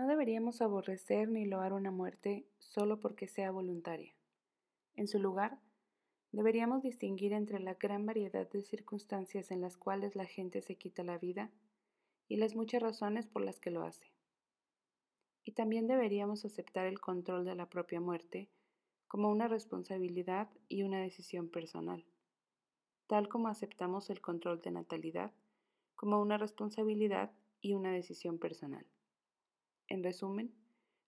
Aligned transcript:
No 0.00 0.06
deberíamos 0.06 0.62
aborrecer 0.62 1.28
ni 1.28 1.44
loar 1.44 1.74
una 1.74 1.90
muerte 1.90 2.46
solo 2.58 3.00
porque 3.00 3.28
sea 3.28 3.50
voluntaria. 3.50 4.14
En 4.96 5.06
su 5.06 5.18
lugar, 5.18 5.58
deberíamos 6.32 6.82
distinguir 6.82 7.34
entre 7.34 7.60
la 7.60 7.74
gran 7.74 8.06
variedad 8.06 8.48
de 8.48 8.62
circunstancias 8.62 9.50
en 9.50 9.60
las 9.60 9.76
cuales 9.76 10.16
la 10.16 10.24
gente 10.24 10.62
se 10.62 10.76
quita 10.76 11.04
la 11.04 11.18
vida 11.18 11.50
y 12.28 12.36
las 12.38 12.54
muchas 12.54 12.80
razones 12.80 13.26
por 13.26 13.44
las 13.44 13.60
que 13.60 13.70
lo 13.70 13.82
hace. 13.82 14.10
Y 15.44 15.52
también 15.52 15.86
deberíamos 15.86 16.46
aceptar 16.46 16.86
el 16.86 16.98
control 16.98 17.44
de 17.44 17.56
la 17.56 17.66
propia 17.66 18.00
muerte 18.00 18.48
como 19.06 19.28
una 19.28 19.48
responsabilidad 19.48 20.48
y 20.70 20.82
una 20.82 21.02
decisión 21.02 21.50
personal, 21.50 22.06
tal 23.06 23.28
como 23.28 23.48
aceptamos 23.48 24.08
el 24.08 24.22
control 24.22 24.62
de 24.62 24.70
natalidad 24.70 25.30
como 25.94 26.22
una 26.22 26.38
responsabilidad 26.38 27.32
y 27.60 27.74
una 27.74 27.92
decisión 27.92 28.38
personal. 28.38 28.86
En 29.90 30.04
resumen, 30.04 30.54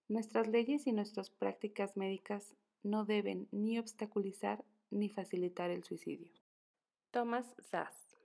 nuestras 0.08 0.48
leyes 0.48 0.88
y 0.88 0.92
nuestras 0.92 1.30
prácticas 1.30 1.96
médicas 1.96 2.56
no 2.82 3.04
deben 3.04 3.46
ni 3.52 3.78
obstaculizar 3.78 4.64
ni 4.90 5.08
facilitar 5.08 5.70
el 5.70 5.84
suicidio. 5.84 6.32
Thomas 7.12 7.54
Sass 7.60 8.18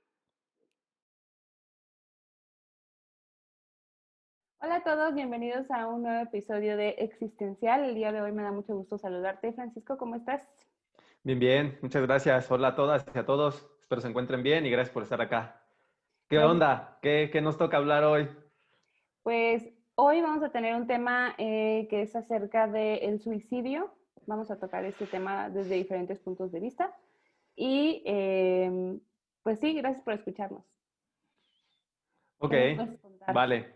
Hola 4.59 4.77
a 4.77 4.83
todos, 4.83 5.13
bienvenidos 5.13 5.69
a 5.69 5.85
un 5.85 6.01
nuevo 6.01 6.23
episodio 6.23 6.75
de 6.75 6.89
Existencial. 6.97 7.83
El 7.83 7.93
día 7.93 8.11
de 8.11 8.21
hoy 8.21 8.31
me 8.31 8.41
da 8.41 8.51
mucho 8.51 8.75
gusto 8.75 8.97
saludarte. 8.97 9.53
Francisco, 9.53 9.95
¿cómo 9.99 10.15
estás? 10.15 10.41
Bien, 11.21 11.37
bien, 11.37 11.77
muchas 11.83 12.01
gracias. 12.01 12.49
Hola 12.49 12.69
a 12.69 12.75
todas 12.75 13.05
y 13.13 13.19
a 13.19 13.25
todos. 13.27 13.69
Espero 13.79 14.01
se 14.01 14.07
encuentren 14.07 14.41
bien 14.41 14.65
y 14.65 14.71
gracias 14.71 14.91
por 14.91 15.03
estar 15.03 15.21
acá. 15.21 15.63
¿Qué 16.27 16.39
onda? 16.39 16.97
¿Qué, 17.03 17.29
qué 17.31 17.41
nos 17.41 17.59
toca 17.59 17.77
hablar 17.77 18.03
hoy? 18.03 18.27
Pues 19.21 19.76
Hoy 19.99 20.21
vamos 20.21 20.43
a 20.43 20.49
tener 20.49 20.75
un 20.75 20.85
tema 20.85 21.33
eh, 21.39 21.87
que 21.89 22.03
es 22.03 22.15
acerca 22.15 22.67
del 22.67 23.19
suicidio. 23.19 23.91
Vamos 24.27 24.51
a 24.51 24.59
tocar 24.59 24.85
este 24.85 25.07
tema 25.07 25.49
desde 25.49 25.73
diferentes 25.73 26.19
puntos 26.19 26.51
de 26.51 26.59
vista. 26.59 26.95
Y 27.55 28.03
em, 28.05 28.99
pues 29.41 29.59
sí, 29.59 29.73
gracias 29.73 30.03
por 30.03 30.13
escucharnos. 30.13 30.63
Ok, 32.37 32.53
vale. 33.33 33.73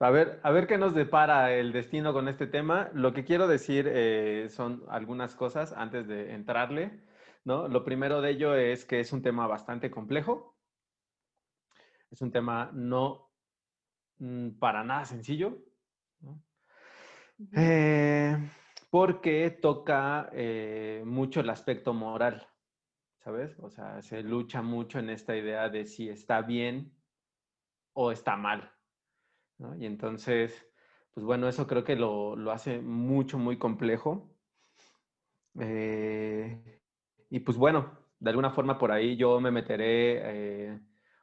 A 0.00 0.10
ver, 0.10 0.40
a 0.42 0.50
ver 0.50 0.66
qué 0.66 0.76
nos 0.76 0.92
depara 0.92 1.52
el 1.52 1.70
destino 1.70 2.12
con 2.12 2.26
este 2.26 2.48
tema. 2.48 2.90
Lo 2.92 3.12
que 3.12 3.24
quiero 3.24 3.46
decir 3.46 3.88
eh, 3.88 4.48
son 4.48 4.82
algunas 4.88 5.36
cosas 5.36 5.72
antes 5.72 6.08
de 6.08 6.34
entrarle. 6.34 7.00
¿no? 7.44 7.68
Lo 7.68 7.84
primero 7.84 8.20
de 8.20 8.30
ello 8.30 8.56
es 8.56 8.84
que 8.84 8.98
es 8.98 9.12
un 9.12 9.22
tema 9.22 9.46
bastante 9.46 9.88
complejo. 9.88 10.56
Es 12.10 12.20
un 12.22 12.32
tema 12.32 12.72
no 12.74 13.29
Mm, 14.20 14.58
para 14.58 14.84
nada 14.84 15.06
sencillo, 15.06 15.56
eh, 17.56 18.36
porque 18.90 19.50
toca 19.50 20.28
eh, 20.34 21.02
mucho 21.06 21.40
el 21.40 21.48
aspecto 21.48 21.94
moral, 21.94 22.46
¿sabes? 23.24 23.58
O 23.60 23.70
sea, 23.70 24.02
se 24.02 24.22
lucha 24.22 24.60
mucho 24.60 24.98
en 24.98 25.08
esta 25.08 25.34
idea 25.34 25.70
de 25.70 25.86
si 25.86 26.10
está 26.10 26.42
bien 26.42 26.92
o 27.94 28.12
está 28.12 28.36
mal, 28.36 28.70
Y 29.78 29.86
entonces, 29.86 30.66
pues 31.12 31.24
bueno, 31.24 31.48
eso 31.48 31.66
creo 31.66 31.82
que 31.82 31.96
lo, 31.96 32.36
hace 32.52 32.80
mucho, 32.82 33.38
muy 33.38 33.56
complejo. 33.56 34.36
Eh, 35.58 36.80
y 37.30 37.40
pues 37.40 37.56
bueno, 37.56 37.98
de 38.18 38.30
alguna 38.30 38.50
forma 38.50 38.78
por 38.78 38.92
ahí 38.92 39.16
yo 39.16 39.40
me 39.40 39.50
meteré 39.50 40.78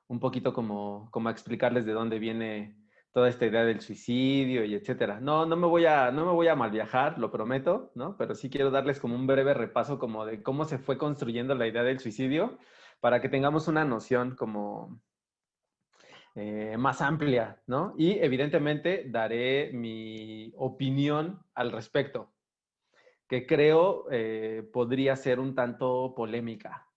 un 0.07 0.19
poquito 0.19 0.51
como, 0.53 1.09
como 1.11 1.29
a 1.29 1.31
explicarles 1.31 1.85
de 1.85 1.93
dónde 1.93 2.19
viene 2.19 2.86
toda 3.17 3.29
esta 3.29 3.47
idea 3.47 3.65
del 3.65 3.81
suicidio 3.81 4.63
y 4.63 4.75
etcétera. 4.75 5.19
No, 5.19 5.47
no 5.47 5.55
me 5.55 5.65
voy 5.65 5.87
a, 5.87 6.11
no 6.11 6.23
me 6.23 6.33
voy 6.33 6.49
a 6.49 6.55
mal 6.55 6.69
viajar, 6.69 7.17
lo 7.17 7.31
prometo, 7.31 7.91
¿no? 7.95 8.15
Pero 8.15 8.35
sí 8.35 8.47
quiero 8.47 8.69
darles 8.69 8.99
como 8.99 9.15
un 9.15 9.25
breve 9.25 9.55
repaso 9.55 9.97
como 9.97 10.23
de 10.23 10.43
cómo 10.43 10.65
se 10.65 10.77
fue 10.77 10.99
construyendo 10.99 11.55
la 11.55 11.65
idea 11.65 11.81
del 11.81 11.97
suicidio 11.97 12.59
para 12.99 13.19
que 13.19 13.27
tengamos 13.27 13.67
una 13.67 13.85
noción 13.85 14.35
como 14.35 15.01
eh, 16.35 16.77
más 16.77 17.01
amplia, 17.01 17.59
¿no? 17.65 17.95
Y 17.97 18.19
evidentemente 18.19 19.05
daré 19.09 19.71
mi 19.73 20.53
opinión 20.55 21.41
al 21.55 21.71
respecto, 21.71 22.35
que 23.27 23.47
creo 23.47 24.05
eh, 24.11 24.61
podría 24.71 25.15
ser 25.15 25.39
un 25.39 25.55
tanto 25.55 26.13
polémica, 26.15 26.87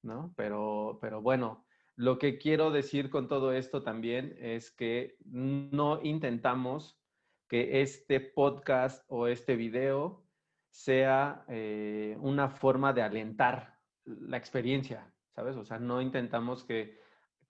¿no? 0.00 0.32
Pero, 0.34 0.98
pero 1.02 1.20
bueno, 1.20 1.66
lo 1.98 2.20
que 2.20 2.38
quiero 2.38 2.70
decir 2.70 3.10
con 3.10 3.26
todo 3.26 3.52
esto 3.52 3.82
también 3.82 4.36
es 4.38 4.70
que 4.70 5.16
no 5.24 6.00
intentamos 6.00 6.96
que 7.48 7.82
este 7.82 8.20
podcast 8.20 9.04
o 9.08 9.26
este 9.26 9.56
video 9.56 10.22
sea 10.70 11.44
eh, 11.48 12.16
una 12.20 12.50
forma 12.50 12.92
de 12.92 13.02
alentar 13.02 13.80
la 14.04 14.36
experiencia, 14.36 15.12
¿sabes? 15.34 15.56
O 15.56 15.64
sea, 15.64 15.80
no 15.80 16.00
intentamos 16.00 16.62
que, 16.62 17.00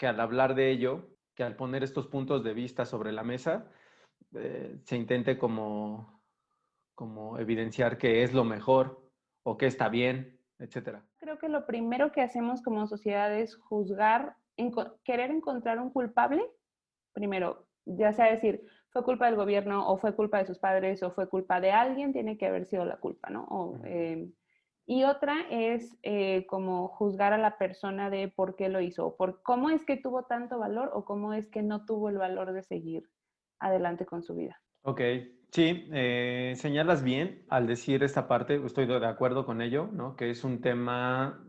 al 0.00 0.18
hablar 0.18 0.54
de 0.54 0.70
ello, 0.70 1.18
que 1.34 1.44
al 1.44 1.54
poner 1.54 1.82
estos 1.84 2.06
puntos 2.06 2.42
de 2.42 2.54
vista 2.54 2.86
sobre 2.86 3.12
la 3.12 3.24
mesa, 3.24 3.70
eh, 4.34 4.78
se 4.82 4.96
intente 4.96 5.36
como, 5.36 6.22
como 6.94 7.38
evidenciar 7.38 7.98
que 7.98 8.22
es 8.22 8.32
lo 8.32 8.44
mejor 8.44 9.10
o 9.42 9.58
que 9.58 9.66
está 9.66 9.90
bien, 9.90 10.40
etcétera. 10.58 11.07
Creo 11.18 11.38
que 11.38 11.48
lo 11.48 11.66
primero 11.66 12.12
que 12.12 12.22
hacemos 12.22 12.62
como 12.62 12.86
sociedad 12.86 13.34
es 13.34 13.56
juzgar, 13.56 14.36
querer 15.04 15.30
encontrar 15.30 15.78
un 15.80 15.90
culpable, 15.90 16.42
primero, 17.12 17.66
ya 17.84 18.12
sea 18.12 18.30
decir, 18.30 18.64
fue 18.90 19.04
culpa 19.04 19.26
del 19.26 19.36
gobierno 19.36 19.88
o 19.88 19.98
fue 19.98 20.14
culpa 20.14 20.38
de 20.38 20.46
sus 20.46 20.58
padres 20.58 21.02
o 21.02 21.10
fue 21.10 21.28
culpa 21.28 21.60
de 21.60 21.72
alguien, 21.72 22.12
tiene 22.12 22.38
que 22.38 22.46
haber 22.46 22.66
sido 22.66 22.84
la 22.84 22.96
culpa, 22.96 23.30
¿no? 23.30 23.80
Em, 23.84 24.32
y 24.86 25.04
otra 25.04 25.34
es 25.50 25.98
eh, 26.02 26.46
como 26.46 26.88
juzgar 26.88 27.32
a 27.32 27.38
la 27.38 27.58
persona 27.58 28.08
de 28.08 28.28
por 28.28 28.56
qué 28.56 28.68
lo 28.68 28.80
hizo, 28.80 29.16
por 29.16 29.42
cómo 29.42 29.70
es 29.70 29.84
que 29.84 29.96
tuvo 29.96 30.24
tanto 30.24 30.58
valor 30.58 30.90
o 30.94 31.04
cómo 31.04 31.34
es 31.34 31.48
que 31.48 31.62
no 31.62 31.84
tuvo 31.84 32.08
el 32.08 32.16
valor 32.16 32.52
de 32.52 32.62
seguir 32.62 33.08
adelante 33.58 34.06
con 34.06 34.22
su 34.22 34.34
vida. 34.34 34.60
Ok, 34.82 35.00
Sí, 35.50 35.88
eh, 35.92 36.54
señalas 36.56 37.02
bien 37.02 37.44
al 37.48 37.66
decir 37.66 38.02
esta 38.02 38.28
parte, 38.28 38.62
estoy 38.64 38.86
de 38.86 39.06
acuerdo 39.06 39.46
con 39.46 39.62
ello, 39.62 39.88
¿no? 39.92 40.14
Que 40.14 40.30
es 40.30 40.44
un 40.44 40.60
tema 40.60 41.42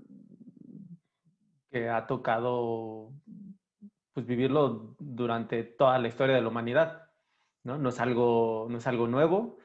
que 1.70 1.90
ha 1.90 2.08
tocado 2.08 3.14
pues 4.14 4.26
vivirlo 4.26 4.96
durante 5.00 5.64
toda 5.64 6.00
la 6.00 6.08
historia 6.08 6.36
de 6.36 6.42
la 6.42 6.48
humanidad, 6.48 7.12
¿no? 7.64 7.78
No 7.78 7.90
es 7.90 8.00
algo, 8.00 8.68
no 8.70 8.78
es 8.78 8.88
algo 8.88 9.08
nuevo, 9.08 9.58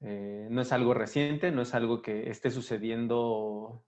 eh, 0.00 0.48
no 0.50 0.60
es 0.60 0.72
algo 0.72 0.94
reciente, 0.94 1.50
no 1.50 1.62
es 1.62 1.74
algo 1.74 2.02
que 2.02 2.30
esté 2.30 2.50
sucediendo 2.50 3.86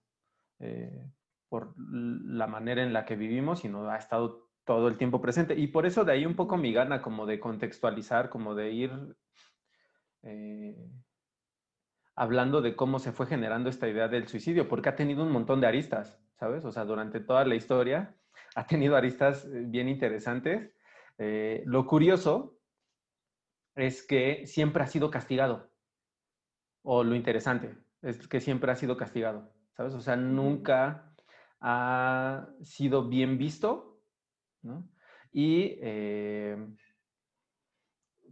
eh, 0.59 1.11
por 1.49 1.75
la 1.77 2.47
manera 2.47 2.83
en 2.83 2.93
la 2.93 3.05
que 3.05 3.15
vivimos, 3.15 3.59
sino 3.59 3.89
ha 3.89 3.97
estado 3.97 4.49
todo 4.65 4.87
el 4.87 4.97
tiempo 4.97 5.21
presente. 5.21 5.55
Y 5.57 5.67
por 5.67 5.85
eso 5.85 6.03
de 6.03 6.13
ahí 6.13 6.25
un 6.25 6.35
poco 6.35 6.57
mi 6.57 6.73
gana 6.73 7.01
como 7.01 7.25
de 7.25 7.39
contextualizar, 7.39 8.29
como 8.29 8.55
de 8.55 8.71
ir 8.71 8.91
eh, 10.23 10.89
hablando 12.15 12.61
de 12.61 12.75
cómo 12.75 12.99
se 12.99 13.11
fue 13.11 13.25
generando 13.25 13.69
esta 13.69 13.87
idea 13.87 14.07
del 14.07 14.27
suicidio, 14.27 14.67
porque 14.67 14.89
ha 14.89 14.95
tenido 14.95 15.23
un 15.23 15.31
montón 15.31 15.61
de 15.61 15.67
aristas, 15.67 16.19
¿sabes? 16.39 16.63
O 16.65 16.71
sea, 16.71 16.85
durante 16.85 17.19
toda 17.19 17.45
la 17.45 17.55
historia 17.55 18.15
ha 18.55 18.65
tenido 18.65 18.95
aristas 18.95 19.45
eh, 19.45 19.63
bien 19.65 19.89
interesantes. 19.89 20.73
Eh, 21.17 21.63
lo 21.65 21.85
curioso 21.85 22.57
es 23.75 24.05
que 24.05 24.45
siempre 24.45 24.83
ha 24.83 24.87
sido 24.87 25.09
castigado, 25.11 25.71
o 26.83 27.03
lo 27.03 27.15
interesante 27.15 27.75
es 28.01 28.27
que 28.27 28.41
siempre 28.41 28.71
ha 28.71 28.75
sido 28.75 28.97
castigado, 28.97 29.53
¿sabes? 29.71 29.93
O 29.93 30.01
sea, 30.01 30.15
nunca 30.15 31.15
ha 31.61 32.49
sido 32.61 33.07
bien 33.07 33.37
visto, 33.37 34.01
¿no? 34.61 34.89
Y 35.31 35.79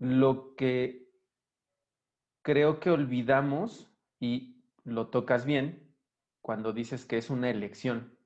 lo 0.01 0.55
que 0.55 1.10
creo 2.41 2.79
que 2.79 2.89
olvidamos, 2.89 3.91
y 4.19 4.61
lo 4.83 5.07
tocas 5.07 5.45
bien, 5.45 5.91
cuando 6.41 6.73
dices 6.73 7.05
que 7.05 7.17
es 7.17 7.29
una 7.29 7.49
elección, 7.49 8.17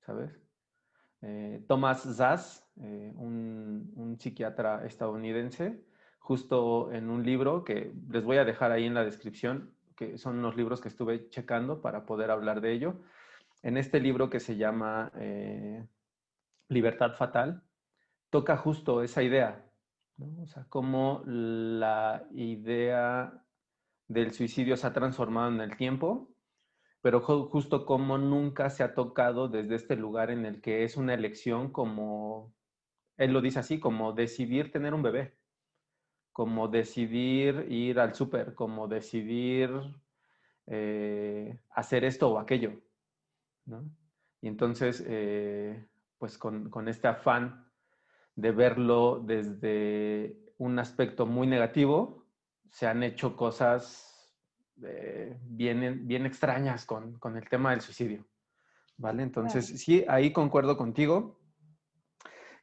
¿sabes? 0.00 0.40
Eh, 1.22 1.64
Thomas 1.66 2.02
Zass, 2.02 2.68
eh, 2.80 3.12
un, 3.16 3.92
un, 3.96 4.18
psiquiatra 4.18 4.84
estadounidense, 4.84 5.84
justo 6.18 6.92
en 6.92 7.08
un 7.08 7.24
libro 7.24 7.64
que 7.64 7.92
les 8.10 8.24
voy 8.24 8.36
a 8.36 8.44
dejar 8.44 8.72
ahí 8.72 8.84
en 8.84 8.94
la 8.94 9.04
descripción, 9.04 9.74
que 9.96 10.18
son 10.18 10.38
unos 10.38 10.56
libros 10.56 10.80
que 10.80 10.88
estuve 10.88 11.28
checando 11.30 11.80
para 11.80 12.04
poder 12.04 12.30
hablar 12.30 12.60
de 12.60 12.72
ello. 12.72 13.00
En 13.62 13.76
este 13.76 13.98
libro 14.00 14.28
que 14.28 14.40
se 14.40 14.56
llama 14.56 15.10
eh, 15.16 15.86
Libertad 16.68 17.14
Fatal, 17.14 17.62
toca 18.30 18.56
justo 18.56 19.02
esa 19.02 19.22
idea, 19.22 19.65
o 20.18 20.46
sea, 20.46 20.66
cómo 20.68 21.22
la 21.26 22.26
idea 22.32 23.44
del 24.08 24.32
suicidio 24.32 24.76
se 24.76 24.86
ha 24.86 24.92
transformado 24.92 25.50
en 25.50 25.60
el 25.60 25.76
tiempo, 25.76 26.30
pero 27.02 27.20
justo 27.20 27.84
como 27.84 28.18
nunca 28.18 28.70
se 28.70 28.82
ha 28.82 28.94
tocado 28.94 29.48
desde 29.48 29.74
este 29.74 29.96
lugar 29.96 30.30
en 30.30 30.44
el 30.46 30.60
que 30.60 30.84
es 30.84 30.96
una 30.96 31.14
elección 31.14 31.70
como, 31.70 32.54
él 33.16 33.32
lo 33.32 33.40
dice 33.40 33.58
así, 33.58 33.78
como 33.78 34.12
decidir 34.12 34.72
tener 34.72 34.94
un 34.94 35.02
bebé, 35.02 35.36
como 36.32 36.68
decidir 36.68 37.66
ir 37.70 38.00
al 38.00 38.14
súper, 38.14 38.54
como 38.54 38.88
decidir 38.88 39.70
eh, 40.66 41.60
hacer 41.70 42.04
esto 42.04 42.30
o 42.30 42.38
aquello, 42.38 42.80
¿no? 43.66 43.84
Y 44.40 44.48
entonces, 44.48 45.04
eh, 45.06 45.88
pues 46.18 46.38
con, 46.38 46.70
con, 46.70 46.88
este 46.88 47.08
afán 47.08 47.65
de 48.36 48.52
verlo 48.52 49.22
desde 49.24 50.36
un 50.58 50.78
aspecto 50.78 51.26
muy 51.26 51.46
negativo, 51.46 52.24
se 52.70 52.86
han 52.86 53.02
hecho 53.02 53.36
cosas 53.36 54.36
eh, 54.84 55.38
bien, 55.42 56.06
bien 56.06 56.26
extrañas 56.26 56.84
con, 56.84 57.18
con, 57.18 57.36
el 57.36 57.48
tema 57.48 57.70
del 57.70 57.80
suicidio, 57.80 58.26
¿vale? 58.98 59.22
Entonces, 59.22 59.66
sí, 59.66 60.04
ahí 60.08 60.32
concuerdo 60.32 60.76
contigo. 60.76 61.40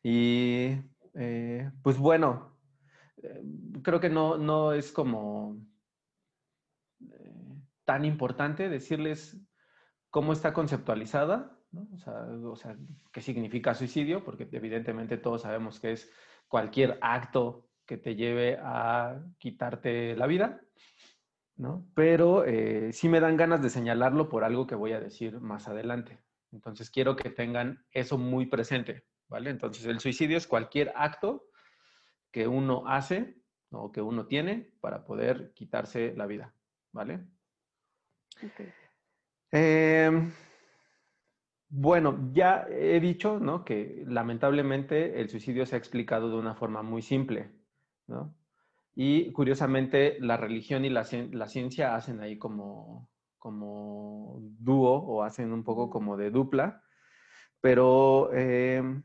Y 0.04 0.76
pues 1.82 1.98
bueno, 1.98 2.58
creo 3.84 4.00
que 4.00 4.10
no, 4.10 4.38
no 4.38 4.74
es 4.74 4.92
como 4.92 5.58
tan 7.86 8.06
importante 8.06 8.70
decirles 8.70 9.38
cómo 10.10 10.34
está 10.34 10.54
conceptualizada, 10.54 11.53
¿no? 11.74 11.88
o, 12.52 12.56
sea, 12.56 12.78
qué 13.12 13.22
significa 13.22 13.74
suicidio, 13.74 14.24
porque 14.24 14.48
evidentemente 14.52 15.18
todos 15.18 15.42
sabemos 15.42 15.80
que 15.80 15.92
es 15.92 16.10
cualquier 16.48 16.98
acto 17.02 17.68
que 17.86 17.98
te 17.98 18.16
lleve 18.16 18.58
a 18.62 19.22
quitarte 19.38 20.16
la 20.16 20.28
vida, 20.28 20.62
¿no? 21.58 21.86
Pero 21.94 22.46
eh, 22.46 22.94
sí 22.94 23.10
me 23.10 23.20
dan 23.20 23.38
ganas 23.38 23.62
de 23.62 23.70
señalarlo 23.70 24.30
por 24.30 24.44
algo 24.44 24.66
que 24.66 24.76
voy 24.76 24.94
a 24.94 25.00
decir 25.00 25.42
más 25.42 25.68
adelante. 25.68 26.20
Entonces 26.52 26.90
quiero 26.90 27.16
que 27.16 27.30
tengan 27.30 27.84
eso 27.92 28.18
muy 28.18 28.46
presente, 28.46 29.04
¿vale? 29.28 29.50
Entonces 29.50 29.86
el 29.86 30.00
suicidio 30.00 30.38
es 30.38 30.48
cualquier 30.48 30.94
acto 30.96 31.46
que 32.32 32.48
uno 32.48 32.84
hace 32.88 33.36
o 33.72 33.92
que 33.92 34.02
uno 34.02 34.28
tiene 34.28 34.74
para 34.80 35.04
poder 35.04 35.54
quitarse 35.54 36.14
la 36.16 36.28
vida, 36.28 36.54
¿vale? 36.92 37.26
Em, 39.52 40.32
bueno, 41.76 42.30
ya 42.34 42.68
he 42.70 43.00
dicho 43.00 43.40
¿no? 43.40 43.66
que 43.66 44.04
lamentablemente 44.06 45.20
el 45.20 45.30
suicidio 45.30 45.66
se 45.66 45.74
ha 45.74 45.80
explicado 45.80 46.30
de 46.30 46.38
una 46.38 46.54
forma 46.54 46.84
muy 46.84 47.02
simple, 47.02 47.52
¿no? 48.06 48.36
Y 48.96 49.32
curiosamente 49.32 50.18
la 50.20 50.38
religión 50.38 50.86
y 50.86 50.90
la, 50.90 51.04
ciencia 51.04 51.96
hacen 51.96 52.22
ahí 52.22 52.38
como, 52.38 53.10
como 53.40 54.38
dúo 54.40 54.94
o 54.94 55.24
hacen 55.24 55.52
un 55.52 55.64
poco 55.64 55.90
como 55.90 56.16
de 56.16 56.30
dupla, 56.30 56.84
pero 57.60 58.32
em, 58.34 59.02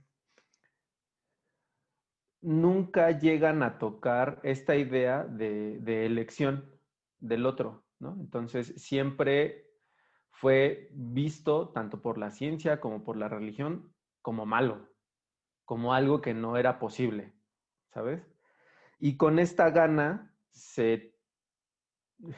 nunca 2.42 3.12
llegan 3.12 3.62
a 3.62 3.78
tocar 3.78 4.40
esta 4.42 4.76
idea 4.76 5.24
de 5.24 6.04
elección 6.04 6.70
del 7.18 7.46
otro, 7.46 7.88
entonces, 8.00 8.74
siempre 8.76 9.67
fue 10.40 10.88
visto, 10.92 11.70
tanto 11.70 12.00
por 12.00 12.16
la 12.16 12.30
ciencia 12.30 12.80
como 12.80 13.02
por 13.02 13.16
la 13.16 13.28
religión, 13.28 13.92
como 14.22 14.46
malo, 14.46 14.88
como 15.64 15.94
algo 15.94 16.20
que 16.20 16.32
no 16.32 16.56
era 16.56 16.78
posible, 16.78 17.34
¿sabes? 17.92 18.22
Y 19.00 19.16
con 19.16 19.40
esta 19.40 19.70
gana 19.70 20.32
se 20.50 21.16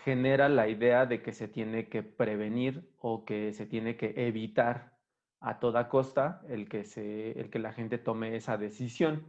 genera 0.02 0.48
la 0.48 0.68
idea 0.68 1.04
de 1.04 1.22
que 1.22 1.32
se 1.32 1.46
tiene 1.46 1.90
que 1.90 2.02
prevenir 2.02 2.90
o 2.96 3.26
que 3.26 3.52
se 3.52 3.66
tiene 3.66 3.98
que 3.98 4.14
evitar 4.16 4.98
a 5.40 5.58
toda 5.58 5.90
costa 5.90 6.42
el 6.48 6.70
que, 6.70 6.84
se, 6.84 7.38
el 7.38 7.50
que 7.50 7.58
la 7.58 7.74
gente 7.74 7.98
tome 7.98 8.34
esa 8.34 8.56
decisión. 8.56 9.26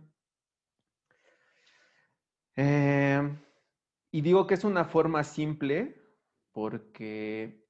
Eh, 2.55 3.21
y 4.11 4.21
digo 4.21 4.47
que 4.47 4.53
es 4.53 4.63
una 4.63 4.85
forma 4.85 5.25
simple 5.25 6.01
porque 6.53 7.60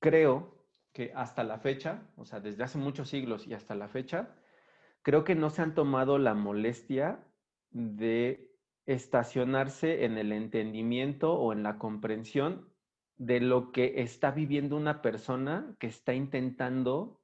creo 0.00 0.58
que 0.92 1.12
hasta 1.14 1.44
la 1.44 1.58
fecha, 1.58 2.02
o 2.16 2.24
sea, 2.24 2.40
desde 2.40 2.64
hace 2.64 2.78
muchos 2.78 3.08
siglos 3.08 3.46
y 3.46 3.54
hasta 3.54 3.74
la 3.74 3.88
fecha, 3.88 4.34
creo 5.02 5.24
que 5.24 5.34
no 5.34 5.50
se 5.50 5.62
han 5.62 5.74
tomado 5.74 6.18
la 6.18 6.34
molestia 6.34 7.24
de 7.70 8.50
estacionarse 8.86 10.04
en 10.04 10.16
el 10.16 10.32
entendimiento 10.32 11.34
o 11.34 11.52
en 11.52 11.62
la 11.62 11.78
comprensión 11.78 12.72
de 13.16 13.40
lo 13.40 13.72
que 13.72 14.00
está 14.00 14.30
viviendo 14.30 14.76
una 14.76 15.02
persona 15.02 15.74
que 15.78 15.88
está 15.88 16.14
intentando 16.14 17.20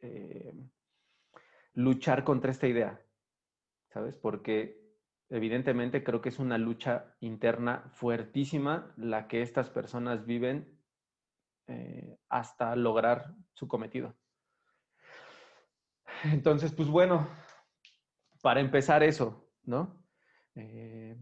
eh, 0.00 0.52
luchar 1.72 2.24
contra 2.24 2.50
esta 2.50 2.66
idea, 2.66 3.00
¿sabes? 3.88 4.16
Porque 4.16 4.86
evidentemente 5.30 6.04
creo 6.04 6.20
que 6.20 6.28
es 6.28 6.38
una 6.38 6.58
lucha 6.58 7.16
interna 7.20 7.90
fuertísima 7.94 8.92
la 8.96 9.28
que 9.28 9.42
estas 9.42 9.70
personas 9.70 10.26
viven 10.26 10.75
eh, 11.68 12.18
hasta 12.28 12.76
lograr 12.76 13.34
su 13.54 13.68
cometido. 13.68 14.14
Entonces, 16.24 16.72
pues 16.72 16.88
bueno, 16.88 17.28
para 18.42 18.60
empezar 18.60 19.02
eso, 19.02 19.48
¿no? 19.64 20.04
Eh, 20.54 21.16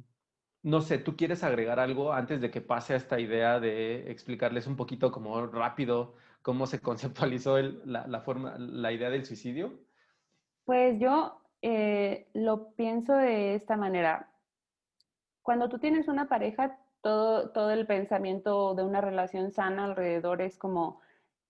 no 0.62 0.80
sé, 0.80 0.98
¿tú 0.98 1.16
quieres 1.16 1.44
agregar 1.44 1.80
algo 1.80 2.12
antes 2.12 2.40
de 2.40 2.50
que 2.50 2.60
pase 2.60 2.94
a 2.94 2.96
esta 2.96 3.20
idea 3.20 3.60
de 3.60 4.10
explicarles 4.10 4.66
un 4.66 4.76
poquito 4.76 5.10
como 5.12 5.46
rápido 5.46 6.16
cómo 6.42 6.66
se 6.66 6.80
conceptualizó 6.82 7.58
la, 7.58 8.20
forma, 8.20 8.56
la 8.58 8.92
idea 8.92 9.10
del 9.10 9.24
suicidio? 9.24 9.80
Pues 10.64 10.98
yo 10.98 11.40
eh, 11.62 12.28
lo 12.34 12.74
pienso 12.74 13.14
de 13.14 13.54
esta 13.54 13.76
manera. 13.76 14.30
Cuando 15.42 15.68
tú 15.68 15.78
tienes 15.78 16.08
una 16.08 16.28
pareja, 16.28 16.78
todo, 17.04 17.50
todo 17.50 17.70
el 17.70 17.86
pensamiento 17.86 18.74
de 18.74 18.82
una 18.82 19.02
relación 19.02 19.52
sana 19.52 19.84
alrededor 19.84 20.40
es 20.40 20.56
como 20.56 21.02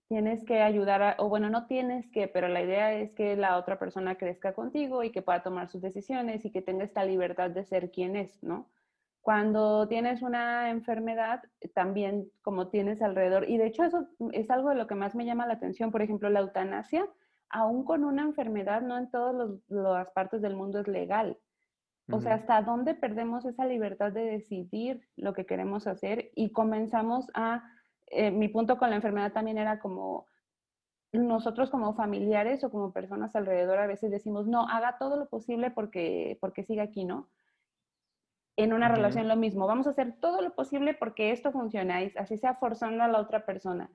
tienes 0.09 0.45
que 0.45 0.61
ayudar 0.63 1.03
a, 1.03 1.17
o 1.19 1.29
bueno, 1.29 1.49
no 1.49 1.67
tienes 1.67 2.11
que, 2.11 2.29
pero 2.29 2.49
la 2.49 2.61
idea 2.61 2.93
es 2.93 3.13
que 3.13 3.37
la 3.37 3.57
otra 3.57 3.79
persona 3.79 4.17
crezca 4.17 4.53
contigo 4.53 5.05
y 5.05 5.13
que 5.13 5.23
pueda 5.23 5.45
tomar 5.45 5.69
sus 5.69 5.81
decisiones 5.81 6.45
y 6.45 6.51
que 6.51 6.61
tenga 6.61 6.85
esta 6.85 7.05
libertad 7.05 7.51
de 7.51 7.65
ser 7.65 7.93
quien 7.93 8.17
es, 8.17 8.43
¿no? 8.43 8.69
Cuando 9.23 9.89
tienes 9.89 10.23
una 10.23 10.71
enfermedad, 10.71 11.45
también 11.73 12.31
como 12.43 12.69
tienes 12.69 13.01
alrededor, 13.01 13.49
y 13.49 13.57
de 13.57 13.67
hecho 13.67 13.85
eso 13.85 14.09
es 14.33 14.51
algo 14.51 14.71
de 14.71 14.75
lo 14.75 14.87
que 14.89 14.97
más 14.97 15.15
me 15.15 15.25
llama 15.25 15.47
la 15.47 15.55
atención, 15.55 15.93
por 15.93 16.03
ejemplo, 16.03 16.29
la 16.31 16.41
eutanasia, 16.41 17.09
aún 17.49 17.85
con 17.85 18.05
una 18.05 18.23
enfermedad, 18.23 18.83
no 18.83 18.99
en 18.99 19.09
todas 19.11 19.51
las 19.69 20.11
partes 20.11 20.43
del 20.43 20.57
mundo 20.57 20.81
es 20.81 20.89
legal. 20.89 21.39
O 22.11 22.21
sea, 22.21 22.35
hasta 22.35 22.61
dónde 22.61 22.95
perdemos 22.95 23.47
esa 23.47 23.65
libertad 23.65 24.13
de 24.13 24.25
decidir 24.25 25.09
lo 25.17 25.33
que 25.33 25.47
queremos 25.47 25.87
hacer 25.87 26.31
y 26.35 26.53
comenzamos 26.53 27.31
a, 27.33 27.65
eh, 28.09 28.31
mi 28.31 28.49
punto 28.49 28.77
con 28.77 28.91
la 28.91 28.97
enfermedad 28.97 29.33
también 29.33 29.57
era 29.57 29.79
como, 29.79 30.27
nosotros 31.13 31.71
como 31.71 31.95
familiares 31.95 32.63
o 32.63 32.71
como 32.71 32.93
personas 32.93 33.35
alrededor 33.35 33.79
a 33.79 33.87
veces 33.87 34.11
decimos, 34.11 34.47
no, 34.47 34.69
haga 34.69 34.99
todo 34.99 35.17
lo 35.17 35.29
posible 35.29 35.71
porque, 35.71 36.37
porque 36.41 36.65
siga 36.65 36.83
aquí, 36.83 37.05
¿no? 37.05 37.29
En 38.57 38.73
una 38.73 38.89
relación 38.89 39.27
lo 39.27 39.37
mismo, 39.37 39.67
vamos 39.67 39.87
a 39.87 39.91
hacer 39.91 40.15
todo 40.21 40.43
lo 40.43 40.55
posible 40.55 40.95
porque 40.95 41.33
esto 41.33 41.53
funcione, 41.53 42.13
así 42.17 42.37
sea 42.37 42.55
forzando 42.55 43.03
a 43.03 43.09
la 43.09 43.19
otra 43.19 43.47
persona 43.47 43.91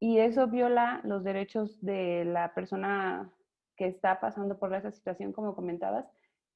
y 0.00 0.18
eso 0.18 0.48
viola 0.48 1.00
los 1.04 1.22
derechos 1.22 1.80
de 1.80 2.24
la 2.24 2.54
persona 2.54 3.30
que 3.76 3.86
está 3.86 4.18
pasando 4.18 4.58
por 4.58 4.74
esa 4.74 4.90
situación, 4.90 5.32
como 5.32 5.54
comentabas. 5.54 6.06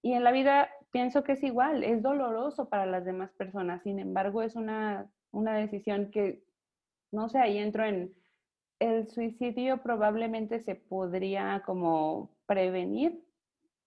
Y 0.06 0.12
en 0.12 0.22
la 0.22 0.30
vida 0.30 0.70
pienso 0.92 1.24
que 1.24 1.32
es 1.32 1.42
igual, 1.42 1.82
es 1.82 2.00
doloroso 2.00 2.68
para 2.68 2.86
las 2.86 3.04
demás 3.04 3.32
personas, 3.32 3.82
sin 3.82 3.98
embargo 3.98 4.40
es 4.40 4.54
una, 4.54 5.10
una 5.32 5.56
decisión 5.56 6.12
que, 6.12 6.44
no 7.10 7.28
sé, 7.28 7.40
ahí 7.40 7.58
entro 7.58 7.84
en, 7.84 8.14
el 8.78 9.08
suicidio 9.08 9.82
probablemente 9.82 10.60
se 10.60 10.76
podría 10.76 11.64
como 11.66 12.30
prevenir, 12.46 13.20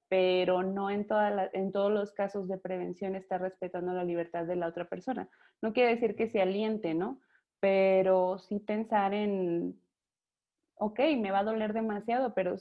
pero 0.09 0.61
no 0.61 0.89
en, 0.89 1.07
toda 1.07 1.49
en 1.53 1.71
todos 1.71 1.89
los 1.89 2.11
casos 2.11 2.49
de 2.49 2.57
prevención 2.57 3.15
está 3.15 3.37
respetando 3.37 3.93
la 3.93 4.03
libertad 4.03 4.43
de 4.43 4.57
la 4.57 4.67
otra 4.67 4.89
persona. 4.89 5.29
No 5.61 5.71
quiere 5.71 5.91
decir 5.91 6.17
que 6.17 6.27
se 6.27 6.41
aliente, 6.41 6.95
¿no? 6.95 7.21
pero 7.61 8.39
sí 8.39 8.59
pensar 8.59 9.13
en, 9.13 9.81
ok, 10.75 10.99
me 11.17 11.31
va 11.31 11.39
a 11.39 11.43
doler 11.45 11.71
demasiado, 11.71 12.33
pero 12.33 12.57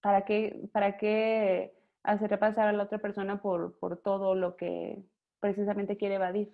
¿para 0.00 0.24
qué, 0.24 0.68
para 0.72 0.96
qué 0.96 1.79
hacer 2.02 2.38
pasar 2.38 2.68
a 2.68 2.72
la 2.72 2.84
otra 2.84 2.98
persona 2.98 3.40
por, 3.40 3.78
por 3.78 3.98
todo 3.98 4.34
lo 4.34 4.56
que 4.56 5.02
precisamente 5.40 5.96
quiere 5.96 6.16
evadir? 6.16 6.52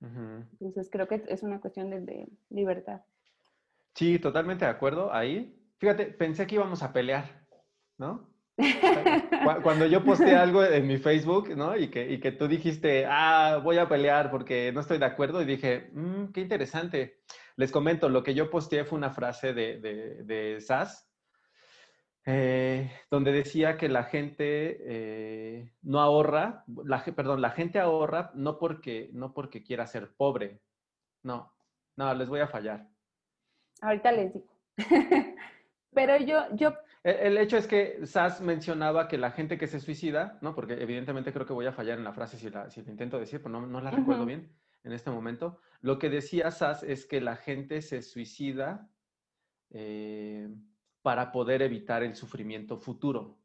Entonces 0.00 0.90
creo 0.90 1.08
que 1.08 1.24
es 1.28 1.42
una 1.42 1.60
cuestión 1.60 1.88
de, 1.88 2.00
de, 2.00 2.28
libertad. 2.50 3.00
Sí, 3.94 4.18
totalmente 4.18 4.66
de 4.66 4.70
acuerdo 4.70 5.12
ahí. 5.14 5.58
Fíjate, 5.78 6.06
pensé 6.06 6.46
que 6.46 6.56
íbamos 6.56 6.82
a 6.82 6.92
pelear, 6.92 7.46
¿no? 7.96 8.28
Cuando 9.62 9.86
yo 9.86 10.04
posté 10.04 10.36
algo 10.36 10.62
en 10.62 10.86
mi 10.86 10.98
Facebook, 10.98 11.56
¿no? 11.56 11.76
Y 11.76 11.88
que, 11.88 12.12
y 12.12 12.20
que 12.20 12.32
tú 12.32 12.46
dijiste, 12.46 13.06
ah, 13.08 13.60
voy 13.62 13.78
a 13.78 13.88
pelear 13.88 14.30
porque 14.30 14.72
no 14.72 14.80
estoy 14.80 14.98
de 14.98 15.06
acuerdo, 15.06 15.42
y 15.42 15.44
dije, 15.44 15.90
mmm, 15.92 16.26
qué 16.26 16.40
interesante. 16.40 17.20
Les 17.56 17.72
comento, 17.72 18.08
lo 18.08 18.22
que 18.22 18.34
yo 18.34 18.50
posteé 18.50 18.84
fue 18.84 18.98
una 18.98 19.10
frase 19.10 19.54
de, 19.54 19.80
de, 19.80 20.24
de 20.24 20.60
SAS, 20.60 21.08
eh, 22.26 22.90
donde 23.10 23.32
decía 23.32 23.76
que 23.76 23.88
la 23.88 24.04
gente 24.04 24.78
eh, 24.80 25.72
no 25.82 26.00
ahorra, 26.00 26.64
la, 26.84 27.04
perdón, 27.04 27.42
la 27.42 27.50
gente 27.50 27.78
ahorra 27.78 28.30
no 28.34 28.58
porque, 28.58 29.10
no 29.12 29.34
porque 29.34 29.62
quiera 29.62 29.86
ser 29.86 30.14
pobre. 30.14 30.62
No, 31.22 31.52
no, 31.96 32.14
les 32.14 32.28
voy 32.28 32.40
a 32.40 32.48
fallar. 32.48 32.88
Ahorita 33.82 34.12
les 34.12 34.32
digo. 34.32 34.46
Pero 35.92 36.16
yo, 36.18 36.44
yo... 36.54 36.74
E, 37.04 37.26
el, 37.26 37.36
hecho 37.36 37.58
es 37.58 37.66
que 37.66 38.06
Sass 38.06 38.40
mencionaba 38.40 39.06
que 39.06 39.18
la 39.18 39.30
gente 39.30 39.58
que 39.58 39.66
se 39.66 39.80
suicida, 39.80 40.38
¿no? 40.40 40.54
Porque 40.54 40.74
evidentemente 40.74 41.32
creo 41.32 41.46
que 41.46 41.52
voy 41.52 41.66
a 41.66 41.72
fallar 41.72 41.98
en 41.98 42.04
la 42.04 42.14
frase 42.14 42.38
si 42.38 42.48
la, 42.48 42.70
si 42.70 42.80
intento 42.80 43.18
decir, 43.18 43.42
pero 43.42 43.50
no, 43.50 43.66
no 43.66 43.80
la 43.82 43.90
recuerdo 43.90 44.24
bien 44.24 44.50
en 44.82 44.92
este 44.92 45.10
momento. 45.10 45.60
Lo 45.82 45.98
que 45.98 46.08
decía 46.08 46.50
Sass 46.50 46.82
es 46.82 47.04
que 47.04 47.20
la 47.20 47.36
gente 47.36 47.82
se 47.82 48.00
suicida 48.00 48.88
eh, 49.70 50.48
para 51.04 51.32
poder 51.32 51.60
evitar 51.60 52.02
el 52.02 52.16
sufrimiento 52.16 52.78
futuro. 52.78 53.36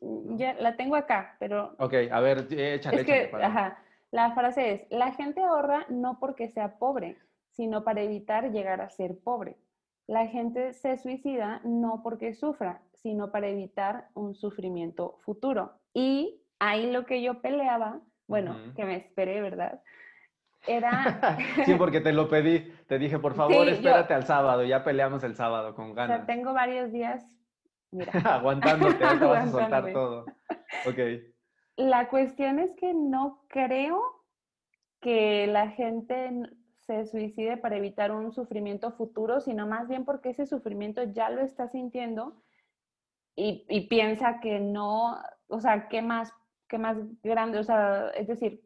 Mm, 0.00 0.36
ya 0.36 0.54
la 0.54 0.76
tengo 0.76 0.96
acá, 0.96 1.36
pero... 1.38 1.76
Ok, 1.78 1.94
a 2.10 2.20
ver, 2.20 2.48
échale. 2.50 3.02
Es 3.02 3.06
que, 3.06 3.30
ajá, 3.32 3.78
la 4.10 4.32
frase 4.34 4.72
es, 4.72 4.86
la 4.90 5.12
gente 5.12 5.40
ahorra 5.40 5.86
no 5.88 6.18
porque 6.18 6.48
sea 6.48 6.78
pobre, 6.78 7.16
sino 7.52 7.84
para 7.84 8.02
evitar 8.02 8.50
llegar 8.50 8.80
a 8.80 8.90
ser 8.90 9.16
pobre. 9.20 9.56
La 10.08 10.26
gente 10.26 10.72
se 10.72 10.98
suicida 10.98 11.60
no 11.62 12.00
porque 12.02 12.34
sufra, 12.34 12.82
sino 12.94 13.30
para 13.30 13.46
evitar 13.46 14.08
un 14.14 14.34
sufrimiento 14.34 15.16
futuro. 15.20 15.74
Y 15.94 16.42
ahí 16.58 16.90
lo 16.90 17.06
que 17.06 17.22
yo 17.22 17.40
peleaba, 17.40 18.00
bueno, 18.26 18.74
que 18.74 18.84
me 18.84 18.96
esperé, 18.96 19.40
¿verdad? 19.40 19.80
Era... 20.66 21.38
sí, 21.64 21.74
porque 21.74 22.00
te 22.00 22.12
lo 22.12 22.28
pedí. 22.28 22.72
Te 22.86 22.98
dije, 22.98 23.18
por 23.18 23.34
favor, 23.34 23.68
espérate 23.68 24.14
al 24.14 24.24
sábado. 24.24 24.64
Ya 24.64 24.84
peleamos 24.84 25.22
el 25.24 25.34
sábado 25.34 25.74
con 25.74 25.94
ganas. 25.94 26.16
O 26.16 26.24
sea, 26.24 26.26
tengo 26.26 26.52
varios 26.52 26.92
días, 26.92 27.24
mira. 27.90 28.12
Aguantándote, 28.24 29.04
ahorita 29.04 29.26
vas 29.26 29.48
a 29.48 29.50
soltar 29.50 29.92
todo. 29.92 30.26
Ok. 30.86 30.98
La 31.76 32.08
cuestión 32.08 32.58
es 32.58 32.74
que 32.74 32.94
no 32.94 33.44
creo 33.48 34.02
que 35.00 35.46
la 35.46 35.68
gente 35.70 36.48
se 36.86 37.04
suicide 37.04 37.56
para 37.56 37.76
evitar 37.76 38.12
un 38.12 38.32
sufrimiento 38.32 38.92
futuro, 38.92 39.40
sino 39.40 39.66
más 39.66 39.88
bien 39.88 40.04
porque 40.04 40.30
ese 40.30 40.46
sufrimiento 40.46 41.02
ya 41.02 41.30
lo 41.30 41.42
está 41.42 41.68
sintiendo 41.68 42.42
y, 43.34 43.66
y 43.68 43.88
piensa 43.88 44.40
que 44.40 44.60
no, 44.60 45.18
o 45.48 45.60
sea, 45.60 45.88
¿qué 45.88 46.00
más, 46.00 46.32
qué 46.68 46.78
más 46.78 46.96
grande? 47.22 47.58
O 47.58 47.64
sea, 47.64 48.08
es 48.16 48.26
decir, 48.26 48.65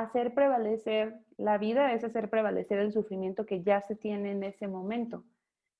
hacer 0.00 0.34
prevalecer 0.34 1.14
la 1.36 1.58
vida 1.58 1.92
es 1.92 2.04
hacer 2.04 2.30
prevalecer 2.30 2.78
el 2.78 2.92
sufrimiento 2.92 3.46
que 3.46 3.62
ya 3.62 3.80
se 3.80 3.94
tiene 3.94 4.32
en 4.32 4.42
ese 4.42 4.68
momento. 4.68 5.24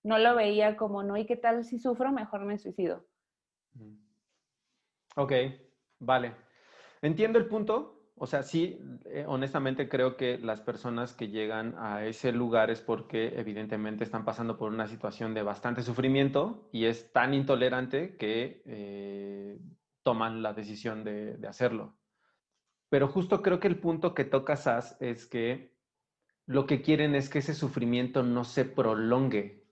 No 0.03 0.19
lo 0.19 0.35
veía 0.35 0.77
como, 0.77 1.03
no, 1.03 1.17
¿y 1.17 1.27
qué 1.27 1.37
tal 1.37 1.65
si 1.65 1.79
sufro? 1.79 2.13
Mejor 2.13 2.45
me 2.45 2.59
suicido. 2.59 3.07
Ok, 5.17 5.33
vale. 5.99 6.35
Entiendo 7.01 7.39
el 7.39 7.47
punto, 7.47 8.03
o 8.17 8.27
sea, 8.27 8.43
sí, 8.43 8.79
eh, 9.07 9.25
honestamente 9.27 9.89
creo 9.89 10.17
que 10.17 10.39
las 10.39 10.61
personas 10.61 11.15
que 11.15 11.29
llegan 11.29 11.75
a 11.79 12.05
ese 12.05 12.33
lugar 12.33 12.71
es 12.71 12.81
porque 12.81 13.39
evidentemente 13.39 14.05
están 14.05 14.25
pasando 14.25 14.57
por 14.57 14.73
una 14.73 14.87
situación 14.87 15.35
de 15.35 15.43
bastante 15.43 15.83
sufrimiento 15.83 16.69
y 16.73 16.85
es 16.85 17.13
tan 17.13 17.35
intolerante 17.35 18.17
que 18.17 18.63
eh, 18.67 19.59
toman 20.03 20.43
la 20.43 20.53
decisión 20.53 21.05
de, 21.05 21.39
hacerlo. 21.49 21.97
Pero 22.93 23.09
justo 23.09 23.41
creo 23.41 23.59
que 23.59 23.69
el 23.69 23.79
punto 23.79 24.13
que 24.13 24.27
toca 24.27 24.55
SAS 24.55 24.99
es 25.01 25.25
que 25.25 25.73
lo 26.45 26.67
que 26.67 26.83
quieren 26.83 27.15
es 27.15 27.31
que 27.31 27.39
ese 27.39 27.55
sufrimiento 27.55 28.23
no 28.23 28.45
se 28.45 28.67
prolongue, 28.67 29.65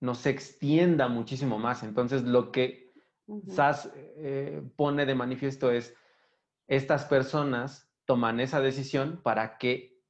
no 0.00 0.14
se 0.14 0.28
extienda 0.28 1.08
muchísimo 1.08 1.58
más. 1.58 1.82
Entonces, 1.82 2.24
lo 2.24 2.52
que 2.52 2.92
SAS 3.46 3.90
eh, 3.94 4.62
pone 4.76 5.06
de 5.06 5.14
manifiesto 5.14 5.70
es, 5.70 5.94
estas 6.66 7.06
personas 7.06 7.90
toman 8.04 8.38
esa 8.38 8.60
decisión 8.60 9.22
para 9.22 9.56
que 9.56 10.02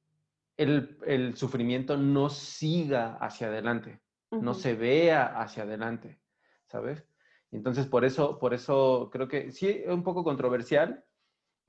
el, 0.57 1.37
sufrimiento 1.37 1.95
no 1.95 2.29
siga 2.29 3.15
hacia 3.21 3.47
adelante, 3.47 4.01
no 4.31 4.53
se 4.53 4.75
vea 4.75 5.27
hacia 5.27 5.63
adelante, 5.63 6.19
¿sabes? 6.65 7.07
Entonces, 7.51 7.87
por 7.87 8.03
eso, 8.03 8.37
por 8.37 8.53
eso 8.53 9.09
creo 9.13 9.29
que 9.29 9.53
sí, 9.53 9.69
es 9.69 9.87
un 9.93 10.03
poco 10.03 10.25
controversial. 10.25 11.05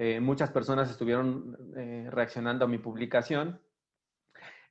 Eh, 0.03 0.19
muchas 0.19 0.51
personas 0.51 0.91
estuvieron 0.91 1.59
eh, 1.77 2.09
reaccionando 2.11 2.65
a 2.65 2.69
mi 2.69 2.79
publicación, 2.79 3.61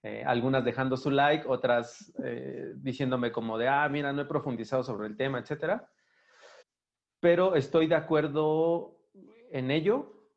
eh, 0.01 0.23
algunas 0.25 0.65
dejando 0.65 0.97
su 0.97 1.11
like, 1.11 1.45
otras 1.47 2.11
diciéndome 2.77 3.31
como 3.31 3.59
de, 3.59 3.67
ah, 3.67 3.87
mira, 3.89 4.11
no 4.11 4.23
he 4.23 4.25
profundizado 4.25 4.83
sobre 4.83 5.07
el 5.07 5.15
tema, 5.15 5.37
etcétera. 5.37 5.87
Pero 7.19 7.53
estoy 7.53 7.85
de 7.85 7.93
acuerdo 7.93 8.97
en 9.51 9.69
ello, 9.69 10.31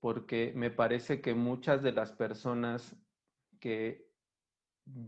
porque 0.00 0.54
me 0.56 0.70
parece 0.70 1.20
que 1.20 1.34
muchas 1.34 1.82
de 1.82 1.92
las 1.92 2.10
personas 2.10 2.96
que 3.60 4.10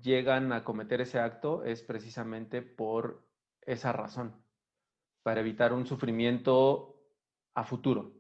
llegan 0.03 0.53
a 0.53 0.63
cometer 0.63 1.01
ese 1.01 1.21
acto 1.21 1.65
es 1.65 1.81
precisamente 1.81 2.61
por 2.61 3.27
esa 3.63 3.93
razón, 3.93 4.45
para 5.23 5.41
evitar 5.41 5.73
un 5.73 5.87
sufrimiento 5.87 7.03
a 7.55 7.65
futuro. 7.65 8.16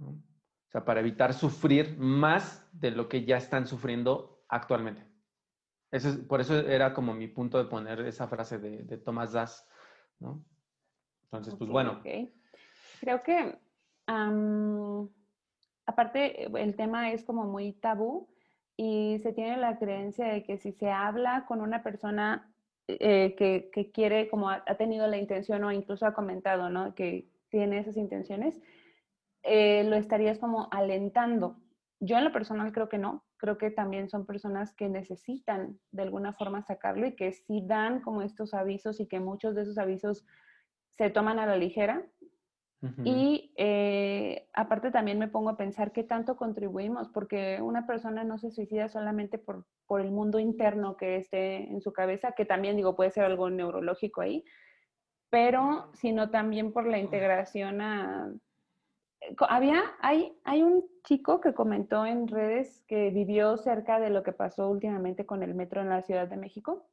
O 0.00 0.70
sea, 0.70 0.84
para 0.84 1.00
evitar 1.00 1.32
sufrir 1.32 1.96
más 1.98 2.68
de 2.72 2.90
lo 2.90 3.08
que 3.08 3.24
ya 3.24 3.36
están 3.36 3.66
sufriendo 3.66 4.44
actualmente. 4.48 5.06
Eso 5.90 6.26
por 6.28 6.40
eso 6.40 6.58
era 6.58 6.92
como 6.92 7.14
mi 7.14 7.28
punto 7.28 7.58
de 7.58 7.64
poner 7.64 8.00
esa 8.00 8.28
frase 8.28 8.58
de, 8.58 8.82
de 8.84 8.98
Thomas 8.98 9.32
Das, 9.32 9.66
¿no? 10.18 10.44
Entonces, 11.24 11.54
pues 11.56 11.70
bueno. 11.70 12.02
Creo 13.00 13.22
que 13.22 13.58
aparte 15.86 16.44
el 16.44 16.76
tema 16.76 17.12
es 17.12 17.24
como 17.24 17.44
muy 17.44 17.72
tabú 17.72 18.28
y 18.76 19.18
se 19.22 19.32
tiene 19.32 19.56
la 19.56 19.78
creencia 19.78 20.28
de 20.28 20.42
que 20.42 20.56
si 20.58 20.72
se 20.72 20.90
habla 20.90 21.44
con 21.46 21.60
una 21.60 21.82
persona 21.82 22.50
eh, 22.86 23.34
que, 23.36 23.90
quiere, 23.92 24.28
como 24.30 24.48
ha, 24.48 24.64
tenido 24.76 25.06
la 25.06 25.18
intención 25.18 25.62
o 25.64 25.72
incluso 25.72 26.06
ha 26.06 26.14
comentado, 26.14 26.70
¿no? 26.70 26.94
Que 26.94 27.28
tiene 27.50 27.78
esas 27.80 27.96
intenciones, 27.96 28.58
eh, 29.48 29.84
lo 29.84 29.96
estarías 29.96 30.38
como 30.38 30.68
alentando. 30.70 31.56
Yo 32.00 32.16
en 32.18 32.24
lo 32.24 32.32
personal 32.32 32.72
creo 32.72 32.88
que 32.88 32.98
no, 32.98 33.24
creo 33.38 33.58
que 33.58 33.70
también 33.70 34.08
son 34.08 34.26
personas 34.26 34.74
que 34.74 34.88
necesitan 34.88 35.78
de 35.90 36.02
alguna 36.02 36.32
forma 36.32 36.62
sacarlo 36.62 37.06
y 37.06 37.16
que 37.16 37.32
sí 37.32 37.62
dan 37.66 38.00
como 38.00 38.22
estos 38.22 38.54
avisos 38.54 39.00
y 39.00 39.06
que 39.06 39.20
muchos 39.20 39.54
de 39.54 39.62
esos 39.62 39.78
avisos 39.78 40.26
se 40.96 41.10
toman 41.10 41.38
a 41.38 41.46
la 41.46 41.56
ligera. 41.56 42.06
Y 43.04 43.52
eh, 43.56 44.48
aparte 44.54 44.92
también 44.92 45.18
me 45.18 45.26
pongo 45.26 45.50
a 45.50 45.56
pensar 45.56 45.90
qué 45.90 46.04
tanto 46.04 46.36
contribuimos, 46.36 47.08
porque 47.08 47.60
una 47.60 47.88
persona 47.88 48.22
no 48.22 48.38
se 48.38 48.52
suicida 48.52 48.88
solamente 48.88 49.36
por, 49.36 49.66
por 49.86 50.00
el 50.00 50.12
mundo 50.12 50.38
interno 50.38 50.96
que 50.96 51.16
esté 51.16 51.68
en 51.68 51.80
su 51.80 51.92
cabeza, 51.92 52.32
que 52.36 52.44
también 52.44 52.76
digo 52.76 52.94
puede 52.94 53.10
ser 53.10 53.24
algo 53.24 53.50
neurológico 53.50 54.20
ahí, 54.20 54.44
pero 55.28 55.90
sino 55.94 56.30
también 56.30 56.72
por 56.72 56.86
la 56.86 56.98
integración 56.98 57.80
a... 57.80 58.32
Eh, 59.20 59.34
había, 59.48 59.82
hay, 60.00 60.36
hay 60.44 60.62
un 60.62 60.84
chico 61.04 61.40
que 61.40 61.54
comentó 61.54 62.06
en 62.06 62.28
redes 62.28 62.82
que 62.86 63.10
vivió 63.10 63.56
cerca 63.56 63.98
de 64.00 64.10
lo 64.10 64.22
que 64.22 64.32
pasó 64.32 64.68
últimamente 64.68 65.26
con 65.26 65.42
el 65.42 65.54
metro 65.54 65.80
en 65.80 65.88
la 65.88 66.02
Ciudad 66.02 66.28
de 66.28 66.36
México 66.36 66.86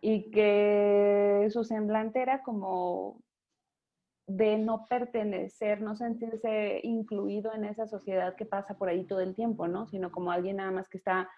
y 0.00 0.30
que 0.30 1.48
su 1.50 1.64
semblante 1.64 2.20
era 2.20 2.42
como 2.42 3.20
de 4.26 4.58
no 4.58 4.84
pertenecer, 4.84 5.80
no 5.80 5.96
sentirse 5.96 6.80
incluido 6.84 7.54
en 7.54 7.64
esa 7.64 7.86
sociedad 7.86 8.36
que 8.36 8.44
pasa 8.44 8.76
por 8.76 8.90
ahí 8.90 9.06
todo 9.06 9.20
el 9.20 9.34
tiempo, 9.34 9.66
¿no? 9.68 9.88
Sino 9.88 10.12
como 10.12 10.30
alguien 10.30 10.56
nada 10.56 10.70
más 10.70 10.88
que 10.88 10.98
está 10.98 11.30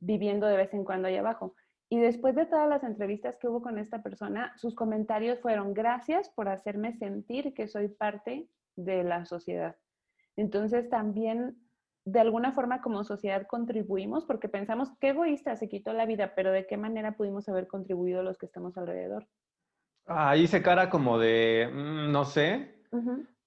viviendo 0.00 0.46
de 0.46 0.56
vez 0.56 0.72
en 0.72 0.84
cuando 0.84 1.08
ahí 1.08 1.16
abajo. 1.16 1.54
Y 1.90 1.98
después 1.98 2.34
de 2.34 2.46
todas 2.46 2.68
las 2.68 2.82
entrevistas 2.82 3.36
que 3.36 3.48
hubo 3.48 3.60
con 3.60 3.78
esta 3.78 4.02
persona, 4.02 4.54
sus 4.56 4.74
comentarios 4.74 5.38
fueron 5.40 5.74
gracias 5.74 6.30
por 6.30 6.48
hacerme 6.48 6.94
sentir 6.94 7.52
que 7.52 7.68
soy 7.68 7.88
parte 7.88 8.48
de 8.76 9.04
la 9.04 9.24
sociedad. 9.26 9.76
Entonces 10.36 10.88
también 10.88 11.56
de 12.04 12.20
alguna 12.20 12.52
forma 12.52 12.80
como 12.80 13.04
sociedad 13.04 13.46
contribuimos 13.46 14.24
porque 14.24 14.48
pensamos 14.48 14.90
qué 15.00 15.10
egoísta 15.10 15.56
se 15.56 15.68
quitó 15.68 15.92
la 15.92 16.06
vida, 16.06 16.34
pero 16.34 16.50
de 16.50 16.66
qué 16.66 16.76
manera 16.76 17.16
pudimos 17.16 17.48
haber 17.48 17.66
contribuido 17.66 18.22
los 18.22 18.38
que 18.38 18.46
estamos 18.46 18.76
alrededor. 18.76 19.28
Ahí 20.06 20.46
se 20.46 20.62
cara 20.62 20.90
como 20.90 21.18
de, 21.18 21.70
mm, 21.72 22.10
no 22.10 22.24
sé, 22.24 22.82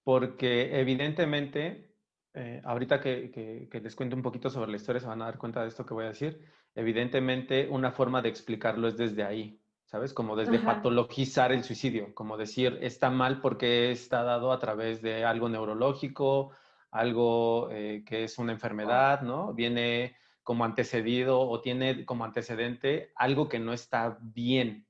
porque 0.04 0.80
evidentemente, 0.80 1.98
eh, 2.34 2.62
ahorita 2.64 3.02
que, 3.02 3.70
les 3.72 3.96
cuento 3.96 4.16
un 4.16 4.22
poquito 4.22 4.50
sobre 4.50 4.72
la 4.72 4.78
historia, 4.78 5.02
se 5.02 5.08
van 5.08 5.22
a 5.22 5.26
dar 5.26 5.38
cuenta 5.38 5.62
de 5.62 5.68
esto 5.68 5.86
que 5.86 5.94
voy 5.94 6.06
a 6.06 6.10
decir. 6.10 6.40
Evidentemente, 6.76 7.68
una 7.70 7.92
forma 7.92 8.22
de 8.22 8.30
explicarlo 8.30 8.88
es 8.88 8.98
desde 8.98 9.24
ahí, 9.24 9.62
¿sabes? 9.94 10.12
Como 10.12 10.36
desde 10.36 10.58
patologizar 10.58 11.52
el 11.52 11.64
suicidio, 11.64 12.16
como 12.16 12.36
decir, 12.36 12.80
está 12.82 13.12
mal 13.12 13.42
porque 13.42 13.92
está 13.92 14.24
dado 14.24 14.52
a 14.52 14.58
través 14.58 15.04
de 15.04 15.24
algo 15.24 15.50
neurológico, 15.50 16.50
algo 16.90 17.70
eh, 17.70 18.04
que 18.04 18.24
es 18.24 18.40
una 18.40 18.54
enfermedad, 18.54 19.22
¿no? 19.22 19.54
Viene 19.54 20.16
como 20.42 20.66
antecedido 20.66 21.42
o 21.42 21.62
tiene 21.62 22.06
como 22.06 22.26
antecedente 22.26 23.12
algo 23.16 23.48
que 23.48 23.60
no 23.60 23.72
está 23.72 24.18
bien, 24.20 24.88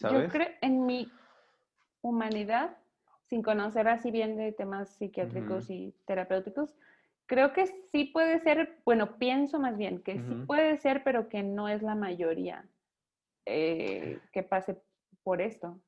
yo 0.00 0.26
creo, 0.28 0.48
en 0.62 0.86
mi, 0.86 1.12
humanidad, 2.00 2.78
sin 3.26 3.42
conocer 3.42 3.86
así 3.86 4.10
bien 4.10 4.38
de 4.38 4.52
temas 4.52 4.88
psiquiátricos 4.96 5.68
y 5.68 5.94
terapéuticos, 6.06 6.74
creo 7.26 7.52
que 7.52 7.66
sí 7.66 8.04
puede 8.04 8.40
ser, 8.40 8.78
bueno, 8.86 9.18
pienso 9.18 9.58
más 9.58 9.76
bien 9.76 10.02
que 10.02 10.14
sí 10.14 10.34
puede 10.46 10.78
ser, 10.78 11.04
pero 11.04 11.28
que 11.28 11.42
no 11.42 11.68
es 11.68 11.82
la 11.82 11.94
mayoría 11.94 12.64
eh, 13.46 14.20
que 14.32 14.42
pase 14.42 14.82
por 15.22 15.40
esto. 15.40 15.80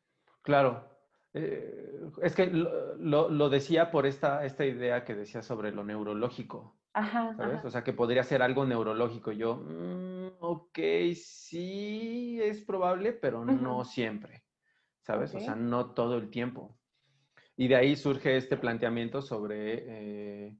Claro. 0.42 0.88
Eh, 1.32 2.00
es 2.22 2.34
que 2.34 2.46
lo, 2.46 3.48
decía 3.48 3.90
por 3.90 4.06
esta, 4.06 4.44
esta 4.44 4.64
idea 4.64 5.04
que 5.04 5.14
decía 5.14 5.42
sobre 5.42 5.72
lo 5.72 5.84
neurológico. 5.84 6.78
Ajá, 6.92 7.34
¿Sabes? 7.36 7.64
O 7.64 7.70
sea, 7.70 7.82
que 7.82 7.92
podría 7.92 8.22
ser 8.22 8.40
algo 8.40 8.64
neurológico. 8.64 9.32
Yo, 9.32 9.56
mm, 9.56 10.36
ok, 10.38 10.78
sí, 11.16 12.38
es 12.40 12.64
probable, 12.64 13.12
pero 13.12 13.44
no 13.44 13.84
siempre. 13.84 14.44
¿Sabes? 15.00 15.34
O 15.34 15.40
sea, 15.40 15.56
no 15.56 15.92
todo 15.92 16.16
el 16.16 16.30
tiempo. 16.30 16.78
Y 17.56 17.68
de 17.68 17.76
ahí 17.76 17.96
surge 17.96 18.36
este 18.36 18.56
planteamiento 18.56 19.22
sobre 19.22 19.84
eh, 20.46 20.56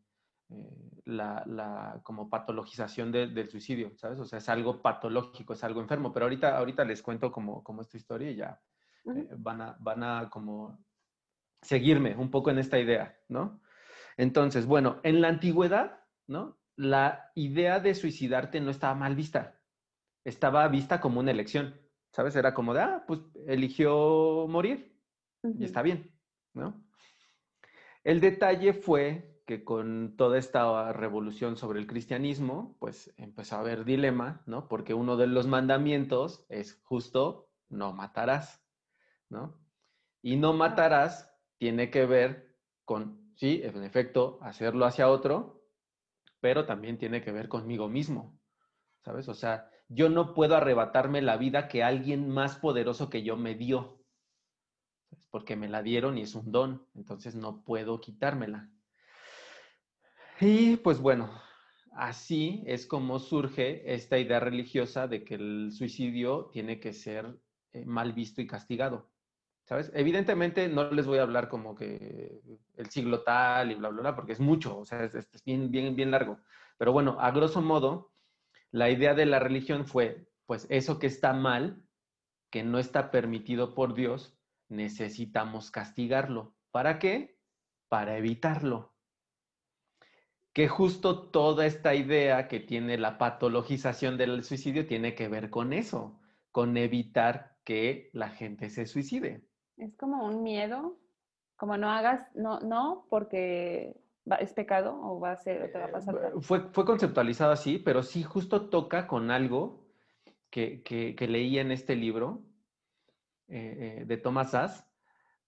eh, 0.55 1.01
la, 1.07 2.01
como 2.03 2.31
patologización 2.31 3.13
del 3.13 3.49
suicidio, 3.51 3.93
¿sabes? 3.97 4.19
O 4.21 4.25
sea, 4.25 4.39
es 4.39 4.49
algo 4.49 4.81
patológico, 4.81 5.53
es 5.53 5.65
algo 5.65 5.81
enfermo. 5.81 6.13
Pero 6.13 6.27
ahorita, 6.27 6.57
ahorita 6.57 6.85
les 6.85 7.03
cuento 7.03 7.31
como, 7.31 7.63
como 7.63 7.83
esta 7.83 7.97
historia 7.97 8.31
y 8.31 8.37
ya 8.37 8.61
eh, 9.07 9.29
van, 9.37 9.61
a, 9.61 9.77
van 9.81 10.03
a 10.03 10.31
como 10.31 10.85
seguirme 11.61 12.17
un 12.17 12.31
poco 12.31 12.51
en 12.51 12.59
esta 12.59 12.79
idea, 12.79 13.19
¿no? 13.29 13.61
Entonces, 14.17 14.67
bueno, 14.67 15.01
en 15.03 15.21
la 15.21 15.29
antigüedad, 15.29 16.01
¿no? 16.27 16.59
La 16.77 17.31
idea 17.35 17.81
de 17.81 17.95
suicidarte 17.95 18.61
no 18.61 18.71
estaba 18.71 18.95
mal 18.95 19.15
vista, 19.15 19.61
estaba 20.25 20.67
vista 20.69 21.01
como 21.01 21.21
una 21.21 21.31
elección, 21.31 21.81
¿sabes? 22.13 22.37
Era 22.37 22.55
como 22.55 22.75
de, 22.75 22.81
ah, 22.81 23.05
pues 23.07 23.21
eligió 23.47 24.47
morir 24.49 24.99
y 25.43 25.65
está 25.65 25.83
bien, 25.83 26.15
¿no? 26.53 26.85
El 28.03 28.21
detalle 28.21 28.75
fue 28.75 29.34
que 29.47 29.65
con 29.65 30.17
toda 30.17 30.39
esta 30.39 30.93
revolución 30.93 31.57
sobre 31.57 31.81
el 31.81 31.87
cristianismo, 31.87 32.77
pues 32.79 33.13
empezó 33.17 33.57
a 33.57 33.61
haber 33.61 33.85
dilema, 33.85 34.43
¿no? 34.47 34.69
Porque 34.69 34.95
uno 34.95 35.17
de 35.17 35.27
los 35.27 35.47
mandamientos 35.47 36.47
es 36.49 36.81
justo 36.85 37.51
no 37.69 37.93
matarás. 37.93 38.65
¿no? 39.29 39.59
Y 40.23 40.37
no 40.37 40.53
matarás 40.53 41.31
tiene 41.59 41.91
que 41.91 42.07
ver 42.07 42.57
con, 42.85 43.33
sí, 43.37 43.61
en 43.63 43.83
efecto, 43.85 44.39
hacerlo 44.43 44.87
hacia 44.87 45.09
otro, 45.09 45.63
pero 46.41 46.67
también 46.67 46.99
tiene 46.99 47.23
que 47.23 47.33
ver 47.33 47.49
conmigo 47.49 47.89
mismo, 47.89 48.39
¿sabes? 49.03 49.29
O 49.29 49.35
sea, 49.35 49.71
yo 49.89 50.09
no 50.09 50.35
puedo 50.35 50.57
arrebatarme 50.57 51.23
la 51.23 51.37
vida 51.37 51.69
que 51.69 51.83
alguien 51.83 52.29
más 52.29 52.57
poderoso 52.57 53.11
que 53.11 53.23
yo 53.23 53.37
me 53.37 53.55
dio, 53.55 54.05
porque 55.31 55.57
me 55.57 55.69
la 55.69 55.83
dieron 55.83 56.19
y 56.19 56.23
es 56.23 56.35
un 56.35 56.53
don, 56.53 56.87
entonces 56.95 57.35
no 57.35 57.63
puedo 57.65 58.01
quitármela. 58.01 58.71
Y 60.41 60.77
pues 60.79 61.01
bueno, 61.01 61.31
así 61.93 62.63
es 62.67 62.87
como 62.87 63.19
surge 63.19 63.95
esta 63.95 64.19
idea 64.19 64.41
religiosa 64.41 65.07
de 65.07 65.25
que 65.25 65.35
el 65.35 65.73
suicidio 65.73 66.51
tiene 66.53 66.81
que 66.81 66.93
ser 66.93 67.39
eh, 67.73 67.85
mal 67.85 68.13
visto 68.13 68.41
y 68.43 68.47
castigado. 68.47 69.11
¿sabes? 69.65 69.91
Evidentemente 69.95 70.69
no 70.69 70.91
les 70.91 71.07
voy 71.07 71.19
a 71.19 71.23
hablar 71.23 71.49
como 71.49 71.75
que 71.75 72.41
el 72.77 72.91
siglo 72.91 73.23
tal 73.23 73.73
y 73.73 73.75
bla, 73.75 73.89
bla, 73.89 74.03
bla, 74.03 74.17
porque 74.17 74.33
es 74.33 74.41
mucho, 74.41 74.79
o 74.79 74.85
sea, 74.85 75.05
es, 75.05 75.45
bien, 75.45 75.71
bien, 75.71 75.97
bien 75.97 76.11
largo. 76.11 76.39
Pero 76.77 76.93
bueno, 76.93 77.17
a 77.21 77.31
grosso 77.31 77.63
modo, 77.63 78.13
la 78.71 78.91
idea 78.91 79.15
de 79.15 79.27
la 79.27 79.39
religión 79.39 79.87
fue, 79.87 80.29
pues 80.47 80.67
eso 80.69 80.99
que 80.99 81.07
está 81.07 81.33
mal, 81.33 81.83
que 82.51 82.63
no 82.63 82.79
está 82.79 83.11
permitido 83.11 83.75
por 83.75 83.95
Dios, 83.95 84.39
necesitamos 84.69 85.71
castigarlo. 85.71 86.55
¿Para 86.71 86.99
qué? 86.99 87.39
Para 87.89 88.19
evitarlo. 88.19 88.94
Que 90.55 90.69
justo 90.69 91.29
toda 91.29 91.67
esta 91.67 91.95
idea 91.95 92.49
que 92.49 92.61
tiene 92.61 92.97
la 92.97 93.19
patologización 93.19 94.17
del 94.17 94.43
suicidio 94.45 94.87
tiene 94.87 95.15
que 95.15 95.29
ver 95.29 95.51
con 95.51 95.75
eso, 95.75 96.19
con 96.51 96.77
evitar 96.79 97.57
que 97.65 98.09
la 98.15 98.31
gente 98.31 98.71
se 98.71 98.87
suicide. 98.87 99.45
Es 99.77 99.95
como 99.97 100.25
un 100.25 100.43
miedo, 100.43 100.97
como 101.57 101.77
no 101.77 101.91
hagas, 101.91 102.31
no, 102.35 102.61
no, 102.61 103.07
porque 103.11 103.97
es 104.41 104.53
pecado 104.53 104.99
o 105.03 105.21
va 105.21 105.33
a 105.33 105.37
ser, 105.37 105.71
te 105.73 105.79
va 105.79 105.87
a 105.87 105.91
pasar. 105.91 106.15
Eh, 106.17 106.41
fue, 106.41 106.61
fue 106.73 106.85
conceptualizado 106.85 107.53
así, 107.53 107.79
pero 107.79 108.03
sí 108.03 108.23
justo 108.23 108.69
toca 108.69 109.07
con 109.07 109.31
algo 109.31 109.85
que, 110.51 110.83
que, 110.83 111.29
leí 111.29 111.59
en 111.59 111.73
este 111.73 111.97
libro 111.97 112.43
eh, 113.49 113.99
eh, 114.01 114.05
de 114.05 114.17
Thomas 114.17 114.53
Sass, 114.53 114.87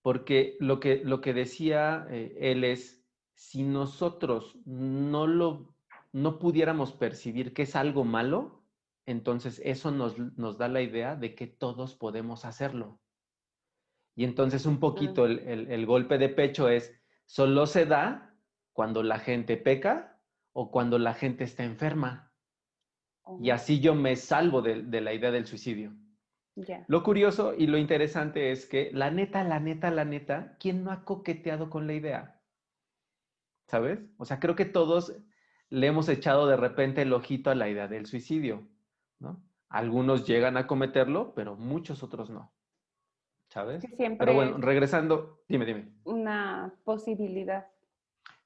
porque 0.02 0.56
lo 0.60 0.80
que, 0.80 1.02
lo 1.04 1.20
que 1.20 1.32
decía 1.32 2.06
él 2.10 2.64
es, 2.64 2.95
si 3.36 3.62
nosotros 3.62 4.58
no 4.64 5.26
lo 5.26 5.76
no 6.12 6.38
pudiéramos 6.38 6.92
percibir 6.92 7.52
que 7.52 7.62
es 7.62 7.76
algo 7.76 8.02
malo, 8.02 8.64
entonces 9.04 9.60
eso 9.64 9.90
nos, 9.90 10.18
nos 10.18 10.56
da 10.56 10.66
la 10.66 10.80
idea 10.80 11.14
de 11.14 11.34
que 11.34 11.46
todos 11.46 11.94
podemos 11.94 12.46
hacerlo. 12.46 12.98
Y 14.14 14.24
entonces 14.24 14.64
un 14.64 14.80
poquito 14.80 15.26
el, 15.26 15.86
golpe 15.86 16.16
de 16.16 16.30
pecho 16.30 16.70
es, 16.70 16.90
solo 17.26 17.66
se 17.66 17.84
da 17.84 18.34
cuando 18.72 19.02
la 19.02 19.18
gente 19.18 19.58
peca 19.58 20.18
o 20.52 20.70
cuando 20.70 20.98
la 20.98 21.12
gente 21.12 21.44
está 21.44 21.64
enferma. 21.64 22.32
Y 23.38 23.50
así 23.50 23.80
yo 23.80 23.94
me 23.94 24.16
salvo 24.16 24.62
de, 24.62 25.00
la 25.02 25.12
idea 25.12 25.30
del 25.30 25.46
suicidio. 25.46 25.92
Lo 26.88 27.02
curioso 27.02 27.52
y 27.54 27.66
lo 27.66 27.76
interesante 27.76 28.50
es 28.52 28.64
que 28.64 28.90
la 28.94 29.10
neta, 29.10 29.44
la 29.44 29.60
neta, 29.60 29.90
la 29.90 30.06
neta, 30.06 30.56
¿quién 30.58 30.82
no 30.82 30.90
ha 30.92 31.04
coqueteado 31.04 31.68
con 31.68 31.86
la 31.86 31.92
idea? 31.92 32.35
¿Sabes? 33.66 34.00
O 34.16 34.24
sea, 34.24 34.38
creo 34.38 34.54
que 34.54 34.64
todos 34.64 35.16
le 35.68 35.86
hemos 35.86 36.08
echado 36.08 36.46
de 36.46 36.56
repente 36.56 37.02
el 37.02 37.12
ojito 37.12 37.50
a 37.50 37.54
la 37.54 37.68
idea 37.68 37.88
del 37.88 38.06
suicidio, 38.06 38.68
¿no? 39.18 39.42
Algunos 39.68 40.26
llegan 40.26 40.56
a 40.56 40.66
cometerlo, 40.66 41.34
pero 41.34 41.56
muchos 41.56 42.02
otros 42.02 42.30
no. 42.30 42.52
¿sabes? 43.48 43.82
siempre 43.96 44.18
Pero 44.18 44.34
bueno, 44.34 44.58
regresando, 44.58 45.42
dime, 45.48 45.64
dime. 45.64 45.88
Una 46.04 46.74
posibilidad. 46.84 47.66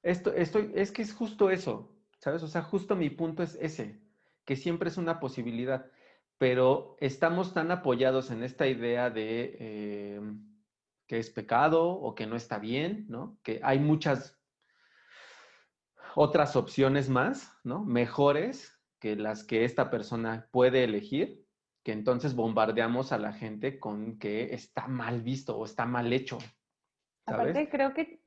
Esto, 0.03 0.33
estoy, 0.33 0.71
es 0.75 0.91
que 0.91 1.01
es 1.01 1.13
justo 1.13 1.49
eso, 1.49 1.95
¿sabes? 2.19 2.43
O 2.43 2.47
sea, 2.47 2.61
justo 2.61 2.95
mi 2.95 3.09
punto 3.09 3.43
es 3.43 3.57
ese, 3.61 4.01
que 4.45 4.55
siempre 4.55 4.89
es 4.89 4.97
una 4.97 5.19
posibilidad, 5.19 5.85
pero 6.37 6.95
estamos 6.99 7.53
tan 7.53 7.71
apoyados 7.71 8.31
en 8.31 8.43
esta 8.43 8.67
idea 8.67 9.09
de 9.09 10.15
em, 10.15 10.43
que 11.07 11.19
es 11.19 11.29
pecado 11.29 11.89
o 11.89 12.15
que 12.15 12.25
no 12.25 12.35
está 12.35 12.57
bien, 12.57 13.05
¿no? 13.09 13.37
Que 13.43 13.59
hay 13.63 13.79
muchas 13.79 14.40
otras 16.15 16.55
opciones 16.55 17.09
más, 17.09 17.57
¿no? 17.63 17.83
Mejores 17.83 18.77
que 18.99 19.15
las 19.15 19.43
que 19.43 19.65
esta 19.65 19.89
persona 19.89 20.47
puede 20.51 20.83
elegir 20.83 21.41
que 21.83 21.91
entonces 21.91 22.35
bombardeamos 22.35 23.11
a 23.11 23.17
la 23.17 23.33
gente 23.33 23.79
con 23.79 24.19
que 24.19 24.53
está 24.53 24.87
mal 24.87 25.21
visto 25.21 25.57
o 25.57 25.65
está 25.65 25.85
mal 25.85 26.13
hecho. 26.13 26.37
Aparte, 27.25 27.69
creo 27.69 27.93
que 27.93 28.21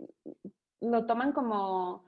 lo 0.80 1.06
toman 1.06 1.32
como, 1.32 2.04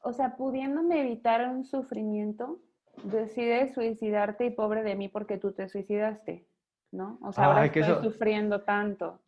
o 0.00 0.12
sea, 0.12 0.36
pudiéndome 0.36 1.00
evitar 1.00 1.48
un 1.48 1.64
sufrimiento, 1.64 2.60
decides 3.04 3.74
suicidarte 3.74 4.46
y 4.46 4.50
pobre 4.50 4.82
de 4.82 4.94
mí 4.94 5.08
porque 5.08 5.38
tú 5.38 5.52
te 5.52 5.68
suicidaste, 5.68 6.46
¿no? 6.90 7.18
O 7.22 7.32
sea, 7.32 7.46
ahora 7.46 7.66
estoy 7.66 7.84
sufriendo 8.02 8.62
tanto. 8.62 9.20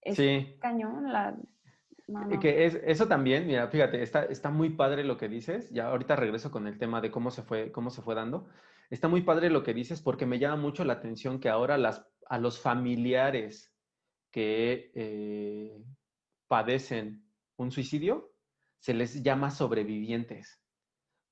Es 0.00 0.16
sí. 0.16 0.56
cañón 0.60 1.12
la... 1.12 1.36
Que 2.40 2.64
es, 2.64 2.74
eso 2.84 3.06
también, 3.06 3.46
mira, 3.46 3.68
fíjate, 3.68 4.02
está, 4.02 4.24
está 4.24 4.50
muy 4.50 4.70
padre 4.70 5.04
lo 5.04 5.18
que 5.18 5.28
dices. 5.28 5.70
Ya 5.70 5.88
ahorita 5.88 6.16
regreso 6.16 6.50
con 6.50 6.66
el 6.66 6.78
tema 6.78 7.02
de 7.02 7.10
cómo 7.10 7.30
se 7.30 7.42
fue, 7.42 7.70
cómo 7.70 7.90
se 7.90 8.00
fue 8.00 8.14
dando. 8.14 8.48
Está 8.88 9.08
muy 9.08 9.22
padre 9.22 9.50
lo 9.50 9.62
que 9.62 9.74
dices 9.74 10.00
porque 10.00 10.24
me 10.24 10.38
llama 10.38 10.56
mucho 10.56 10.84
la 10.84 10.94
atención 10.94 11.38
que 11.38 11.50
ahora 11.50 11.76
las, 11.76 12.06
a 12.26 12.38
los 12.38 12.60
familiares 12.60 13.74
que 14.30 14.90
eh, 14.94 15.84
padecen 16.46 17.28
un 17.56 17.70
suicidio 17.70 18.32
se 18.78 18.94
les 18.94 19.22
llama 19.22 19.50
sobrevivientes. 19.50 20.62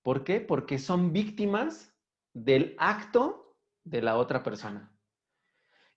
¿Por 0.02 0.24
qué? 0.24 0.40
Porque 0.40 0.78
son 0.78 1.12
víctimas 1.12 1.96
del 2.34 2.74
acto 2.78 3.56
de 3.84 4.02
la 4.02 4.16
otra 4.16 4.42
persona. 4.42 4.94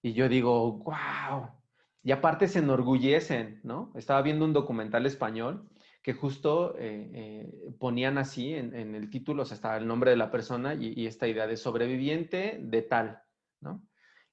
Y 0.01 0.13
yo 0.13 0.29
digo, 0.29 0.71
wow. 0.71 1.58
Y 2.01 2.11
aparte 2.11 2.47
se 2.47 2.59
enorgullecen, 2.59 3.59
¿no? 3.63 3.91
Estaba 3.95 4.21
viendo 4.21 4.45
un 4.45 4.53
documental 4.53 5.05
español 5.05 5.69
que 6.01 6.13
justo 6.13 6.77
eh, 6.77 7.11
eh, 7.13 7.73
ponían 7.77 8.17
así 8.17 8.53
en, 8.53 8.73
el 8.95 9.09
título, 9.09 9.43
o 9.43 9.45
sea, 9.45 9.55
estaba 9.55 9.77
el 9.77 9.87
nombre 9.87 10.11
de 10.11 10.17
la 10.17 10.31
persona 10.31 10.73
y, 10.73 11.05
esta 11.05 11.27
idea 11.27 11.45
de 11.45 11.57
sobreviviente 11.57 12.57
de 12.61 12.81
tal, 12.81 13.21
¿no? 13.59 13.83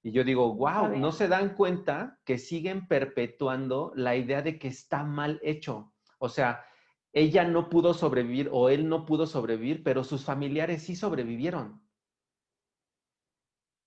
Y 0.03 0.13
yo 0.13 0.23
digo, 0.23 0.55
wow, 0.55 0.97
no 0.97 1.11
se 1.11 1.27
dan 1.27 1.55
cuenta 1.57 2.21
que 2.25 2.39
siguen 2.39 2.87
perpetuando 2.87 3.93
la 3.97 4.15
idea 4.15 4.41
de 4.41 4.57
que 4.57 4.69
está 4.69 5.03
mal 5.03 5.41
hecho. 5.43 5.93
O 6.19 6.29
sea, 6.29 6.65
ella 7.13 7.43
no 7.43 7.69
pudo 7.69 7.93
sobrevivir 7.93 8.49
o 8.53 8.69
él 8.69 8.89
no 8.89 9.05
pudo 9.05 9.27
sobrevivir, 9.27 9.83
pero 9.83 10.05
sus 10.05 10.25
familiares 10.25 10.85
sí 10.85 10.95
sobrevivieron. 10.95 11.83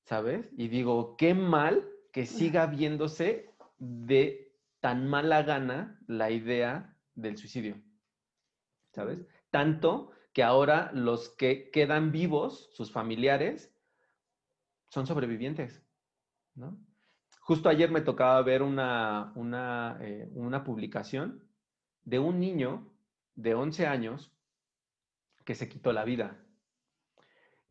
¿Sabes? 0.04 0.50
Y 0.58 0.68
digo, 0.68 1.16
qué 1.16 1.34
mal 1.34 1.88
que 2.12 2.26
siga 2.26 2.66
viéndose 2.66 3.49
de 3.80 4.56
tan 4.80 5.08
mala 5.08 5.44
gana 5.44 6.00
la 6.08 6.32
idea 6.32 6.96
del 7.16 7.38
suicidio, 7.38 7.82
¿sabes? 8.94 9.26
Tanto 9.50 10.12
que 10.34 10.44
ahora 10.44 10.92
los 10.94 11.30
que 11.30 11.72
quedan 11.72 12.12
vivos, 12.12 12.70
sus 12.74 12.92
familiares, 12.92 13.74
son 14.90 15.08
sobrevivientes, 15.08 15.84
¿no? 16.56 16.78
Justo 17.42 17.68
ayer 17.68 17.90
me 17.90 18.02
tocaba 18.02 18.42
ver 18.44 18.62
una, 18.62 19.32
una, 19.36 19.98
eh, 20.02 20.30
una 20.34 20.64
publicación 20.64 21.50
de 22.04 22.20
un 22.20 22.40
niño 22.40 22.94
de 23.36 23.56
11 23.56 23.88
años 23.88 24.32
que 25.46 25.56
se 25.56 25.68
quitó 25.68 25.92
la 25.92 26.04
vida. 26.04 26.38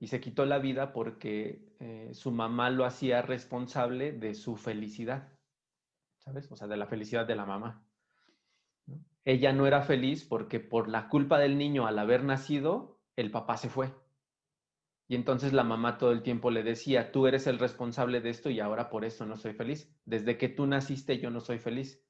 Y 0.01 0.09
se 0.09 0.21
quitó 0.21 0.47
la 0.47 0.59
vida 0.59 0.93
porque 0.93 1.77
eh, 1.79 2.11
su 2.13 2.33
mamá 2.33 2.71
lo 2.71 2.85
hacía 2.85 3.23
responsable 3.23 4.13
de 4.13 4.35
su 4.35 4.57
felicidad, 4.57 5.33
O 6.51 6.57
sea, 6.57 6.67
de 6.69 6.77
la 6.77 6.87
felicidad 6.87 7.27
de 7.27 7.37
la 7.37 7.47
mamá. 7.47 7.85
Ella 9.25 9.53
no 9.53 9.67
era 9.67 9.83
feliz 9.83 10.25
porque 10.25 10.61
por 10.61 10.89
la 10.89 11.09
culpa 11.09 11.39
del 11.39 11.59
niño 11.59 11.87
al 11.87 11.99
haber 11.99 12.25
nacido, 12.25 13.01
el 13.17 13.31
papá 13.31 13.57
se 13.57 13.69
fue. 13.69 13.93
Y 15.07 15.15
entonces 15.15 15.53
la 15.53 15.65
mamá 15.65 15.99
todo 15.99 16.13
el 16.13 16.23
tiempo 16.23 16.51
le 16.51 16.63
decía, 16.63 17.13
tú 17.13 17.27
eres 17.27 17.47
el 17.47 17.59
responsable 17.59 18.21
de 18.21 18.31
esto 18.31 18.51
y 18.51 18.61
ahora 18.61 18.91
por 18.91 19.05
eso 19.05 19.25
no 19.27 19.37
soy 19.37 19.55
feliz. 19.55 19.95
Desde 20.05 20.37
que 20.37 20.49
tú 20.49 20.67
naciste 20.67 21.19
yo 21.19 21.31
no 21.31 21.41
soy 21.41 21.59
feliz. 21.59 22.05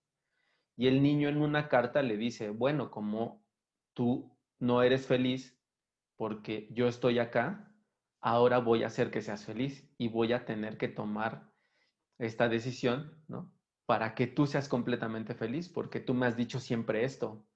Y 0.77 0.89
el 0.89 1.03
niño 1.03 1.29
en 1.29 1.39
una 1.39 1.69
carta 1.69 2.03
le 2.03 2.17
dice, 2.17 2.51
bueno, 2.51 2.91
como 2.91 3.45
tú 3.95 4.37
no 4.59 4.83
eres 4.83 5.07
feliz 5.07 5.61
porque 6.17 6.69
yo 6.73 6.89
estoy 6.89 7.21
acá, 7.21 7.73
ahora 8.21 8.59
voy 8.59 8.83
a 8.83 8.89
hacer 8.89 9.11
que 9.11 9.23
seas 9.23 9.45
feliz 9.45 9.89
y 9.97 10.09
voy 10.09 10.33
a 10.33 10.45
tener 10.45 10.77
que 10.77 10.89
tomar 10.89 11.53
esta 12.19 12.49
decisión, 12.49 13.25
¿no? 13.29 13.53
Para 13.89 14.15
que 14.15 14.27
tú 14.27 14.47
seas 14.47 14.69
completamente 14.69 15.35
feliz, 15.35 15.71
porque 15.71 15.99
tú 15.99 16.13
me 16.13 16.27
has 16.27 16.37
dicho 16.37 16.61
siempre 16.61 17.05
esto, 17.05 17.47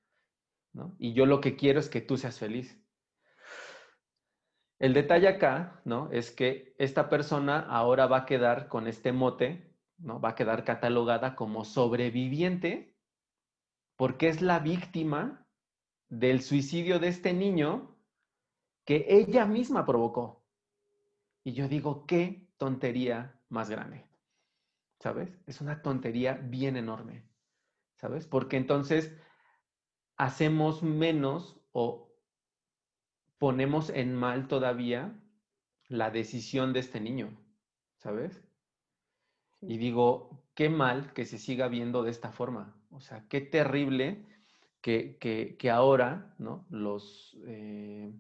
¿no? 0.73 0.97
Y 0.99 1.13
yo 1.13 1.27
lo 1.27 1.43
que 1.43 1.57
quiero 1.57 1.79
es 1.79 1.91
que 1.91 2.01
tú 2.01 2.17
seas 2.17 2.39
feliz. 2.39 2.83
El 4.79 4.95
detalle 4.95 5.29
acá, 5.29 5.83
¿no? 5.85 6.11
Es 6.11 6.31
que 6.31 6.75
esta 6.79 7.11
persona 7.11 7.59
ahora 7.61 8.07
va 8.07 8.21
a 8.21 8.25
quedar 8.25 8.69
con 8.69 8.87
este 8.87 9.13
mote, 9.13 9.77
¿no? 9.99 10.23
Va 10.23 10.31
a 10.31 10.35
quedar 10.35 10.65
catalogada 10.65 11.37
como 11.37 11.67
sobreviviente 11.67 12.97
porque 13.97 14.29
es 14.29 14.41
la 14.41 14.59
víctima 14.59 15.47
del 16.09 16.41
suicidio 16.41 16.99
de 16.99 17.09
este 17.09 17.35
niño 17.35 17.95
que 18.87 19.05
ella 19.11 19.45
misma 19.45 19.85
provocó. 19.85 20.47
Y 21.45 21.53
yo 21.53 21.69
digo, 21.69 22.07
qué 22.07 22.49
tontería 22.57 23.39
más 23.51 23.69
grande. 23.69 24.12
¿Sabes? 25.03 25.37
Es 25.49 25.61
una 25.61 25.83
tontería 25.83 26.35
bien 26.35 26.77
enorme. 26.77 27.29
¿Sabes? 27.97 28.29
Porque 28.29 28.57
entonces 28.57 29.13
hacemos 30.17 30.85
menos 30.85 31.61
o 31.73 32.15
ponemos 33.39 33.91
en 33.91 34.15
mal 34.15 34.47
todavía 34.47 35.21
la 35.89 36.13
decisión 36.13 36.73
de 36.73 36.79
este 36.79 37.01
niño, 37.01 37.37
¿sabes? 37.97 38.49
Y 39.61 39.77
digo, 39.79 40.47
qué 40.55 40.69
mal 40.69 41.13
que 41.15 41.25
se 41.25 41.39
siga 41.39 41.67
viendo 41.67 42.05
de 42.05 42.13
esta 42.13 42.31
forma. 42.31 42.81
O 42.91 43.01
sea, 43.01 43.27
qué 43.29 43.41
terrible 43.41 44.25
que, 44.81 45.19
que, 45.19 45.71
ahora 45.73 46.37
¿no? 46.39 46.65
los, 46.71 47.37
eh, 47.49 48.15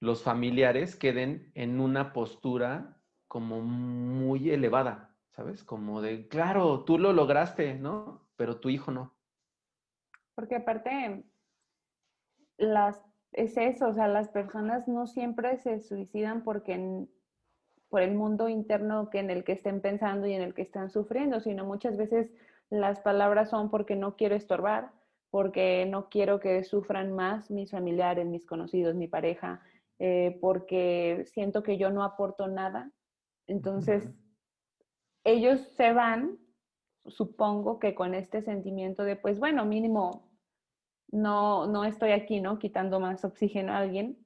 los 0.00 0.22
familiares 0.22 0.96
queden 0.96 1.52
en 1.54 1.78
una 1.78 2.14
postura 2.14 3.02
como 3.28 3.60
muy 3.60 4.48
elevada, 4.48 5.11
¿sabes? 5.34 5.64
Como 5.64 6.00
de, 6.02 6.28
claro, 6.28 6.84
tú 6.84 6.98
lo 6.98 7.12
lograste, 7.12 7.74
¿no? 7.74 8.26
Pero 8.36 8.60
tu 8.60 8.68
hijo 8.68 8.90
no. 8.90 9.14
Porque 10.34 10.56
aparte, 10.56 11.24
las 12.58 13.02
es 13.32 13.56
eso, 13.56 13.88
o 13.88 13.94
sea, 13.94 14.08
las 14.08 14.28
personas 14.28 14.86
no 14.88 15.06
siempre 15.06 15.56
se 15.56 15.80
suicidan 15.80 16.42
porque 16.42 17.06
por 17.88 18.02
el 18.02 18.14
mundo 18.14 18.48
interno 18.48 19.10
que 19.10 19.18
en 19.18 19.30
el 19.30 19.44
que 19.44 19.52
estén 19.52 19.80
pensando 19.80 20.26
y 20.26 20.34
en 20.34 20.42
el 20.42 20.54
que 20.54 20.62
están 20.62 20.90
sufriendo, 20.90 21.40
sino 21.40 21.64
muchas 21.64 21.96
veces 21.96 22.32
las 22.70 23.00
palabras 23.00 23.50
son 23.50 23.70
porque 23.70 23.96
no 23.96 24.16
quiero 24.16 24.34
estorbar, 24.34 24.92
porque 25.30 25.86
no 25.86 26.08
quiero 26.08 26.40
que 26.40 26.62
sufran 26.64 27.12
más 27.12 27.50
mis 27.50 27.70
familiares, 27.70 28.26
mis 28.26 28.46
conocidos, 28.46 28.94
mi 28.94 29.08
pareja, 29.08 29.62
eh, 29.98 30.38
porque 30.40 31.24
siento 31.26 31.62
que 31.62 31.78
yo 31.78 31.90
no 31.90 32.02
aporto 32.02 32.48
nada. 32.48 32.90
Entonces, 33.46 34.10
ellos 35.24 35.60
se 35.76 35.92
van, 35.92 36.38
supongo 37.06 37.78
que 37.78 37.94
con 37.94 38.14
este 38.14 38.42
sentimiento 38.42 39.04
de, 39.04 39.16
pues 39.16 39.38
bueno, 39.38 39.64
mínimo 39.64 40.30
no, 41.10 41.66
no 41.66 41.84
estoy 41.84 42.12
aquí, 42.12 42.40
¿no? 42.40 42.58
Quitando 42.58 42.98
más 42.98 43.24
oxígeno 43.24 43.72
a 43.72 43.78
alguien. 43.78 44.18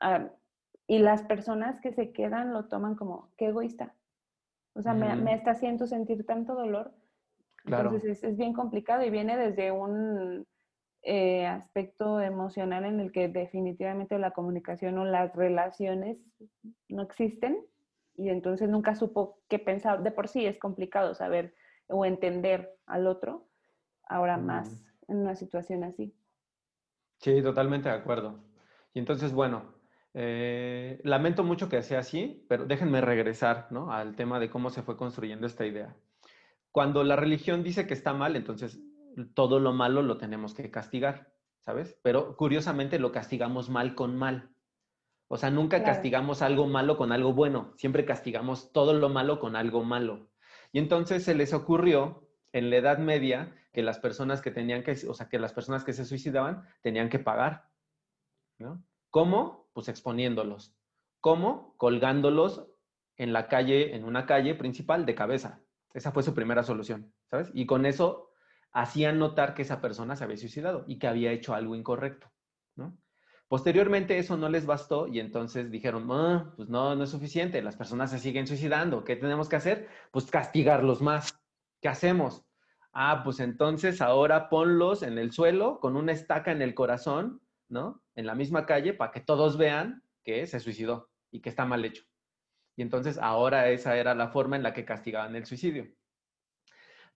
Ah, 0.00 0.28
y 0.86 0.98
las 0.98 1.22
personas 1.22 1.80
que 1.80 1.92
se 1.92 2.12
quedan 2.12 2.52
lo 2.52 2.66
toman 2.66 2.94
como, 2.94 3.32
qué 3.36 3.46
egoísta. 3.46 3.94
O 4.74 4.82
sea, 4.82 4.92
me, 4.92 5.34
está 5.34 5.52
haciendo 5.52 5.86
sentir 5.86 6.24
tanto 6.26 6.54
dolor. 6.54 6.92
Entonces 7.64 8.22
es, 8.22 8.36
bien 8.36 8.52
complicado 8.52 9.02
y 9.04 9.10
viene 9.10 9.36
desde 9.36 9.72
un 9.72 10.46
eh, 11.02 11.46
aspecto 11.46 12.20
emocional 12.20 12.84
en 12.84 13.00
el 13.00 13.10
que 13.10 13.28
definitivamente 13.28 14.18
la 14.18 14.32
comunicación 14.32 14.98
o 14.98 15.04
las 15.04 15.34
relaciones 15.34 16.18
no 16.88 17.02
existen 17.02 17.58
y 18.16 18.28
entonces 18.28 18.68
nunca 18.68 18.94
supo 18.94 19.38
qué 19.48 19.58
pensar. 19.58 20.02
De 20.02 20.10
por 20.10 20.28
sí 20.28 20.46
es 20.46 20.58
complicado 20.58 21.14
saber 21.14 21.54
o 21.88 22.04
entender 22.04 22.76
al 22.86 23.06
otro, 23.06 23.46
ahora 24.08 24.36
más 24.36 24.84
en 25.08 25.18
una 25.18 25.36
situación 25.36 25.84
así. 25.84 26.14
Sí, 27.18 27.42
totalmente 27.42 27.88
de 27.88 27.94
acuerdo. 27.94 28.38
Y 28.92 28.98
entonces, 28.98 29.32
bueno, 29.32 29.74
eh, 30.14 31.00
lamento 31.04 31.44
mucho 31.44 31.68
que 31.68 31.82
sea 31.82 32.00
así, 32.00 32.44
pero 32.48 32.64
déjenme 32.64 33.00
regresar 33.00 33.68
¿no? 33.70 33.92
al 33.92 34.16
tema 34.16 34.40
de 34.40 34.50
cómo 34.50 34.70
se 34.70 34.82
fue 34.82 34.96
construyendo 34.96 35.46
esta 35.46 35.66
idea. 35.66 35.94
Cuando 36.72 37.04
la 37.04 37.16
religión 37.16 37.62
dice 37.62 37.86
que 37.86 37.94
está 37.94 38.12
mal, 38.12 38.36
entonces 38.36 38.80
todo 39.34 39.60
lo 39.60 39.72
malo 39.72 40.02
lo 40.02 40.18
tenemos 40.18 40.54
que 40.54 40.70
castigar, 40.70 41.32
¿sabes? 41.60 41.98
Pero 42.02 42.36
curiosamente 42.36 42.98
lo 42.98 43.12
castigamos 43.12 43.70
mal 43.70 43.94
con 43.94 44.16
mal. 44.16 44.50
O 45.28 45.36
sea, 45.36 45.50
nunca 45.50 45.82
castigamos 45.82 46.42
algo 46.42 46.66
malo 46.66 46.96
con 46.96 47.10
algo 47.10 47.32
bueno, 47.32 47.72
siempre 47.76 48.04
castigamos 48.04 48.72
todo 48.72 48.92
lo 48.94 49.08
malo 49.08 49.40
con 49.40 49.56
algo 49.56 49.82
malo. 49.82 50.28
Y 50.72 50.78
entonces 50.78 51.24
se 51.24 51.34
les 51.34 51.52
ocurrió 51.52 52.28
en 52.52 52.70
la 52.70 52.76
Edad 52.76 52.98
Media 52.98 53.54
que 53.72 53.82
las 53.82 53.98
personas 53.98 54.40
que 54.40 54.50
tenían 54.50 54.82
que, 54.82 54.92
o 55.08 55.14
sea, 55.14 55.28
que 55.28 55.38
las 55.38 55.52
personas 55.52 55.84
que 55.84 55.92
se 55.92 56.04
suicidaban 56.04 56.64
tenían 56.80 57.08
que 57.08 57.18
pagar. 57.18 57.68
¿no? 58.58 58.82
¿Cómo? 59.10 59.68
Pues 59.72 59.88
exponiéndolos. 59.88 60.74
¿Cómo? 61.20 61.74
Colgándolos 61.76 62.66
en 63.16 63.32
la 63.32 63.48
calle, 63.48 63.94
en 63.96 64.04
una 64.04 64.26
calle 64.26 64.54
principal 64.54 65.06
de 65.06 65.14
cabeza. 65.14 65.60
Esa 65.92 66.12
fue 66.12 66.22
su 66.22 66.34
primera 66.34 66.62
solución, 66.62 67.12
¿sabes? 67.30 67.50
Y 67.54 67.66
con 67.66 67.86
eso 67.86 68.30
hacían 68.72 69.18
notar 69.18 69.54
que 69.54 69.62
esa 69.62 69.80
persona 69.80 70.16
se 70.16 70.24
había 70.24 70.36
suicidado 70.36 70.84
y 70.86 70.98
que 70.98 71.08
había 71.08 71.32
hecho 71.32 71.54
algo 71.54 71.74
incorrecto, 71.74 72.30
¿no? 72.74 72.96
Posteriormente 73.48 74.18
eso 74.18 74.36
no 74.36 74.48
les 74.48 74.66
bastó 74.66 75.06
y 75.06 75.20
entonces 75.20 75.70
dijeron, 75.70 76.08
ah, 76.10 76.52
pues 76.56 76.68
no, 76.68 76.96
no 76.96 77.04
es 77.04 77.10
suficiente, 77.10 77.62
las 77.62 77.76
personas 77.76 78.10
se 78.10 78.18
siguen 78.18 78.46
suicidando, 78.46 79.04
¿qué 79.04 79.14
tenemos 79.14 79.48
que 79.48 79.56
hacer? 79.56 79.88
Pues 80.10 80.26
castigarlos 80.26 81.00
más. 81.00 81.38
¿Qué 81.80 81.88
hacemos? 81.88 82.44
Ah, 82.92 83.22
pues 83.22 83.38
entonces 83.38 84.00
ahora 84.00 84.48
ponlos 84.48 85.02
en 85.02 85.18
el 85.18 85.30
suelo 85.30 85.78
con 85.78 85.96
una 85.96 86.12
estaca 86.12 86.50
en 86.50 86.62
el 86.62 86.74
corazón, 86.74 87.40
¿no? 87.68 88.02
En 88.16 88.26
la 88.26 88.34
misma 88.34 88.66
calle 88.66 88.94
para 88.94 89.12
que 89.12 89.20
todos 89.20 89.56
vean 89.58 90.02
que 90.24 90.46
se 90.46 90.58
suicidó 90.58 91.10
y 91.30 91.40
que 91.40 91.50
está 91.50 91.66
mal 91.66 91.84
hecho. 91.84 92.04
Y 92.74 92.82
entonces 92.82 93.18
ahora 93.18 93.68
esa 93.70 93.96
era 93.96 94.14
la 94.14 94.28
forma 94.28 94.56
en 94.56 94.62
la 94.62 94.72
que 94.72 94.84
castigaban 94.84 95.36
el 95.36 95.46
suicidio. 95.46 95.86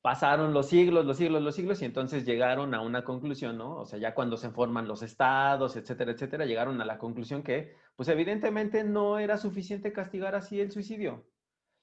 Pasaron 0.02 0.54
los 0.54 0.68
siglos, 0.68 1.04
los 1.04 1.18
siglos, 1.18 1.42
los 1.42 1.54
siglos 1.54 1.82
y 1.82 1.84
entonces 1.84 2.24
llegaron 2.24 2.74
a 2.74 2.80
una 2.80 3.04
conclusión, 3.04 3.58
¿no? 3.58 3.76
O 3.76 3.84
sea, 3.84 3.98
ya 3.98 4.14
cuando 4.14 4.36
se 4.36 4.50
forman 4.50 4.88
los 4.88 5.02
estados, 5.02 5.76
etcétera, 5.76 6.12
etcétera, 6.12 6.46
llegaron 6.46 6.80
a 6.80 6.86
la 6.86 6.98
conclusión 6.98 7.42
que, 7.42 7.76
pues 7.96 8.08
evidentemente 8.08 8.82
no 8.82 9.18
era 9.18 9.36
suficiente 9.36 9.92
castigar 9.92 10.34
así 10.34 10.60
el 10.60 10.70
suicidio. 10.70 11.26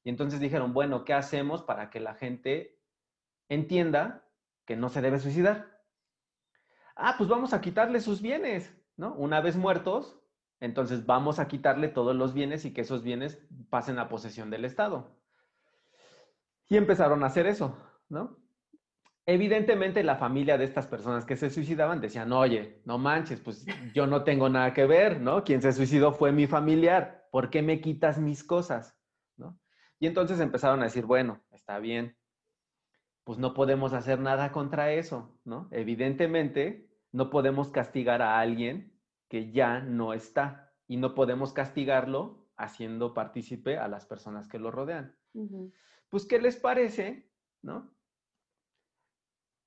Y 0.03 0.10
entonces 0.10 0.39
dijeron, 0.39 0.73
bueno, 0.73 1.06
¿qué 1.06 1.13
hacemos 1.13 1.62
para 1.62 1.89
que 1.89 1.99
la 1.99 2.15
gente 2.15 2.77
entienda 3.49 4.23
que 4.65 4.75
no 4.75 4.89
se 4.89 5.01
debe 5.01 5.19
suicidar. 5.19 5.82
Ah, 6.95 7.15
pues 7.17 7.30
vamos 7.30 7.53
a 7.53 7.62
quitarle 7.62 8.01
sus 8.01 8.21
bienes, 8.21 8.75
¿no? 8.97 9.13
Una 9.13 9.41
vez 9.41 9.56
muertos, 9.56 10.19
entonces 10.60 11.06
vamos 11.06 11.39
a 11.39 11.47
quitarle 11.47 11.88
todos 11.88 12.15
los 12.15 12.34
bienes 12.34 12.65
y 12.65 12.73
que 12.73 12.82
esos 12.82 13.03
bienes 13.03 13.39
pasen 13.69 13.99
a 13.99 14.10
posesión 14.10 14.49
del 14.49 14.65
Estado. 14.65 15.15
Y 16.67 16.75
empezaron 16.75 17.23
a 17.23 17.27
hacer 17.27 17.47
eso, 17.47 17.77
¿no? 18.10 18.38
Evidentemente 19.26 20.04
la 20.04 20.15
familia 20.15 20.58
de 20.58 20.63
estas 20.63 20.88
personas 20.88 21.26
que 21.26 21.36
se 21.36 21.50
suicidaban 21.50 22.00
decían, 22.00 22.32
oye, 22.32 22.82
no 22.86 22.98
manches, 22.98 23.41
pues 23.41 23.65
yo 23.93 24.08
no 24.08 24.24
tengo 24.24 24.48
nada 24.48 24.74
que 24.74 24.86
ver, 24.86 25.20
¿no? 25.20 25.43
Quien 25.43 25.62
se 25.62 25.74
suicidó 25.74 26.13
fue 26.13 26.32
mi 26.32 26.48
familiar, 26.48 27.28
¿por 27.30 27.50
qué 27.50 27.62
me 27.62 27.82
quitas 27.82 28.20
mis 28.20 28.43
cosas? 28.43 28.98
¿No? 29.36 29.60
Y 30.00 30.08
entonces 30.08 30.39
empezaron 30.39 30.80
a 30.80 30.86
decir, 30.86 31.06
bueno, 31.06 31.43
está 31.52 31.80
bien, 31.80 32.15
pues 33.26 33.38
no 33.38 33.54
podemos 33.54 33.91
hacer 33.91 34.22
nada 34.22 34.54
contra 34.54 34.93
eso, 34.93 35.38
¿no? 35.43 35.67
Evidentemente, 35.72 36.89
no 37.12 37.30
podemos 37.30 37.70
castigar 37.70 38.22
a 38.22 38.39
alguien 38.39 38.98
que 39.28 39.52
ya 39.52 39.82
no 39.82 40.13
está 40.13 40.72
y 40.88 40.96
no 40.96 41.13
podemos 41.13 41.52
castigarlo 41.52 42.48
haciendo 42.56 43.13
partícipe 43.13 43.78
a 43.78 43.89
las 43.89 44.06
personas 44.06 44.48
que 44.48 44.60
lo 44.60 44.72
rodean. 44.72 45.13
Pues, 46.08 46.26
¿qué 46.26 46.39
les 46.39 46.56
parece, 46.56 47.30
no? 47.62 47.96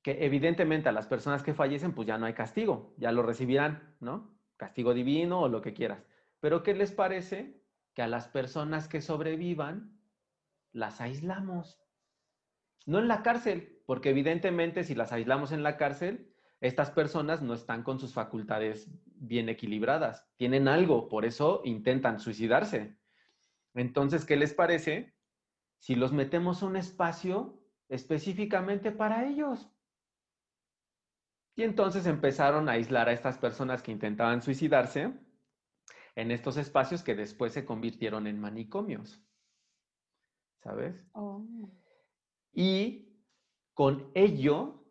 Que 0.03 0.25
evidentemente 0.25 0.89
a 0.89 0.93
las 0.93 1.07
personas 1.07 1.43
que 1.43 1.55
fallecen, 1.55 1.93
pues 1.93 2.09
ya 2.09 2.19
no 2.19 2.27
hay 2.27 2.35
castigo, 2.35 2.95
ya 2.97 3.13
lo 3.13 3.23
recibirán, 3.23 3.97
¿no? 4.01 4.35
Castigo 4.57 4.95
divino 4.95 5.43
o 5.43 5.49
lo 5.49 5.61
que 5.61 5.75
quieras. 5.75 6.05
Pero 6.41 6.63
¿qué 6.63 6.75
les 6.75 6.93
parece 6.93 7.63
que 7.95 8.03
a 8.03 8.09
las 8.09 8.29
personas 8.29 8.89
que 8.89 9.03
sobrevivan 9.03 10.01
las 10.73 11.01
aislamos? 11.01 11.83
No 12.87 12.99
en 12.99 13.09
la 13.09 13.23
cárcel, 13.23 13.83
porque 13.87 14.11
evidentemente 14.11 14.85
si 14.85 14.95
las 14.95 15.13
aislamos 15.13 15.53
en 15.53 15.63
la 15.63 15.77
cárcel, 15.77 16.33
estas 16.61 16.91
personas 16.91 17.43
no 17.43 17.55
están 17.55 17.83
con 17.83 17.99
sus 17.99 18.13
facultades 18.13 18.89
bien 19.05 19.49
equilibradas, 19.49 20.27
tienen 20.37 20.69
algo, 20.69 21.09
por 21.09 21.25
eso 21.25 21.63
intentan 21.65 22.21
suicidarse. 22.21 22.97
Entonces, 23.75 24.25
¿qué 24.25 24.37
les 24.37 24.55
parece 24.55 25.15
si 25.79 25.95
los 25.95 26.13
metemos 26.13 26.63
a 26.63 26.67
un 26.67 26.77
espacio 26.77 27.63
específicamente 27.89 28.93
para 28.93 29.27
ellos? 29.27 29.71
Y 31.61 31.63
entonces 31.63 32.07
empezaron 32.07 32.71
a 32.71 32.73
aislar 32.73 33.11
a 33.11 33.13
estas 33.13 33.37
personas 33.37 33.83
que 33.83 33.93
intentaban 33.93 34.41
suicidarse 34.41 35.13
en 36.17 36.31
estos 36.31 36.57
espacios 36.57 37.03
que 37.03 37.15
después 37.15 37.53
se 37.53 37.67
convirtieron 37.67 38.27
en 38.27 38.41
manicomios. 38.41 39.23
¿Sabes? 40.63 40.97
Oh. 41.13 41.45
Y 42.55 43.13
con 43.75 44.11
ello 44.15 44.87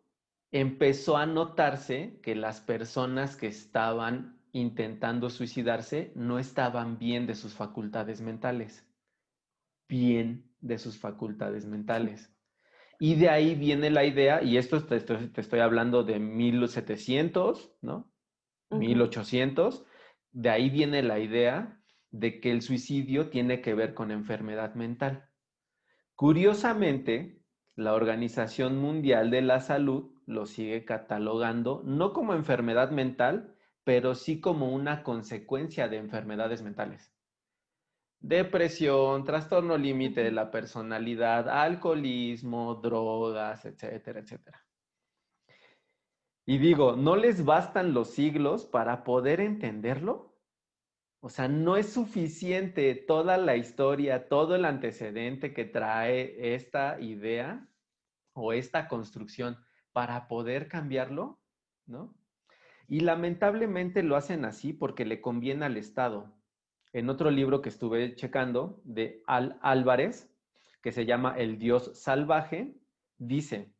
empezó 0.52 1.16
a 1.16 1.26
notarse 1.26 2.20
que 2.22 2.36
las 2.36 2.60
personas 2.60 3.34
que 3.34 3.48
estaban 3.48 4.40
intentando 4.52 5.28
suicidarse 5.28 6.12
no 6.14 6.38
estaban 6.38 7.00
bien 7.00 7.26
de 7.26 7.34
sus 7.34 7.52
facultades 7.52 8.20
mentales, 8.20 8.88
bien 9.88 10.54
de 10.60 10.78
sus 10.78 10.96
facultades 10.96 11.66
mentales. 11.66 12.32
Y 13.02 13.14
de 13.14 13.30
ahí 13.30 13.54
viene 13.54 13.88
la 13.88 14.04
idea, 14.04 14.42
y 14.42 14.58
esto 14.58 14.84
te 14.84 14.96
estoy, 14.96 15.60
hablando 15.60 16.04
de 16.04 16.18
1700, 16.18 17.72
¿no? 17.80 18.12
1800, 18.70 19.86
de 20.32 20.50
ahí 20.50 20.68
viene 20.68 21.02
la 21.02 21.18
idea 21.18 21.80
de 22.10 22.40
que 22.40 22.50
el 22.50 22.60
suicidio 22.60 23.30
tiene 23.30 23.62
que 23.62 23.72
ver 23.72 23.94
con 23.94 24.10
enfermedad 24.10 24.74
mental. 24.74 25.30
Curiosamente, 26.14 27.42
la 27.74 27.94
Organización 27.94 28.76
Mundial 28.76 29.30
de 29.30 29.40
la 29.40 29.60
Salud 29.60 30.12
lo 30.26 30.44
sigue 30.44 30.84
catalogando 30.84 31.82
no 31.86 32.12
como 32.12 32.34
enfermedad 32.34 32.90
mental, 32.90 33.56
pero 33.82 34.14
sí 34.14 34.40
como 34.40 34.74
una 34.74 35.02
consecuencia 35.02 35.88
de 35.88 35.96
enfermedades 35.96 36.60
mentales. 36.60 37.14
Depresión, 38.20 39.24
trastorno 39.24 39.78
límite 39.78 40.22
de 40.22 40.30
la 40.30 40.50
personalidad, 40.50 41.48
alcoholismo, 41.48 42.74
drogas, 42.74 43.64
etcétera, 43.64 44.20
etcétera. 44.20 44.66
Y 46.44 46.58
digo, 46.58 46.96
¿no 46.96 47.16
les 47.16 47.44
bastan 47.44 47.94
los 47.94 48.10
siglos 48.10 48.66
para 48.66 49.04
poder 49.04 49.40
entenderlo? 49.40 50.36
O 51.20 51.28
sea, 51.28 51.48
no 51.48 51.76
es 51.76 51.92
suficiente 51.92 52.94
toda 52.94 53.36
la 53.36 53.56
historia, 53.56 54.28
todo 54.28 54.54
el 54.54 54.64
antecedente 54.64 55.54
que 55.54 55.64
trae 55.64 56.54
esta 56.54 57.00
idea 57.00 57.68
o 58.32 58.52
esta 58.52 58.88
construcción 58.88 59.58
para 59.92 60.28
poder 60.28 60.68
cambiarlo, 60.68 61.40
¿no? 61.86 62.14
Y 62.88 63.00
lamentablemente 63.00 64.02
lo 64.02 64.16
hacen 64.16 64.44
así 64.44 64.72
porque 64.72 65.04
le 65.04 65.20
conviene 65.20 65.66
al 65.66 65.76
Estado. 65.76 66.34
En 66.92 67.08
otro 67.08 67.30
libro 67.30 67.62
que 67.62 67.68
estuve 67.68 68.14
checando 68.16 68.80
de 68.84 69.22
Al 69.26 69.58
Álvarez, 69.62 70.30
que 70.82 70.92
se 70.92 71.06
llama 71.06 71.36
El 71.36 71.58
Dios 71.58 71.98
Salvaje, 72.00 72.74
dice, 73.18 73.72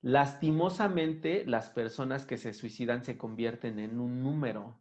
lastimosamente 0.00 1.44
las 1.46 1.70
personas 1.70 2.26
que 2.26 2.38
se 2.38 2.54
suicidan 2.54 3.04
se 3.04 3.18
convierten 3.18 3.78
en 3.78 4.00
un 4.00 4.22
número 4.22 4.80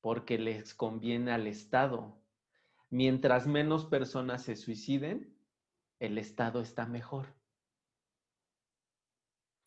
porque 0.00 0.38
les 0.38 0.74
conviene 0.74 1.32
al 1.32 1.46
Estado. 1.46 2.20
Mientras 2.90 3.46
menos 3.46 3.84
personas 3.86 4.42
se 4.42 4.56
suiciden, 4.56 5.36
el 5.98 6.18
Estado 6.18 6.60
está 6.60 6.86
mejor. 6.86 7.38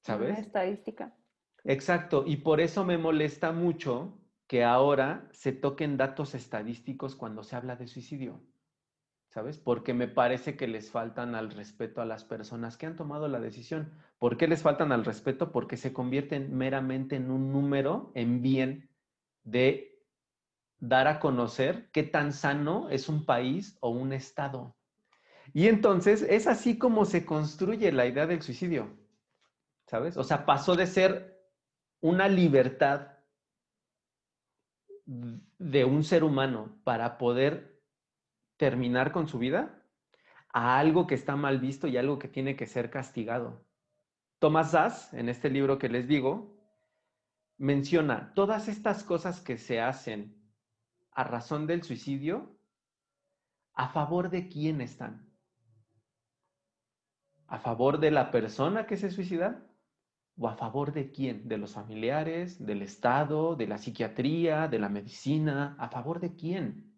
¿sabes? 0.01 0.39
estadística. 0.39 1.15
Exacto, 1.63 2.23
y 2.25 2.38
por 2.38 2.60
eso 2.60 2.84
me 2.86 2.97
molesta 2.97 3.51
mucho 3.51 4.20
que 4.51 4.65
ahora 4.65 5.29
se 5.31 5.53
toquen 5.53 5.95
datos 5.95 6.35
estadísticos 6.35 7.15
cuando 7.15 7.41
se 7.41 7.55
habla 7.55 7.77
de 7.77 7.87
suicidio, 7.87 8.43
¿sabes? 9.29 9.57
Porque 9.57 9.93
me 9.93 10.09
parece 10.09 10.57
que 10.57 10.67
les 10.67 10.91
faltan 10.91 11.35
al 11.35 11.51
respeto 11.51 12.01
a 12.01 12.05
las 12.05 12.25
personas 12.25 12.75
que 12.75 12.85
han 12.85 12.97
tomado 12.97 13.29
la 13.29 13.39
decisión. 13.39 13.93
¿Por 14.19 14.35
qué 14.35 14.49
les 14.49 14.61
faltan 14.61 14.91
al 14.91 15.05
respeto? 15.05 15.53
Porque 15.53 15.77
se 15.77 15.93
convierten 15.93 16.53
meramente 16.53 17.15
en 17.15 17.31
un 17.31 17.53
número 17.53 18.11
en 18.13 18.41
bien 18.41 18.89
de 19.45 20.03
dar 20.79 21.07
a 21.07 21.21
conocer 21.21 21.89
qué 21.93 22.03
tan 22.03 22.33
sano 22.33 22.89
es 22.89 23.07
un 23.07 23.25
país 23.25 23.77
o 23.79 23.91
un 23.91 24.11
estado. 24.11 24.75
Y 25.53 25.69
entonces 25.69 26.23
es 26.23 26.45
así 26.45 26.77
como 26.77 27.05
se 27.05 27.25
construye 27.25 27.93
la 27.93 28.05
idea 28.05 28.27
del 28.27 28.41
suicidio. 28.41 28.97
¿sabes? 29.87 30.17
O 30.17 30.25
sea, 30.25 30.45
pasó 30.45 30.75
de 30.75 30.87
ser 30.87 31.41
una 32.01 32.27
libertad 32.27 33.11
de 35.58 35.84
un 35.84 36.04
ser 36.04 36.24
humano 36.24 36.80
para 36.84 37.17
poder 37.17 37.82
terminar 38.58 39.12
con 39.12 39.28
su 39.28 39.39
vida 39.39 39.84
a 40.54 40.80
algo 40.80 41.08
que 41.08 41.15
está 41.15 41.36
mal 41.36 41.60
visto 41.60 41.88
y 41.88 41.97
algo 41.97 42.17
que 42.17 42.28
tiene 42.28 42.56
que 42.56 42.67
ser 42.67 42.89
castigado. 42.89 43.65
Thomas 44.39 44.71
Sass, 44.71 45.13
en 45.13 45.30
este 45.30 45.50
libro 45.50 45.78
que 45.78 45.89
les 45.89 46.08
digo, 46.08 46.58
menciona 47.58 48.34
todas 48.34 48.67
estas 48.67 49.04
cosas 49.04 49.41
que 49.41 49.58
se 49.58 49.82
hacen 49.82 50.41
a 51.12 51.24
razón 51.24 51.67
del 51.67 51.84
suicidio, 51.84 52.58
¿a 53.74 53.89
favor 53.89 54.30
de 54.30 54.47
quién 54.47 54.82
están? 54.82 55.30
¿A 57.47 57.60
favor 57.60 58.00
de 58.00 58.12
la 58.12 58.32
persona 58.32 58.86
que 58.88 58.95
se 58.95 59.12
suicida? 59.12 59.70
¿O 60.38 60.48
a 60.48 60.56
favor 60.56 60.94
de 60.94 61.12
quién? 61.12 61.48
¿De 61.48 61.58
los 61.58 61.74
familiares? 61.74 62.65
¿Del 62.65 62.82
Estado? 62.82 63.56
¿De 63.56 63.67
la 63.67 63.78
psiquiatría? 63.78 64.67
¿De 64.67 64.80
la 64.80 64.89
medicina? 64.89 65.76
¿A 65.78 65.89
favor 65.89 66.20
de 66.20 66.36
quién? 66.36 66.96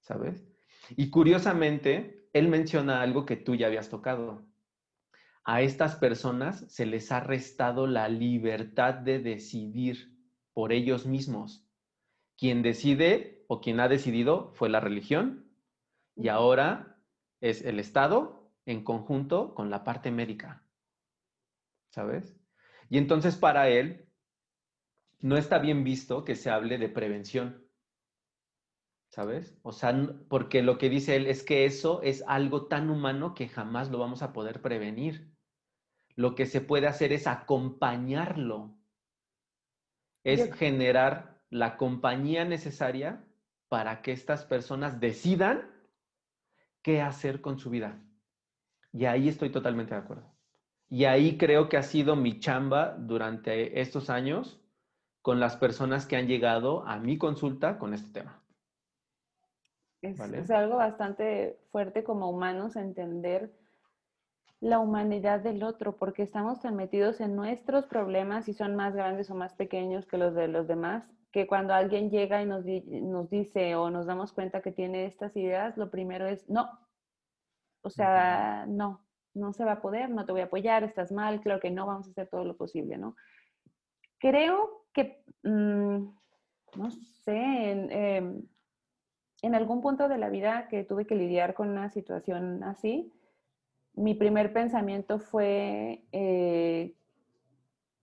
¿Sabes? 0.00 0.46
Y 0.90 1.10
curiosamente, 1.10 2.28
él 2.32 2.48
menciona 2.48 3.00
algo 3.00 3.26
que 3.26 3.36
tú 3.36 3.54
ya 3.54 3.66
habías 3.66 3.88
tocado. 3.88 4.46
A 5.44 5.62
estas 5.62 5.96
personas 5.96 6.64
se 6.68 6.86
les 6.86 7.12
ha 7.12 7.20
restado 7.20 7.86
la 7.86 8.08
libertad 8.08 8.94
de 8.94 9.20
decidir 9.20 10.16
por 10.52 10.72
ellos 10.72 11.06
mismos. 11.06 11.64
Quien 12.36 12.62
decide 12.62 13.44
o 13.48 13.60
quien 13.60 13.80
ha 13.80 13.88
decidido 13.88 14.52
fue 14.54 14.68
la 14.68 14.80
religión 14.80 15.52
y 16.16 16.28
ahora 16.28 16.98
es 17.40 17.64
el 17.64 17.78
Estado 17.78 18.50
en 18.64 18.82
conjunto 18.82 19.54
con 19.54 19.70
la 19.70 19.84
parte 19.84 20.10
médica. 20.10 20.65
¿Sabes? 21.90 22.36
Y 22.88 22.98
entonces 22.98 23.36
para 23.36 23.68
él 23.68 24.08
no 25.20 25.36
está 25.36 25.58
bien 25.58 25.84
visto 25.84 26.24
que 26.24 26.36
se 26.36 26.50
hable 26.50 26.78
de 26.78 26.88
prevención, 26.88 27.66
¿sabes? 29.08 29.58
O 29.62 29.72
sea, 29.72 29.94
porque 30.28 30.62
lo 30.62 30.78
que 30.78 30.88
dice 30.88 31.16
él 31.16 31.26
es 31.26 31.42
que 31.42 31.64
eso 31.64 32.02
es 32.02 32.22
algo 32.26 32.66
tan 32.66 32.90
humano 32.90 33.34
que 33.34 33.48
jamás 33.48 33.90
lo 33.90 33.98
vamos 33.98 34.22
a 34.22 34.32
poder 34.32 34.60
prevenir. 34.60 35.32
Lo 36.14 36.34
que 36.34 36.46
se 36.46 36.60
puede 36.60 36.86
hacer 36.86 37.12
es 37.12 37.26
acompañarlo, 37.26 38.78
es 40.24 40.52
generar 40.54 41.42
la 41.50 41.76
compañía 41.76 42.44
necesaria 42.44 43.24
para 43.68 44.02
que 44.02 44.12
estas 44.12 44.44
personas 44.44 45.00
decidan 45.00 45.70
qué 46.82 47.00
hacer 47.02 47.40
con 47.40 47.58
su 47.58 47.70
vida. 47.70 48.02
Y 48.92 49.04
ahí 49.04 49.28
estoy 49.28 49.50
totalmente 49.50 49.94
de 49.94 50.00
acuerdo. 50.00 50.35
Y 50.88 51.04
ahí 51.04 51.36
creo 51.36 51.68
que 51.68 51.76
ha 51.76 51.82
sido 51.82 52.16
mi 52.16 52.38
chamba 52.38 52.96
durante 52.98 53.80
estos 53.80 54.08
años 54.08 54.60
con 55.20 55.40
las 55.40 55.56
personas 55.56 56.06
que 56.06 56.16
han 56.16 56.28
llegado 56.28 56.86
a 56.86 56.98
mi 56.98 57.18
consulta 57.18 57.78
con 57.78 57.92
este 57.94 58.20
tema. 58.20 58.40
Es, 60.00 60.50
algo 60.50 60.76
bastante 60.76 61.58
fuerte 61.72 62.04
como 62.04 62.30
humanos 62.30 62.76
entender 62.76 63.52
la 64.60 64.78
humanidad 64.78 65.40
del 65.40 65.64
otro, 65.64 65.96
porque 65.96 66.22
estamos 66.22 66.60
tan 66.60 66.76
metidos 66.76 67.20
en 67.20 67.34
nuestros 67.34 67.86
problemas 67.86 68.48
y 68.48 68.54
son 68.54 68.76
más 68.76 68.94
grandes 68.94 69.30
o 69.30 69.34
más 69.34 69.52
pequeños 69.54 70.06
que 70.06 70.16
los 70.16 70.34
de 70.34 70.48
los 70.48 70.68
demás, 70.68 71.04
que 71.32 71.46
cuando 71.46 71.74
alguien 71.74 72.10
llega 72.10 72.40
y 72.40 72.46
nos, 72.46 72.64
nos 72.64 73.28
dice 73.28 73.74
o 73.74 73.90
nos 73.90 74.06
damos 74.06 74.32
cuenta 74.32 74.62
que 74.62 74.70
tiene 74.70 75.06
estas 75.06 75.36
ideas, 75.36 75.76
lo 75.76 75.90
primero 75.90 76.26
es 76.26 76.48
no. 76.48 76.70
O 77.82 77.90
sea, 77.90 78.64
no, 78.68 79.05
no 79.36 79.52
se 79.52 79.64
va 79.64 79.72
a 79.72 79.80
poder, 79.82 80.10
no 80.10 80.24
te 80.24 80.32
voy 80.32 80.40
a 80.40 80.44
apoyar, 80.44 80.82
estás 80.82 81.12
mal, 81.12 81.40
claro 81.40 81.60
que 81.60 81.70
no, 81.70 81.86
vamos 81.86 82.08
a 82.08 82.10
hacer 82.10 82.28
todo 82.28 82.44
lo 82.44 82.56
posible, 82.56 82.96
¿no? 82.98 83.14
Creo 84.18 84.86
que, 84.92 85.22
mm, 85.42 86.08
no 86.76 86.90
sé, 86.90 87.70
en, 87.70 87.92
em, 87.92 88.42
en 89.42 89.54
algún 89.54 89.82
punto 89.82 90.08
de 90.08 90.18
la 90.18 90.30
vida 90.30 90.68
que 90.68 90.84
tuve 90.84 91.06
que 91.06 91.14
lidiar 91.14 91.54
con 91.54 91.68
una 91.68 91.90
situación 91.90 92.64
así, 92.64 93.12
mi 93.94 94.14
primer 94.14 94.52
pensamiento 94.52 95.18
fue, 95.18 96.04
eh, 96.12 96.94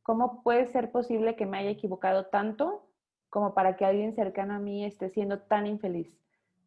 ¿cómo 0.02 0.43
puede 0.43 0.67
ser 0.67 0.91
posible 0.91 1.36
que 1.36 1.46
me 1.46 1.58
haya 1.58 1.69
equivocado 1.69 2.28
tanto 2.28 2.89
como 3.30 3.54
para 3.54 3.76
que 3.76 3.86
alguien 3.86 4.13
cercano 4.13 4.54
a 4.54 4.60
mí 4.60 4.86
esté 4.86 5.10
siendo 5.10 5.39
tan 5.41 5.65
infeliz? 5.67 6.22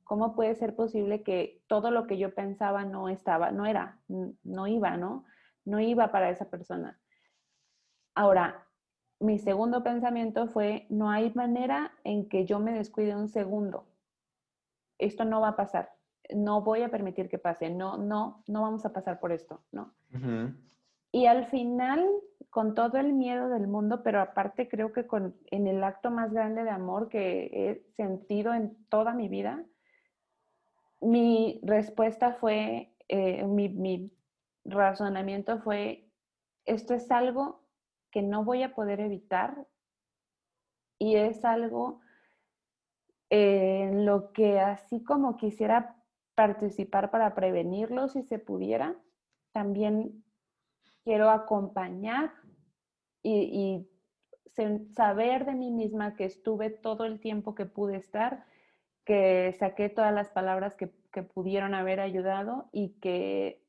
¿Cómo 0.07 0.35
puede 0.35 0.55
ser 0.55 0.75
posible 0.75 1.23
que 1.23 1.63
todo 1.67 1.91
lo 1.91 2.07
que 2.07 2.17
yo 2.17 2.35
pensaba 2.35 2.85
no 2.85 3.11
estaba, 3.11 3.51
no 3.51 3.67
era, 3.67 4.01
no 4.09 4.67
iba, 4.67 4.97
¿no? 4.97 5.25
No 5.67 5.81
iba 5.81 6.11
para 6.11 6.31
esa 6.31 6.49
persona. 6.49 6.99
Ahora, 8.15 8.67
mi 9.21 9.39
segundo 9.39 9.83
pensamiento 9.83 10.49
fue, 10.49 10.87
no 10.89 11.11
hay 11.11 11.31
manera 11.35 11.93
en 12.05 12.29
que 12.29 12.47
yo 12.47 12.61
me 12.61 12.73
descuide 12.73 13.15
un 13.15 13.29
segundo. 13.29 13.87
Esto 14.99 15.27
no 15.27 15.43
va 15.43 15.49
a 15.49 15.57
pasar 15.57 15.97
no 16.35 16.63
voy 16.63 16.83
a 16.83 16.91
permitir 16.91 17.29
que 17.29 17.39
pase, 17.39 17.71
no, 17.71 17.97
no, 17.97 18.43
no 18.47 18.63
vamos 18.63 18.85
a 18.85 18.93
pasar 18.93 19.21
por 19.21 19.33
esto, 19.33 19.63
¿no? 19.73 19.95
Y 21.13 21.27
al 21.27 21.47
final, 21.47 22.05
con 22.51 22.75
todo 22.75 22.99
el 22.99 23.13
miedo 23.13 23.49
del 23.49 23.69
mundo, 23.69 24.03
pero 24.03 24.21
aparte 24.21 24.69
creo 24.69 24.93
que 24.93 25.07
con, 25.07 25.37
en 25.51 25.67
el 25.67 25.83
acto 25.85 26.11
más 26.11 26.33
grande 26.33 26.65
de 26.65 26.71
amor 26.71 27.09
que 27.09 27.51
he 27.53 27.93
sentido 27.95 28.55
en 28.55 28.77
toda 28.89 29.15
mi 29.15 29.29
vida, 29.29 29.65
mi 31.01 31.61
respuesta 31.63 32.35
fue, 32.35 32.95
eh, 33.09 33.45
mi, 33.45 33.69
mi 33.69 34.13
razonamiento 34.65 35.61
fue, 35.61 36.11
esto 36.65 36.95
es 36.95 37.11
algo 37.11 37.65
que 38.11 38.23
no 38.23 38.45
voy 38.45 38.63
a 38.63 38.75
poder 38.75 39.01
evitar 39.01 39.67
y 40.99 41.17
es 41.17 41.45
algo 41.45 42.01
en 43.31 44.07
lo 44.07 44.33
que 44.33 44.61
así 44.61 45.03
como 45.03 45.37
quisiera 45.37 45.97
participar 46.35 47.11
para 47.11 47.35
prevenirlo 47.35 48.09
si 48.09 48.23
se 48.23 48.39
pudiera. 48.39 48.97
También 49.53 50.25
quiero 51.03 51.31
acompañar 51.31 52.33
y, 53.23 53.89
saber 54.95 55.45
de 55.45 55.55
mí 55.55 55.71
misma 55.71 56.17
que 56.17 56.25
estuve 56.25 56.71
todo 56.71 57.05
el 57.05 57.21
tiempo 57.21 57.55
que 57.55 57.67
pude 57.67 57.97
estar, 57.97 58.47
que 59.07 59.55
saqué 59.59 59.89
todas 59.89 60.13
las 60.13 60.29
palabras 60.29 60.75
que, 60.75 60.91
pudieron 61.33 61.73
haber 61.73 61.99
ayudado 62.01 62.69
y 62.73 62.91
que 63.01 63.65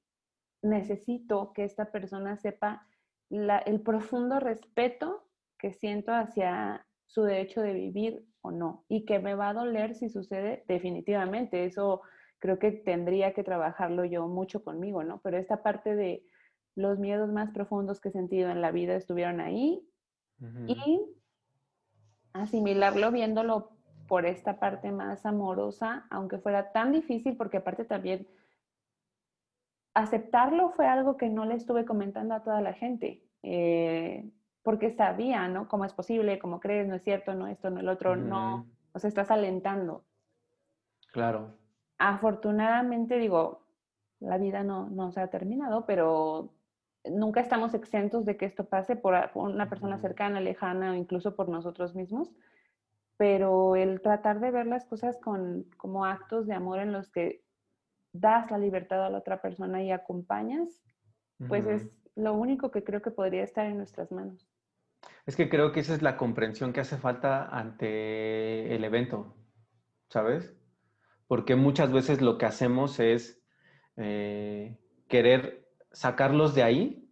necesito 0.62 1.54
que 1.54 1.64
esta 1.64 1.94
persona 1.94 2.36
sepa 2.36 2.86
el 3.30 3.80
profundo 3.80 4.42
respeto 4.42 5.30
que 5.58 5.72
siento 5.72 6.12
hacia 6.14 6.86
su 7.06 7.24
derecho 7.24 7.62
de 7.62 7.72
vivir 7.72 8.26
o 8.42 8.52
no 8.52 8.84
y 8.90 9.06
que 9.06 9.20
me 9.20 9.34
va 9.34 9.48
a 9.48 9.54
doler 9.54 9.96
si 9.96 10.10
sucede 10.10 10.66
definitivamente. 10.68 11.64
Eso 11.64 12.02
creo 12.40 12.60
que 12.60 12.72
tendría 12.72 13.34
que 13.34 13.46
trabajarlo 13.46 14.04
yo 14.04 14.28
mucho 14.28 14.62
conmigo, 14.62 15.06
¿no? 15.06 15.22
Pero 15.22 15.38
esta 15.38 15.64
parte 15.64 15.96
de 15.96 16.26
los 16.76 17.00
miedos 17.00 17.32
más 17.32 17.52
profundos 17.52 18.02
que 18.02 18.10
he 18.10 18.12
sentido 18.12 18.50
en 18.50 18.62
la 18.62 18.72
vida 18.72 18.96
estuvieron 18.96 19.40
ahí 19.40 19.88
y 20.68 21.02
asimilarlo 22.34 23.10
viéndolo 23.14 23.77
por 24.08 24.26
esta 24.26 24.60
parte 24.60 24.92
más 24.92 25.26
amorosa, 25.26 26.06
aunque 26.10 26.38
fuera 26.38 26.72
tan 26.72 26.92
difícil, 26.92 27.36
porque 27.36 27.58
aparte 27.58 27.86
también 27.86 28.28
aceptarlo 29.94 30.70
fue 30.72 30.88
algo 30.88 31.18
que 31.18 31.30
no 31.30 31.46
le 31.46 31.56
estuve 31.56 31.86
comentando 31.86 32.36
a 32.36 32.44
toda 32.44 32.62
la 32.62 32.74
gente, 32.74 33.24
eh, 33.44 34.30
porque 34.64 34.92
sabía, 34.92 35.48
¿no? 35.48 35.68
¿Cómo 35.68 35.86
es 35.86 35.94
posible? 35.94 36.40
¿Cómo 36.40 36.60
crees? 36.60 36.88
No 36.88 36.96
es 36.96 37.04
cierto, 37.04 37.34
no 37.34 37.48
esto, 37.48 37.70
no 37.70 37.80
el 37.80 37.90
otro, 37.90 38.16
no. 38.16 38.68
O 38.94 39.00
sea, 39.00 39.08
estás 39.08 39.32
alentando. 39.32 40.04
Claro 41.12 41.58
afortunadamente, 41.98 43.18
digo, 43.18 43.64
la 44.20 44.38
vida 44.38 44.64
no, 44.64 44.90
no 44.90 45.12
se 45.12 45.22
ha 45.22 45.30
terminado, 45.30 45.86
pero 45.86 46.54
nunca 47.06 47.42
estamos 47.42 47.74
exentos 47.74 48.26
de 48.26 48.38
que 48.38 48.46
esto 48.46 48.66
pase 48.66 48.96
por 48.96 49.16
una 49.36 49.70
persona 49.70 49.98
cercana, 49.98 50.40
lejana 50.40 50.92
o 50.92 50.96
incluso 50.96 51.36
por 51.36 51.50
nosotros 51.50 51.96
mismos. 51.96 52.32
Pero 53.18 53.76
el 53.76 54.02
tratar 54.02 54.40
de 54.40 54.52
ver 54.52 54.68
las 54.68 54.86
cosas 54.86 55.18
con, 55.18 55.66
como 55.78 56.06
actos 56.06 56.48
de 56.48 56.54
amor 56.54 56.80
en 56.80 56.92
los 56.92 57.10
que 57.10 57.44
das 58.14 58.50
la 58.52 58.58
libertad 58.58 59.06
a 59.06 59.10
la 59.10 59.18
otra 59.18 59.42
persona 59.42 59.84
y 59.84 59.92
acompañas, 59.92 60.82
pues 61.48 61.66
es 61.68 61.88
lo 62.16 62.34
único 62.34 62.72
que 62.72 62.84
creo 62.84 63.02
que 63.02 63.12
podría 63.12 63.44
estar 63.44 63.66
en 63.66 63.78
nuestras 63.78 64.12
manos. 64.12 64.48
Es 65.26 65.36
que 65.36 65.50
creo 65.50 65.72
que 65.72 65.82
esa 65.82 65.94
es 65.94 66.02
la 66.02 66.18
comprensión 66.18 66.74
que 66.74 66.80
hace 66.80 66.98
falta 66.98 67.46
ante 67.48 68.74
el 68.76 68.84
evento, 68.84 69.36
¿sabes? 70.10 70.58
porque 71.28 71.56
muchas 71.56 71.92
veces 71.92 72.22
lo 72.22 72.38
que 72.38 72.46
hacemos 72.46 73.00
es 73.00 73.42
eh, 73.98 74.78
querer 75.08 75.70
sacarlos 75.92 76.56
de 76.56 76.64
ahí, 76.64 77.07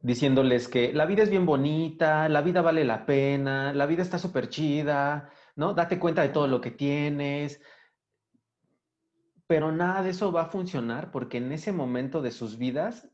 diciéndoles 0.00 0.68
que 0.68 0.92
la 0.92 1.06
vida 1.06 1.22
es 1.22 1.30
bien 1.30 1.46
bonita, 1.46 2.28
la 2.28 2.42
vida 2.42 2.62
vale 2.62 2.84
la 2.84 3.06
pena, 3.06 3.72
la 3.72 3.86
vida 3.86 4.02
está 4.02 4.18
súper 4.18 4.48
chida, 4.48 5.30
¿no? 5.56 5.74
Date 5.74 5.98
cuenta 5.98 6.22
de 6.22 6.28
todo 6.30 6.46
lo 6.46 6.60
que 6.60 6.70
tienes. 6.70 7.60
Pero 9.46 9.72
nada 9.72 10.02
de 10.02 10.10
eso 10.10 10.30
va 10.32 10.42
a 10.42 10.50
funcionar 10.50 11.10
porque 11.10 11.38
en 11.38 11.52
ese 11.52 11.72
momento 11.72 12.22
de 12.22 12.30
sus 12.30 12.58
vidas, 12.58 13.08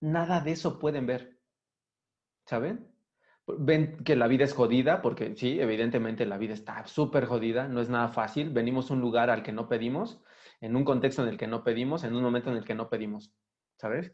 nada 0.00 0.40
de 0.40 0.52
eso 0.52 0.78
pueden 0.78 1.06
ver. 1.06 1.40
¿Saben? 2.46 2.96
ven 3.46 4.02
que 4.04 4.16
la 4.16 4.26
vida 4.26 4.44
es 4.44 4.54
jodida, 4.54 5.02
porque 5.02 5.34
sí, 5.36 5.60
evidentemente 5.60 6.26
la 6.26 6.38
vida 6.38 6.54
está 6.54 6.86
súper 6.86 7.26
jodida, 7.26 7.68
no 7.68 7.80
es 7.80 7.88
nada 7.88 8.08
fácil. 8.08 8.50
Venimos 8.50 8.90
a 8.90 8.94
un 8.94 9.00
lugar 9.00 9.30
al 9.30 9.42
que 9.42 9.52
no 9.52 9.68
pedimos, 9.68 10.20
en 10.60 10.76
un 10.76 10.84
contexto 10.84 11.22
en 11.22 11.28
el 11.28 11.38
que 11.38 11.46
no 11.46 11.62
pedimos, 11.62 12.04
en 12.04 12.14
un 12.14 12.22
momento 12.22 12.50
en 12.50 12.56
el 12.56 12.64
que 12.64 12.74
no 12.74 12.88
pedimos, 12.88 13.32
¿sabes? 13.76 14.12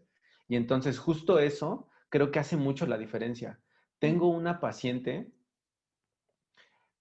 Y 0.52 0.56
entonces 0.56 0.98
justo 0.98 1.38
eso 1.38 1.88
creo 2.10 2.30
que 2.30 2.38
hace 2.38 2.58
mucho 2.58 2.86
la 2.86 2.98
diferencia. 2.98 3.58
Tengo 3.98 4.28
una 4.28 4.60
paciente 4.60 5.32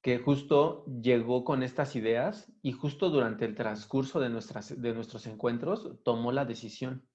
que 0.01 0.19
justo 0.19 0.85
llegó 0.85 1.43
con 1.43 1.61
estas 1.61 1.97
ideas 1.97 2.49
y 2.61 2.71
justo 2.71 3.09
durante 3.09 3.43
el 3.43 3.53
transcurso 3.55 4.21
de, 4.21 4.29
nuestras, 4.29 4.81
de 4.81 4.93
nuestros 4.93 5.27
encuentros 5.27 6.01
tomó 6.05 6.31
la 6.31 6.45
decisión 6.45 7.05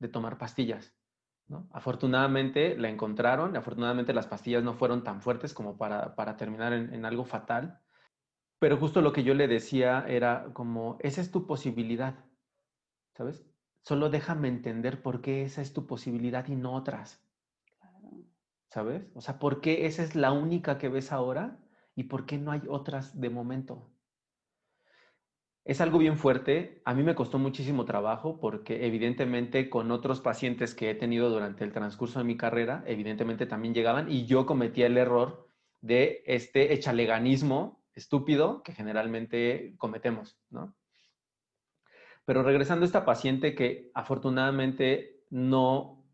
de 0.00 0.08
tomar 0.08 0.38
pastillas. 0.38 0.92
Afortunadamente 1.70 2.76
la 2.76 2.88
encontraron, 2.88 3.56
afortunadamente 3.56 4.12
las 4.12 4.26
pastillas 4.26 4.64
no 4.64 4.74
fueron 4.74 5.04
tan 5.04 5.22
fuertes 5.22 5.54
como 5.54 5.78
para, 5.78 6.36
terminar 6.36 6.72
en, 6.72 7.04
algo 7.04 7.24
fatal, 7.24 7.78
pero 8.58 8.76
justo 8.76 9.02
lo 9.02 9.12
que 9.12 9.22
yo 9.22 9.34
le 9.34 9.46
decía 9.46 10.04
era 10.08 10.52
como, 10.52 10.96
esa 10.98 11.20
es 11.20 11.30
tu 11.30 11.46
posibilidad, 11.46 12.24
¿sabes? 13.14 13.49
Solo 13.82 14.10
déjame 14.10 14.48
entender 14.48 15.02
por 15.02 15.20
qué 15.20 15.42
esa 15.42 15.62
es 15.62 15.72
tu 15.72 15.86
posibilidad 15.86 16.46
y 16.48 16.56
no 16.56 16.74
otras. 16.74 17.24
¿Sabes? 18.68 19.10
O 19.14 19.20
sea, 19.20 19.38
¿por 19.38 19.60
qué 19.60 19.86
esa 19.86 20.02
es 20.02 20.14
la 20.14 20.32
única 20.32 20.78
que 20.78 20.88
ves 20.88 21.12
ahora 21.12 21.58
y 21.96 22.04
por 22.04 22.24
qué 22.24 22.38
no 22.38 22.52
hay 22.52 22.62
otras 22.68 23.20
de 23.20 23.30
momento? 23.30 23.90
Es 25.64 25.80
algo 25.80 25.98
bien 25.98 26.16
fuerte. 26.16 26.80
A 26.84 26.94
mí 26.94 27.02
me 27.02 27.14
costó 27.14 27.38
muchísimo 27.38 27.84
trabajo 27.84 28.40
porque 28.40 28.86
evidentemente 28.86 29.68
con 29.68 29.90
otros 29.90 30.20
pacientes 30.20 30.74
que 30.74 30.90
he 30.90 30.94
tenido 30.94 31.30
durante 31.30 31.64
el 31.64 31.72
transcurso 31.72 32.18
de 32.18 32.24
mi 32.24 32.36
carrera, 32.36 32.82
evidentemente 32.86 33.46
también 33.46 33.74
llegaban 33.74 34.10
y 34.10 34.26
yo 34.26 34.46
cometía 34.46 34.86
el 34.86 34.96
error 34.96 35.48
de 35.80 36.22
este 36.26 36.72
echaleganismo 36.72 37.84
estúpido 37.94 38.62
que 38.62 38.72
generalmente 38.72 39.74
cometemos, 39.78 40.38
¿no? 40.50 40.74
Pero 42.24 42.42
regresando 42.42 42.84
a 42.84 42.86
esta 42.86 43.04
paciente 43.04 43.54
que 43.54 43.90
afortunadamente 43.94 45.24
no 45.30 46.04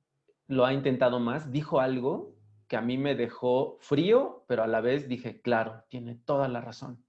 lo 0.46 0.64
ha 0.64 0.72
intentado 0.72 1.20
más, 1.20 1.50
dijo 1.52 1.80
algo 1.80 2.36
que 2.68 2.76
a 2.76 2.80
mí 2.80 2.98
me 2.98 3.14
dejó 3.14 3.78
frío, 3.80 4.44
pero 4.48 4.62
a 4.62 4.66
la 4.66 4.80
vez 4.80 5.08
dije, 5.08 5.40
claro, 5.40 5.84
tiene 5.88 6.14
toda 6.14 6.48
la 6.48 6.60
razón 6.60 7.06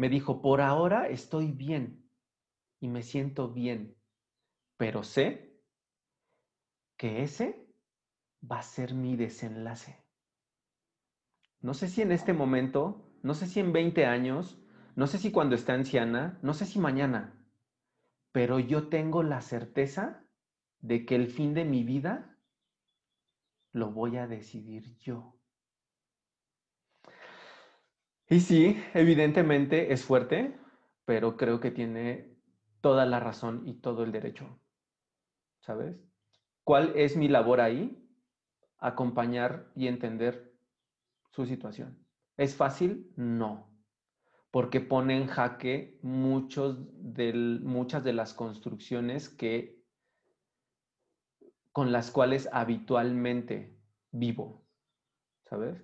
me 0.00 0.08
dijo, 0.08 0.40
por 0.40 0.62
ahora 0.62 1.08
estoy 1.08 1.52
bien 1.52 2.10
y 2.80 2.88
me 2.88 3.02
siento 3.02 3.52
bien, 3.52 3.98
pero 4.78 5.02
sé 5.02 5.60
que 6.96 7.22
ese 7.22 7.66
va 8.50 8.60
a 8.60 8.62
ser 8.62 8.94
mi 8.94 9.16
desenlace. 9.16 10.02
No 11.60 11.74
sé 11.74 11.88
si 11.88 12.00
en 12.00 12.12
este 12.12 12.32
momento, 12.32 13.12
no 13.22 13.34
sé 13.34 13.46
si 13.46 13.60
en 13.60 13.74
20 13.74 14.06
años, 14.06 14.58
no 14.96 15.06
sé 15.06 15.18
si 15.18 15.30
cuando 15.30 15.54
esté 15.54 15.72
anciana, 15.72 16.38
no 16.42 16.54
sé 16.54 16.64
si 16.64 16.78
mañana, 16.78 17.39
pero 18.32 18.58
yo 18.58 18.88
tengo 18.88 19.22
la 19.22 19.40
certeza 19.40 20.24
de 20.80 21.04
que 21.04 21.16
el 21.16 21.28
fin 21.28 21.54
de 21.54 21.64
mi 21.64 21.84
vida 21.84 22.38
lo 23.72 23.90
voy 23.90 24.16
a 24.16 24.26
decidir 24.26 24.96
yo. 24.98 25.36
Y 28.28 28.40
sí, 28.40 28.80
evidentemente 28.94 29.92
es 29.92 30.04
fuerte, 30.04 30.58
pero 31.04 31.36
creo 31.36 31.60
que 31.60 31.70
tiene 31.70 32.36
toda 32.80 33.04
la 33.04 33.20
razón 33.20 33.66
y 33.66 33.74
todo 33.74 34.04
el 34.04 34.12
derecho. 34.12 34.60
¿sabes? 35.60 35.96
¿Cuál 36.64 36.92
es 36.96 37.16
mi 37.16 37.28
labor 37.28 37.60
ahí? 37.60 37.96
Acompañar 38.78 39.70
y 39.74 39.86
entender 39.88 40.54
su 41.30 41.46
situación. 41.46 42.06
¿Es 42.36 42.56
fácil? 42.56 43.12
No, 43.16 43.69
porque 44.50 44.80
pone 44.80 45.16
en 45.16 45.26
jaque 45.26 45.98
muchos 46.02 46.78
muchas 47.62 48.02
de 48.02 48.12
las 48.12 48.34
construcciones 48.34 49.28
que, 49.28 49.80
con 51.72 51.92
las 51.92 52.10
cuales 52.10 52.48
habitualmente 52.52 53.76
vivo, 54.10 54.64
¿sabes? 55.48 55.80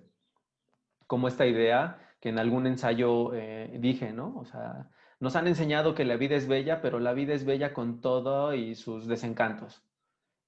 Como 1.05 1.27
esta 1.27 1.45
idea 1.45 2.15
que 2.19 2.29
en 2.29 2.39
algún 2.39 2.67
ensayo 2.67 3.33
eh, 3.33 3.77
dije, 3.79 4.11
¿no? 4.11 4.37
O 4.37 4.45
sea, 4.45 4.89
nos 5.19 5.35
han 5.35 5.47
enseñado 5.47 5.95
que 5.95 6.03
la 6.03 6.17
vida 6.17 6.35
es 6.35 6.47
bella, 6.47 6.81
pero 6.81 6.99
la 6.99 7.13
vida 7.13 7.33
es 7.33 7.45
bella 7.45 7.73
con 7.73 8.01
todo 8.01 8.53
y 8.53 8.75
sus 8.75 9.07
desencantos, 9.07 9.83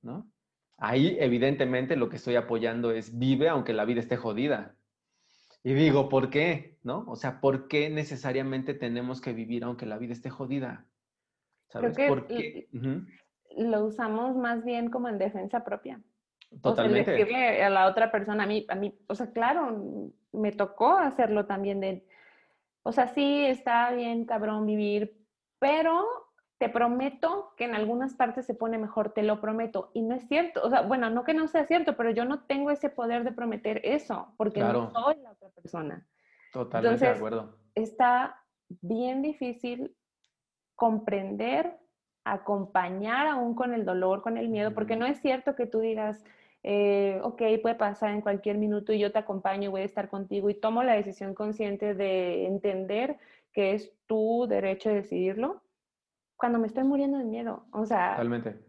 ¿no? 0.02 0.30
Ahí, 0.78 1.18
evidentemente, 1.20 1.96
lo 1.96 2.10
que 2.10 2.16
estoy 2.16 2.36
apoyando 2.36 2.92
es 2.92 3.18
vive 3.18 3.50
aunque 3.50 3.74
la 3.74 3.86
vida 3.86 4.00
esté 4.00 4.16
jodida. 4.16 4.76
Y 5.64 5.74
digo, 5.74 6.10
¿por 6.10 6.30
qué? 6.30 6.78
¿No? 6.84 7.04
O 7.08 7.16
sea, 7.16 7.42
¿por 7.42 7.68
qué 7.68 7.90
necesariamente 7.90 8.74
tenemos 8.74 9.22
que 9.22 9.34
vivir 9.34 9.64
aunque 9.64 9.86
la 9.86 9.98
vida 9.98 10.14
esté 10.14 10.30
jodida? 10.30 10.86
¿Sabes? 11.68 11.98
¿Por 12.08 12.26
qué? 12.28 12.68
Lo 13.58 13.86
usamos 13.86 14.38
más 14.38 14.64
bien 14.64 14.90
como 14.90 15.10
en 15.10 15.18
defensa 15.18 15.64
propia. 15.64 16.02
Totalmente. 16.62 17.02
O 17.02 17.06
sea, 17.06 17.14
decirle 17.14 17.64
a 17.64 17.70
la 17.70 17.88
otra 17.88 18.12
persona, 18.12 18.44
a 18.44 18.48
mí, 18.48 18.66
a 18.70 18.76
mí, 18.76 18.98
o 19.08 19.16
sea, 19.16 19.32
claro, 19.32 20.12
me 20.32 20.52
tocó 20.52 20.98
hacerlo 20.98 21.46
también 21.46 21.80
de, 21.80 22.08
o 22.84 22.92
sea, 22.92 23.08
sí, 23.08 23.46
está 23.46 23.92
bien, 23.92 24.26
cabrón, 24.26 24.66
vivir, 24.66 25.16
pero 25.60 26.06
te 26.60 26.68
prometo 26.68 27.54
que 27.56 27.64
en 27.64 27.74
algunas 27.74 28.16
partes 28.16 28.46
se 28.46 28.54
pone 28.54 28.78
mejor, 28.78 29.14
te 29.14 29.24
lo 29.24 29.40
prometo. 29.40 29.92
Y 29.94 30.02
no 30.02 30.14
es 30.14 30.28
cierto, 30.28 30.62
o 30.62 30.70
sea, 30.70 30.82
bueno, 30.82 31.10
no 31.10 31.24
que 31.24 31.34
no 31.34 31.48
sea 31.48 31.66
cierto, 31.66 31.96
pero 31.96 32.12
yo 32.12 32.26
no 32.26 32.42
tengo 32.42 32.70
ese 32.70 32.90
poder 32.90 33.24
de 33.24 33.32
prometer 33.32 33.80
eso, 33.86 34.34
porque 34.36 34.60
no 34.60 34.92
soy 34.92 35.16
la 35.22 35.32
otra 35.32 35.50
persona. 35.50 36.06
Totalmente 36.52 37.06
de 37.06 37.12
acuerdo. 37.12 37.56
Está 37.76 38.44
bien 38.82 39.22
difícil 39.22 39.96
comprender, 40.76 41.78
acompañar 42.26 43.28
aún 43.28 43.56
con 43.56 43.74
el 43.74 43.86
dolor, 43.86 44.22
con 44.22 44.38
el 44.38 44.50
miedo, 44.50 44.74
porque 44.74 44.98
no 44.98 45.06
es 45.06 45.22
cierto 45.22 45.56
que 45.56 45.66
tú 45.66 45.80
digas, 45.80 46.26
eh, 46.64 47.22
ok, 47.24 47.42
puede 47.62 47.76
pasar 47.76 48.10
en 48.10 48.20
cualquier 48.20 48.58
minuto 48.58 48.92
y 48.92 49.00
yo 49.00 49.14
te 49.14 49.20
acompaño, 49.20 49.72
voy 49.72 49.82
a 49.82 49.86
estar 49.86 50.10
contigo 50.10 50.50
y 50.50 50.56
tomo 50.56 50.84
la 50.84 50.94
decisión 50.94 51.34
consciente 51.34 51.94
de 51.94 52.48
entender 52.48 53.18
que 53.54 53.76
es 53.76 53.94
tu 54.08 54.46
derecho 54.50 54.90
de 54.90 54.96
decidirlo 54.96 55.62
cuando 56.40 56.58
me 56.58 56.68
estoy 56.68 56.86
muriendo 56.86 57.18
de 57.18 57.26
miedo. 57.26 57.66
O 57.72 57.86
sea, 57.86 58.18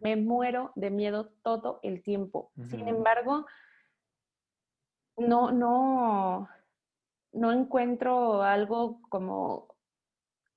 me 0.02 0.16
muero 0.16 0.72
de 0.74 0.90
miedo 0.90 1.30
todo 1.42 1.78
el 1.84 2.02
tiempo. 2.02 2.50
Sin 2.68 2.88
embargo, 2.88 3.46
no, 5.16 5.52
no, 5.52 6.48
no 7.32 7.52
encuentro 7.52 8.42
algo 8.42 9.00
como 9.08 9.68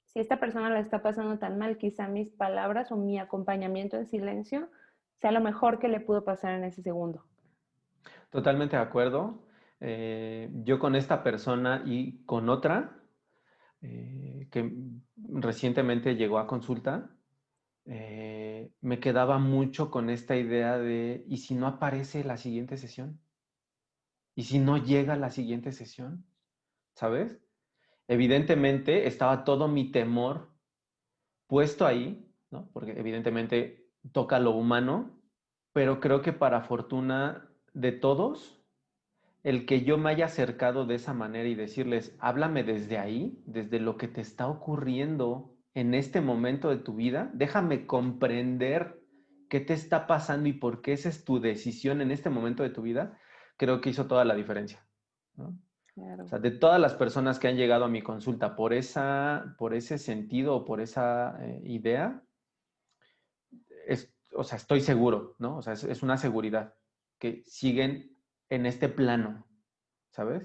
si 0.05 0.20
esta 0.20 0.39
persona 0.39 0.72
la 0.72 0.80
está 0.80 1.03
pasando 1.03 1.38
tan 1.38 1.59
mal, 1.59 1.78
quizá 1.78 2.07
mis 2.07 2.32
palabras 2.32 2.91
o 2.91 2.97
mi 2.97 3.20
acompañamiento 3.20 3.95
en 3.97 4.07
silencio 4.07 4.70
sea 5.22 5.32
lo 5.32 5.39
mejor 5.39 5.78
que 5.78 5.89
le 5.89 5.99
pudo 5.99 6.26
pasar 6.26 6.55
en 6.55 6.64
ese 6.64 6.82
segundo. 6.82 7.24
Totalmente 8.32 8.76
de 8.76 8.82
acuerdo. 8.82 9.43
Eh, 9.80 10.49
yo 10.64 10.80
con 10.80 10.95
esta 10.95 11.22
persona 11.22 11.84
y 11.86 12.26
con 12.26 12.49
otra 12.49 13.03
eh, 13.84 14.47
que 14.49 14.73
recientemente 15.17 16.15
llegó 16.15 16.39
a 16.39 16.47
consulta, 16.47 17.17
eh, 17.86 18.71
me 18.79 18.99
quedaba 19.01 19.39
mucho 19.39 19.91
con 19.91 20.09
esta 20.09 20.38
idea 20.38 20.77
de, 20.77 21.25
¿y 21.27 21.38
si 21.38 21.53
no 21.53 21.67
aparece 21.67 22.23
la 22.23 22.38
siguiente 22.38 22.77
sesión? 22.77 23.19
¿Y 24.36 24.43
si 24.43 24.59
no 24.59 24.77
llega 24.77 25.17
la 25.17 25.29
siguiente 25.29 25.73
sesión? 25.73 26.25
¿Sabes? 26.95 27.41
Evidentemente 28.07 29.05
estaba 29.05 29.43
todo 29.43 29.67
mi 29.67 29.91
temor 29.91 30.53
puesto 31.47 31.86
ahí, 31.86 32.25
¿no? 32.51 32.69
Porque 32.71 32.97
evidentemente 32.97 33.89
toca 34.13 34.39
lo 34.39 34.51
humano, 34.51 35.21
pero 35.73 35.99
creo 35.99 36.21
que 36.21 36.31
para 36.31 36.61
fortuna 36.61 37.49
de 37.73 37.91
todos, 37.91 38.62
el 39.43 39.65
que 39.65 39.83
yo 39.83 39.97
me 39.97 40.09
haya 40.09 40.25
acercado 40.25 40.85
de 40.85 40.95
esa 40.95 41.13
manera 41.13 41.47
y 41.47 41.55
decirles, 41.55 42.15
háblame 42.19 42.63
desde 42.63 42.97
ahí, 42.97 43.41
desde 43.45 43.79
lo 43.79 43.97
que 43.97 44.07
te 44.07 44.21
está 44.21 44.47
ocurriendo 44.47 45.55
en 45.73 45.93
este 45.93 46.21
momento 46.21 46.69
de 46.69 46.77
tu 46.77 46.95
vida, 46.95 47.29
déjame 47.33 47.85
comprender 47.85 49.01
qué 49.49 49.59
te 49.59 49.73
está 49.73 50.07
pasando 50.07 50.47
y 50.49 50.53
por 50.53 50.81
qué 50.81 50.93
esa 50.93 51.09
es 51.09 51.25
tu 51.25 51.39
decisión 51.39 52.01
en 52.01 52.11
este 52.11 52.29
momento 52.29 52.63
de 52.63 52.69
tu 52.69 52.81
vida, 52.81 53.19
creo 53.57 53.81
que 53.81 53.89
hizo 53.89 54.07
toda 54.07 54.25
la 54.25 54.35
diferencia. 54.35 54.85
O 55.37 56.27
sea, 56.27 56.39
de 56.39 56.51
todas 56.51 56.79
las 56.79 56.95
personas 56.95 57.37
que 57.37 57.47
han 57.47 57.57
llegado 57.57 57.85
a 57.85 57.89
mi 57.89 58.01
consulta 58.01 58.55
por, 58.55 58.73
esa, 58.73 59.55
por 59.57 59.73
ese 59.73 59.97
sentido 59.97 60.55
o 60.55 60.65
por 60.65 60.81
esa 60.81 61.37
eh, 61.43 61.61
idea, 61.65 62.23
o 64.35 64.43
sea, 64.43 64.57
estoy 64.57 64.81
seguro, 64.81 65.35
¿no? 65.39 65.57
O 65.57 65.61
sea, 65.61 65.73
es, 65.73 66.03
una 66.03 66.17
seguridad 66.17 66.73
que 67.19 67.43
siguen 67.45 68.12
en 68.56 68.66
este 68.66 68.89
plano, 68.89 69.45
¿sabes? 70.10 70.43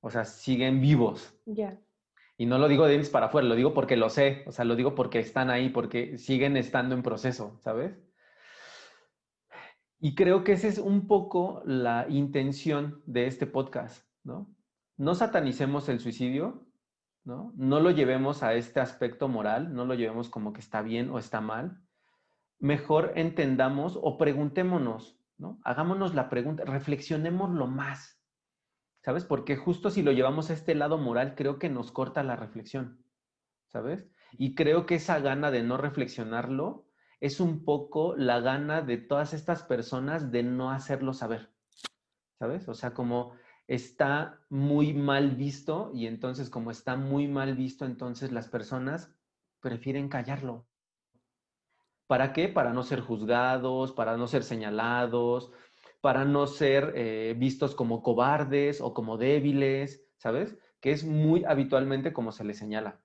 O 0.00 0.10
sea, 0.10 0.24
siguen 0.24 0.80
vivos. 0.80 1.34
Ya. 1.46 1.78
Y 2.36 2.46
no 2.46 2.58
lo 2.58 2.68
digo 2.68 2.86
de 2.86 2.98
para 3.06 3.26
afuera, 3.26 3.48
lo 3.48 3.56
digo 3.56 3.74
porque 3.74 3.96
lo 3.96 4.10
sé, 4.10 4.44
o 4.46 4.52
sea, 4.52 4.64
lo 4.64 4.76
digo 4.76 4.94
porque 4.94 5.18
están 5.18 5.50
ahí, 5.50 5.70
porque 5.70 6.18
siguen 6.18 6.56
estando 6.56 6.94
en 6.94 7.02
proceso, 7.02 7.58
¿sabes? 7.60 7.98
Y 10.00 10.14
creo 10.14 10.44
que 10.44 10.52
esa 10.52 10.68
es 10.68 10.78
un 10.78 11.08
poco 11.08 11.62
la 11.64 12.06
intención 12.08 13.02
de 13.06 13.26
este 13.26 13.46
podcast, 13.46 14.06
¿no? 14.22 14.54
No 14.96 15.16
satanicemos 15.16 15.88
el 15.88 15.98
suicidio, 15.98 16.68
¿no? 17.24 17.52
No 17.56 17.80
lo 17.80 17.90
llevemos 17.90 18.44
a 18.44 18.54
este 18.54 18.78
aspecto 18.78 19.26
moral, 19.26 19.74
no 19.74 19.84
lo 19.84 19.94
llevemos 19.94 20.28
como 20.28 20.52
que 20.52 20.60
está 20.60 20.82
bien 20.82 21.10
o 21.10 21.18
está 21.18 21.40
mal, 21.40 21.82
mejor 22.60 23.12
entendamos 23.16 23.98
o 24.00 24.16
preguntémonos, 24.16 25.17
¿no? 25.38 25.60
Hagámonos 25.64 26.14
la 26.14 26.28
pregunta, 26.28 26.64
reflexionémoslo 26.64 27.66
más, 27.66 28.20
¿sabes? 29.02 29.24
Porque 29.24 29.56
justo 29.56 29.90
si 29.90 30.02
lo 30.02 30.12
llevamos 30.12 30.50
a 30.50 30.54
este 30.54 30.74
lado 30.74 30.98
moral, 30.98 31.34
creo 31.34 31.58
que 31.58 31.68
nos 31.68 31.92
corta 31.92 32.22
la 32.22 32.36
reflexión, 32.36 33.04
¿sabes? 33.68 34.08
Y 34.32 34.54
creo 34.54 34.84
que 34.84 34.96
esa 34.96 35.20
gana 35.20 35.50
de 35.50 35.62
no 35.62 35.76
reflexionarlo 35.76 36.86
es 37.20 37.40
un 37.40 37.64
poco 37.64 38.16
la 38.16 38.40
gana 38.40 38.82
de 38.82 38.98
todas 38.98 39.32
estas 39.32 39.62
personas 39.62 40.30
de 40.30 40.42
no 40.42 40.70
hacerlo 40.70 41.14
saber, 41.14 41.52
¿sabes? 42.38 42.68
O 42.68 42.74
sea, 42.74 42.94
como 42.94 43.32
está 43.66 44.40
muy 44.48 44.94
mal 44.94 45.32
visto 45.32 45.90
y 45.94 46.06
entonces 46.06 46.50
como 46.50 46.70
está 46.70 46.96
muy 46.96 47.28
mal 47.28 47.54
visto, 47.54 47.84
entonces 47.84 48.32
las 48.32 48.48
personas 48.48 49.14
prefieren 49.60 50.08
callarlo, 50.08 50.67
¿Para 52.08 52.32
qué? 52.32 52.48
Para 52.48 52.72
no 52.72 52.82
ser 52.82 53.00
juzgados, 53.00 53.92
para 53.92 54.16
no 54.16 54.26
ser 54.26 54.42
señalados, 54.42 55.52
para 56.00 56.24
no 56.24 56.46
ser 56.46 56.94
eh, 56.96 57.34
vistos 57.36 57.74
como 57.74 58.02
cobardes 58.02 58.80
o 58.80 58.94
como 58.94 59.18
débiles, 59.18 60.02
¿sabes? 60.16 60.56
Que 60.80 60.90
es 60.92 61.04
muy 61.04 61.44
habitualmente 61.44 62.14
como 62.14 62.32
se 62.32 62.44
les 62.44 62.56
señala. 62.56 62.98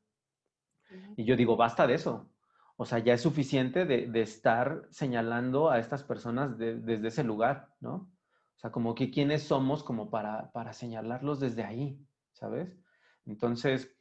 Y 1.17 1.25
yo 1.25 1.35
digo, 1.35 1.57
basta 1.57 1.85
de 1.85 1.95
eso. 1.95 2.29
O 2.77 2.85
sea, 2.85 2.99
ya 2.99 3.13
es 3.13 3.21
suficiente 3.21 3.85
de, 3.85 4.21
estar 4.21 4.87
señalando 4.89 5.69
a 5.69 5.79
estas 5.79 6.03
personas 6.03 6.57
desde 6.57 7.05
ese 7.05 7.25
lugar, 7.25 7.75
¿no? 7.81 8.09
O 8.55 8.59
sea, 8.59 8.71
como 8.71 8.95
que 8.95 9.11
quiénes 9.11 9.43
somos 9.43 9.83
como 9.83 10.09
para, 10.09 10.49
para 10.53 10.71
señalarlos 10.71 11.41
desde 11.41 11.65
ahí, 11.65 11.99
¿sabes? 12.31 12.73
Entonces, 13.25 13.93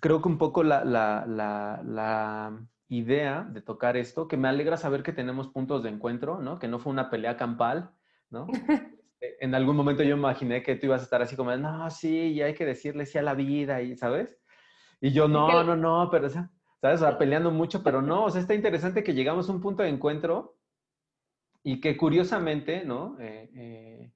creo 0.00 0.22
que 0.22 0.28
un 0.28 0.38
poco 0.38 0.62
la, 0.62 0.84
la, 0.84 1.24
la 1.26 2.66
idea 2.88 3.44
de 3.50 3.60
tocar 3.62 3.96
esto, 3.96 4.28
que 4.28 4.36
me 4.36 4.48
alegra 4.48 4.76
saber 4.76 5.02
que 5.02 5.12
tenemos 5.12 5.48
puntos 5.48 5.82
de 5.82 5.90
encuentro, 5.90 6.40
¿no? 6.40 6.58
Que 6.58 6.68
no 6.68 6.78
fue 6.78 6.92
una 6.92 7.10
pelea 7.10 7.36
campal, 7.36 7.90
¿no? 8.30 8.46
Este, 9.18 9.44
en 9.44 9.54
algún 9.54 9.76
momento 9.76 10.02
yo 10.02 10.16
imaginé 10.16 10.62
que 10.62 10.76
tú 10.76 10.86
ibas 10.86 11.00
a 11.00 11.04
estar 11.04 11.22
así 11.22 11.36
como, 11.36 11.54
no, 11.56 11.90
sí, 11.90 12.32
y 12.32 12.42
hay 12.42 12.54
que 12.54 12.66
decirle 12.66 13.06
sí 13.06 13.18
a 13.18 13.22
la 13.22 13.34
vida, 13.34 13.82
y, 13.82 13.96
¿sabes? 13.96 14.36
Y 15.00 15.12
yo, 15.12 15.28
no, 15.28 15.64
no, 15.64 15.76
no, 15.76 16.08
pero, 16.10 16.28
¿sabes? 16.28 16.50
O 16.82 16.98
sea, 16.98 17.18
peleando 17.18 17.50
mucho, 17.50 17.82
pero 17.82 18.02
no, 18.02 18.24
o 18.24 18.30
sea, 18.30 18.40
está 18.40 18.54
interesante 18.54 19.02
que 19.02 19.14
llegamos 19.14 19.48
a 19.48 19.52
un 19.52 19.60
punto 19.60 19.82
de 19.82 19.88
encuentro 19.88 20.58
y 21.62 21.80
que 21.80 21.96
curiosamente, 21.96 22.84
¿no? 22.84 23.16
Eh, 23.20 23.50
eh, 23.54 24.12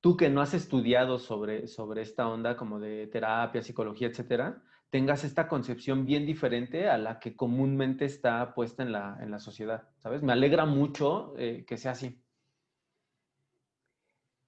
tú 0.00 0.16
que 0.16 0.30
no 0.30 0.40
has 0.40 0.54
estudiado 0.54 1.18
sobre, 1.18 1.66
sobre 1.66 2.02
esta 2.02 2.28
onda 2.28 2.56
como 2.56 2.80
de 2.80 3.06
terapia, 3.08 3.62
psicología, 3.62 4.08
etcétera, 4.08 4.62
tengas 4.90 5.24
esta 5.24 5.48
concepción 5.48 6.06
bien 6.06 6.24
diferente 6.26 6.88
a 6.88 6.98
la 6.98 7.18
que 7.18 7.36
comúnmente 7.36 8.04
está 8.04 8.54
puesta 8.54 8.82
en 8.82 8.92
la, 8.92 9.18
en 9.20 9.30
la 9.30 9.38
sociedad, 9.38 9.88
¿sabes? 9.98 10.22
Me 10.22 10.32
alegra 10.32 10.64
mucho 10.64 11.34
eh, 11.36 11.64
que 11.66 11.76
sea 11.76 11.92
así. 11.92 12.22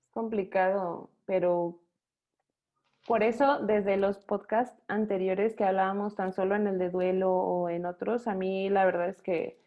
Es 0.05 0.11
complicado, 0.11 1.11
pero 1.27 1.81
por 3.07 3.23
eso 3.23 3.61
desde 3.61 3.97
los 3.97 4.19
podcasts 4.19 4.83
anteriores 4.89 5.55
que 5.55 5.65
hablábamos 5.65 6.15
tan 6.15 6.33
solo 6.33 6.55
en 6.55 6.67
el 6.67 6.79
de 6.79 6.91
duelo 6.91 7.33
o 7.33 7.69
en 7.69 7.87
otros, 7.87 8.27
a 8.27 8.35
mí 8.35 8.69
la 8.71 8.85
verdad 8.85 9.09
es 9.09 9.23
que 9.23 9.61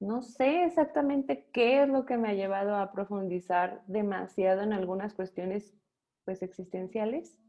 no 0.00 0.20
sé 0.22 0.64
exactamente 0.64 1.48
qué 1.52 1.82
es 1.82 1.88
lo 1.88 2.04
que 2.06 2.16
me 2.16 2.30
ha 2.30 2.34
llevado 2.34 2.74
a 2.76 2.90
profundizar 2.90 3.82
demasiado 3.86 4.62
en 4.62 4.72
algunas 4.72 5.14
cuestiones 5.14 5.76
pues 6.24 6.42
existenciales, 6.42 7.40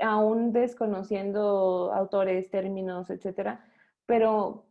aún 0.00 0.52
desconociendo 0.52 1.92
autores, 1.92 2.50
términos, 2.50 3.10
etcétera, 3.10 3.64
pero 4.06 4.66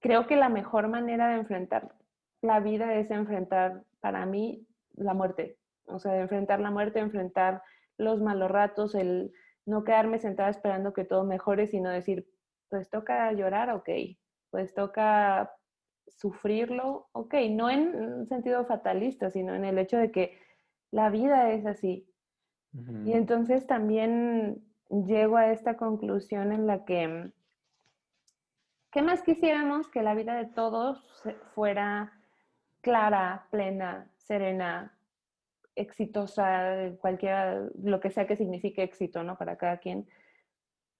creo 0.00 0.26
que 0.26 0.36
la 0.36 0.48
mejor 0.48 0.88
manera 0.88 1.28
de 1.28 1.36
enfrentar 1.36 1.94
la 2.42 2.60
vida 2.60 2.94
es 2.94 3.10
enfrentar 3.10 3.84
para 4.00 4.26
mí 4.26 4.66
la 4.94 5.14
muerte, 5.14 5.58
o 5.86 5.98
sea, 5.98 6.12
de 6.12 6.20
enfrentar 6.20 6.60
la 6.60 6.70
muerte, 6.70 6.98
enfrentar 6.98 7.62
los 7.96 8.20
malos 8.20 8.50
ratos, 8.50 8.94
el 8.94 9.32
no 9.66 9.84
quedarme 9.84 10.18
sentada 10.18 10.50
esperando 10.50 10.92
que 10.92 11.04
todo 11.04 11.24
mejore, 11.24 11.66
sino 11.66 11.90
decir, 11.90 12.28
pues 12.68 12.90
toca 12.90 13.32
llorar, 13.32 13.70
ok, 13.70 13.88
pues 14.50 14.74
toca 14.74 15.54
sufrirlo, 16.06 17.08
ok, 17.12 17.34
no 17.50 17.70
en 17.70 18.26
sentido 18.26 18.64
fatalista, 18.66 19.30
sino 19.30 19.54
en 19.54 19.64
el 19.64 19.78
hecho 19.78 19.96
de 19.96 20.10
que 20.10 20.38
la 20.90 21.10
vida 21.10 21.50
es 21.50 21.66
así. 21.66 22.06
Y 23.04 23.12
entonces 23.12 23.66
también 23.66 24.64
llego 24.90 25.36
a 25.36 25.52
esta 25.52 25.76
conclusión 25.76 26.52
en 26.52 26.66
la 26.66 26.84
que, 26.84 27.30
¿qué 28.90 29.02
más 29.02 29.22
quisiéramos 29.22 29.88
que 29.88 30.02
la 30.02 30.14
vida 30.14 30.34
de 30.34 30.46
todos 30.46 31.22
fuera 31.54 32.12
clara, 32.80 33.46
plena, 33.50 34.10
serena, 34.16 34.92
exitosa, 35.76 36.92
cualquiera, 37.00 37.68
lo 37.82 38.00
que 38.00 38.10
sea 38.10 38.26
que 38.26 38.36
signifique 38.36 38.82
éxito, 38.82 39.22
¿no? 39.22 39.36
Para 39.38 39.56
cada 39.56 39.78
quien. 39.78 40.06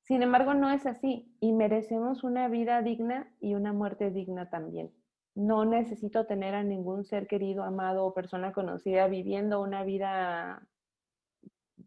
Sin 0.02 0.22
embargo, 0.22 0.54
no 0.54 0.70
es 0.70 0.86
así 0.86 1.34
y 1.40 1.52
merecemos 1.52 2.24
una 2.24 2.48
vida 2.48 2.82
digna 2.82 3.28
y 3.40 3.54
una 3.54 3.72
muerte 3.72 4.10
digna 4.10 4.50
también. 4.50 4.92
No 5.34 5.64
necesito 5.64 6.26
tener 6.26 6.54
a 6.54 6.62
ningún 6.62 7.04
ser 7.04 7.26
querido, 7.26 7.64
amado 7.64 8.04
o 8.06 8.14
persona 8.14 8.52
conocida 8.52 9.08
viviendo 9.08 9.60
una 9.60 9.82
vida 9.82 10.66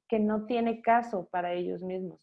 que 0.08 0.20
no 0.20 0.46
tiene 0.46 0.82
caso 0.82 1.28
para 1.32 1.54
ellos 1.54 1.84
mismos. 1.84 2.20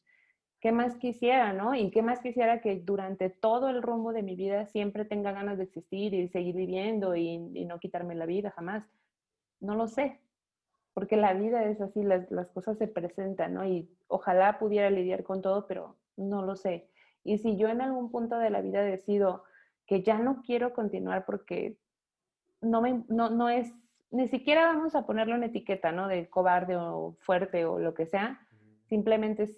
¿Qué 0.61 0.73
más 0.73 0.97
quisiera, 0.97 1.53
no? 1.53 1.75
Y 1.75 1.91
qué 1.91 2.03
más 2.03 2.21
quisiera 2.21 2.63
que 2.63 2.81
durante 2.81 3.29
todo 3.29 3.69
el 3.69 3.83
rumbo 3.83 4.13
de 4.13 4.23
mi 4.23 4.35
vida 4.35 4.67
siempre 4.67 5.05
tenga 5.05 5.33
ganas 5.33 5.59
de 5.59 5.65
existir 5.65 6.15
y 6.15 6.29
seguir 6.29 6.57
viviendo 6.57 7.15
y, 7.15 7.39
no 7.39 7.79
quitarme 7.79 8.15
la 8.15 8.25
vida 8.25 8.51
jamás. 8.51 8.85
No 9.61 9.75
lo 9.75 9.87
sé, 9.87 10.21
porque 10.95 11.17
la 11.17 11.35
vida 11.35 11.65
es 11.65 11.81
así, 11.83 12.03
las, 12.03 12.31
las, 12.31 12.49
cosas 12.51 12.79
se 12.79 12.89
presentan, 12.89 13.55
¿no? 13.55 13.67
Y 13.67 13.91
ojalá 14.09 14.59
pudiera 14.59 14.89
lidiar 14.89 15.23
con 15.23 15.43
todo, 15.43 15.67
pero 15.67 15.97
no 16.17 16.43
lo 16.43 16.57
sé. 16.57 16.89
Y 17.25 17.39
si 17.39 17.57
yo 17.57 17.69
en 17.69 17.83
algún 17.83 18.11
punto 18.11 18.39
de 18.39 18.51
la 18.51 18.63
vida 18.63 18.83
decido 18.83 19.45
que 19.87 20.03
ya 20.03 20.19
no 20.19 20.43
quiero 20.43 20.73
continuar 20.73 21.27
porque 21.27 21.77
no, 22.61 22.81
me, 22.81 23.05
no, 23.09 23.31
no 23.31 23.49
es, 23.49 23.73
ni 24.15 24.29
siquiera 24.29 24.67
vamos 24.67 24.95
a 24.95 25.05
ponerle 25.07 25.35
una 25.35 25.47
etiqueta, 25.47 25.91
¿no? 25.91 26.07
De 26.07 26.29
cobarde 26.31 26.77
o 26.77 27.17
fuerte 27.19 27.65
o 27.65 27.79
lo 27.79 27.95
que 27.95 28.07
sea, 28.07 28.41
simplemente 28.85 29.49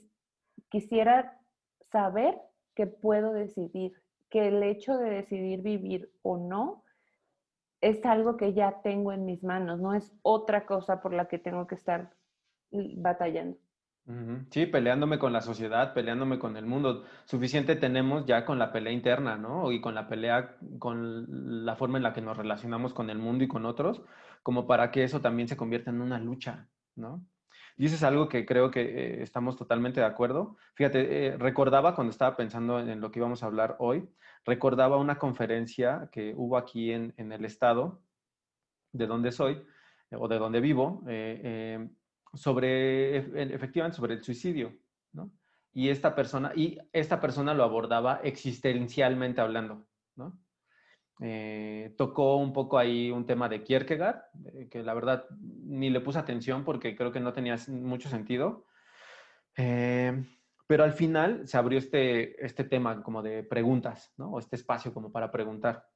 quisiera 0.70 1.38
saber 1.92 2.38
que 2.74 2.86
puedo 2.86 3.32
decidir, 3.32 3.92
que 4.30 4.48
el 4.48 4.62
hecho 4.62 4.96
de 4.96 5.10
decidir 5.10 5.62
vivir 5.62 6.10
o 6.22 6.38
no 6.38 6.84
es 7.80 8.04
algo 8.06 8.36
que 8.36 8.54
ya 8.54 8.80
tengo 8.82 9.12
en 9.12 9.26
mis 9.26 9.44
manos, 9.44 9.78
no 9.78 9.94
es 9.94 10.12
otra 10.22 10.64
cosa 10.64 11.00
por 11.02 11.12
la 11.12 11.26
que 11.26 11.38
tengo 11.38 11.66
que 11.66 11.74
estar 11.74 12.14
batallando. 12.70 13.58
Sí, 14.50 14.66
peleándome 14.66 15.18
con 15.18 15.32
la 15.32 15.40
sociedad, 15.40 15.92
peleándome 15.92 16.38
con 16.38 16.56
el 16.56 16.64
mundo. 16.64 17.02
Suficiente 17.24 17.74
tenemos 17.74 18.24
ya 18.24 18.44
con 18.44 18.56
la 18.56 18.70
pelea 18.70 18.92
interna, 18.92 19.36
¿no? 19.36 19.72
Y 19.72 19.80
con 19.80 19.96
la 19.96 20.06
pelea, 20.06 20.56
con 20.78 21.64
la 21.66 21.74
forma 21.74 21.98
en 21.98 22.04
la 22.04 22.12
que 22.12 22.20
nos 22.20 22.36
relacionamos 22.36 22.94
con 22.94 23.10
el 23.10 23.18
mundo 23.18 23.42
y 23.42 23.48
con 23.48 23.66
otros, 23.66 24.02
como 24.46 24.64
para 24.64 24.92
que 24.92 25.02
eso 25.02 25.20
también 25.20 25.48
se 25.48 25.56
convierta 25.56 25.90
en 25.90 26.00
una 26.00 26.20
lucha, 26.20 26.68
¿no? 26.94 27.26
Y 27.76 27.86
eso 27.86 27.96
es 27.96 28.04
algo 28.04 28.28
que 28.28 28.46
creo 28.46 28.70
que 28.70 28.80
eh, 28.80 29.22
estamos 29.24 29.56
totalmente 29.56 29.98
de 29.98 30.06
acuerdo. 30.06 30.56
Fíjate, 30.74 31.00
eh, 31.26 31.36
recordaba 31.36 31.96
cuando 31.96 32.12
estaba 32.12 32.36
pensando 32.36 32.78
en, 32.78 33.00
lo 33.00 33.10
que 33.10 33.18
íbamos 33.18 33.42
a 33.42 33.46
hablar 33.46 33.74
hoy, 33.80 34.08
recordaba 34.44 34.98
una 34.98 35.18
conferencia 35.18 36.08
que 36.12 36.32
hubo 36.36 36.58
aquí 36.58 36.92
en, 36.92 37.12
el 37.16 37.44
estado 37.44 38.00
de 38.92 39.08
donde 39.08 39.32
soy 39.32 39.54
eh, 40.12 40.16
o 40.16 40.28
de 40.28 40.38
donde 40.38 40.60
vivo, 40.60 41.02
sobre, 42.34 43.16
efectivamente, 43.52 43.96
sobre 43.96 44.14
el 44.14 44.22
suicidio, 44.22 44.76
¿no? 45.12 45.32
Y 45.72 45.88
esta 45.88 46.14
persona, 46.14 46.52
y 46.54 46.78
esta 46.92 47.20
persona 47.20 47.52
lo 47.52 47.64
abordaba 47.64 48.20
existencialmente 48.22 49.40
hablando, 49.40 49.88
¿no? 50.14 50.38
Eh, 51.20 51.94
tocó 51.96 52.36
un 52.36 52.52
poco 52.52 52.78
ahí 52.78 53.10
un 53.10 53.24
tema 53.24 53.48
de 53.48 53.62
Kierkegaard, 53.62 54.22
eh, 54.44 54.68
que 54.70 54.82
la 54.82 54.92
verdad 54.92 55.26
ni 55.40 55.88
le 55.88 56.00
puse 56.00 56.18
atención 56.18 56.64
porque 56.64 56.94
creo 56.94 57.10
que 57.10 57.20
no 57.20 57.32
tenía 57.32 57.56
mucho 57.68 58.08
sentido. 58.08 58.66
Eh, 59.56 60.24
pero 60.66 60.84
al 60.84 60.92
final 60.92 61.46
se 61.46 61.56
abrió 61.56 61.78
este, 61.78 62.44
este 62.44 62.64
tema 62.64 63.02
como 63.02 63.22
de 63.22 63.42
preguntas, 63.44 64.12
¿no? 64.18 64.32
O 64.32 64.38
este 64.38 64.56
espacio 64.56 64.92
como 64.92 65.12
para 65.12 65.30
preguntar. 65.30 65.88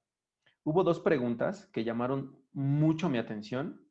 Hubo 0.62 0.84
dos 0.84 1.00
preguntas 1.00 1.66
que 1.66 1.84
llamaron 1.84 2.38
mucho 2.52 3.08
mi 3.08 3.18
atención 3.18 3.86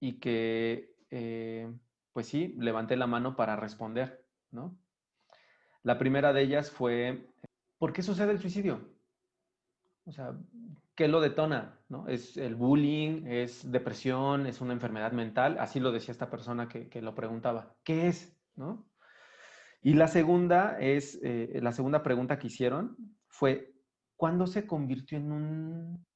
y 0.00 0.20
que, 0.20 0.94
pues 2.12 2.26
sí, 2.26 2.54
levanté 2.58 2.96
la 2.96 3.06
mano 3.06 3.36
para 3.36 3.56
responder, 3.56 4.26
¿no? 4.50 4.78
La 5.82 5.96
primera 5.98 6.32
de 6.32 6.42
ellas 6.42 6.70
fue, 6.70 7.30
¿por 7.78 7.92
qué 7.92 8.02
sucede 8.02 8.32
el 8.32 8.40
suicidio? 8.40 8.97
O 10.08 10.12
sea, 10.12 10.34
¿qué 10.94 11.06
lo 11.06 11.20
detona? 11.20 11.78
¿no? 11.90 12.08
¿Es 12.08 12.38
el 12.38 12.54
bullying? 12.54 13.26
¿Es 13.26 13.70
depresión? 13.70 14.46
¿Es 14.46 14.62
una 14.62 14.72
enfermedad 14.72 15.12
mental? 15.12 15.58
Así 15.60 15.80
lo 15.80 15.92
decía 15.92 16.12
esta 16.12 16.30
persona 16.30 16.66
que, 16.66 17.02
lo 17.02 17.14
preguntaba. 17.14 17.76
¿Qué 17.84 18.08
es? 18.08 18.34
¿no? 18.56 18.90
Y 19.82 19.92
la 19.92 20.08
segunda 20.08 20.78
es, 20.80 21.20
eh, 21.22 21.60
la 21.62 21.72
segunda 21.72 22.02
pregunta 22.02 22.38
que 22.38 22.46
hicieron 22.46 22.96
fue, 23.26 23.74
¿cuándo 24.16 24.46
se 24.46 24.66
convirtió 24.66 25.18
en 25.18 25.30
un, 25.30 26.06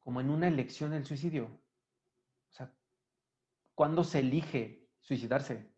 como 0.00 0.22
en 0.22 0.30
una 0.30 0.48
elección 0.48 0.94
el 0.94 1.04
suicidio? 1.04 1.44
O 1.44 2.52
sea, 2.52 2.72
¿cuándo 3.74 4.02
se 4.02 4.20
elige 4.20 4.88
suicidarse? 5.02 5.70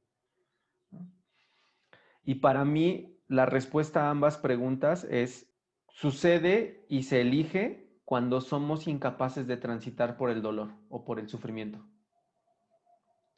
Y 2.23 2.37
para 2.37 2.65
mí, 2.65 3.20
la 3.31 3.47
respuesta 3.47 4.07
a 4.07 4.11
ambas 4.11 4.39
preguntas 4.39 5.07
es, 5.09 5.49
sucede 5.89 6.85
y 6.89 7.05
se 7.05 7.21
elige 7.21 7.89
cuando 8.05 8.41
somos 8.41 8.89
incapaces 8.89 9.47
de 9.47 9.57
transitar 9.57 10.17
por 10.17 10.31
el 10.31 10.43
dolor 10.43 10.73
o 10.89 11.05
por 11.05 11.21
el 11.21 11.29
sufrimiento. 11.29 11.79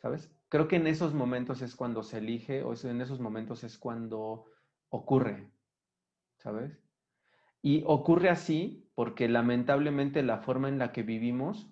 ¿Sabes? 0.00 0.34
Creo 0.48 0.66
que 0.66 0.76
en 0.76 0.86
esos 0.86 1.12
momentos 1.12 1.60
es 1.60 1.76
cuando 1.76 2.02
se 2.02 2.18
elige 2.18 2.62
o 2.62 2.72
en 2.72 3.02
esos 3.02 3.20
momentos 3.20 3.64
es 3.64 3.76
cuando 3.76 4.46
ocurre. 4.88 5.52
¿Sabes? 6.38 6.82
Y 7.60 7.84
ocurre 7.86 8.30
así 8.30 8.88
porque 8.94 9.28
lamentablemente 9.28 10.22
la 10.22 10.38
forma 10.38 10.70
en 10.70 10.78
la 10.78 10.90
que 10.92 11.02
vivimos 11.02 11.68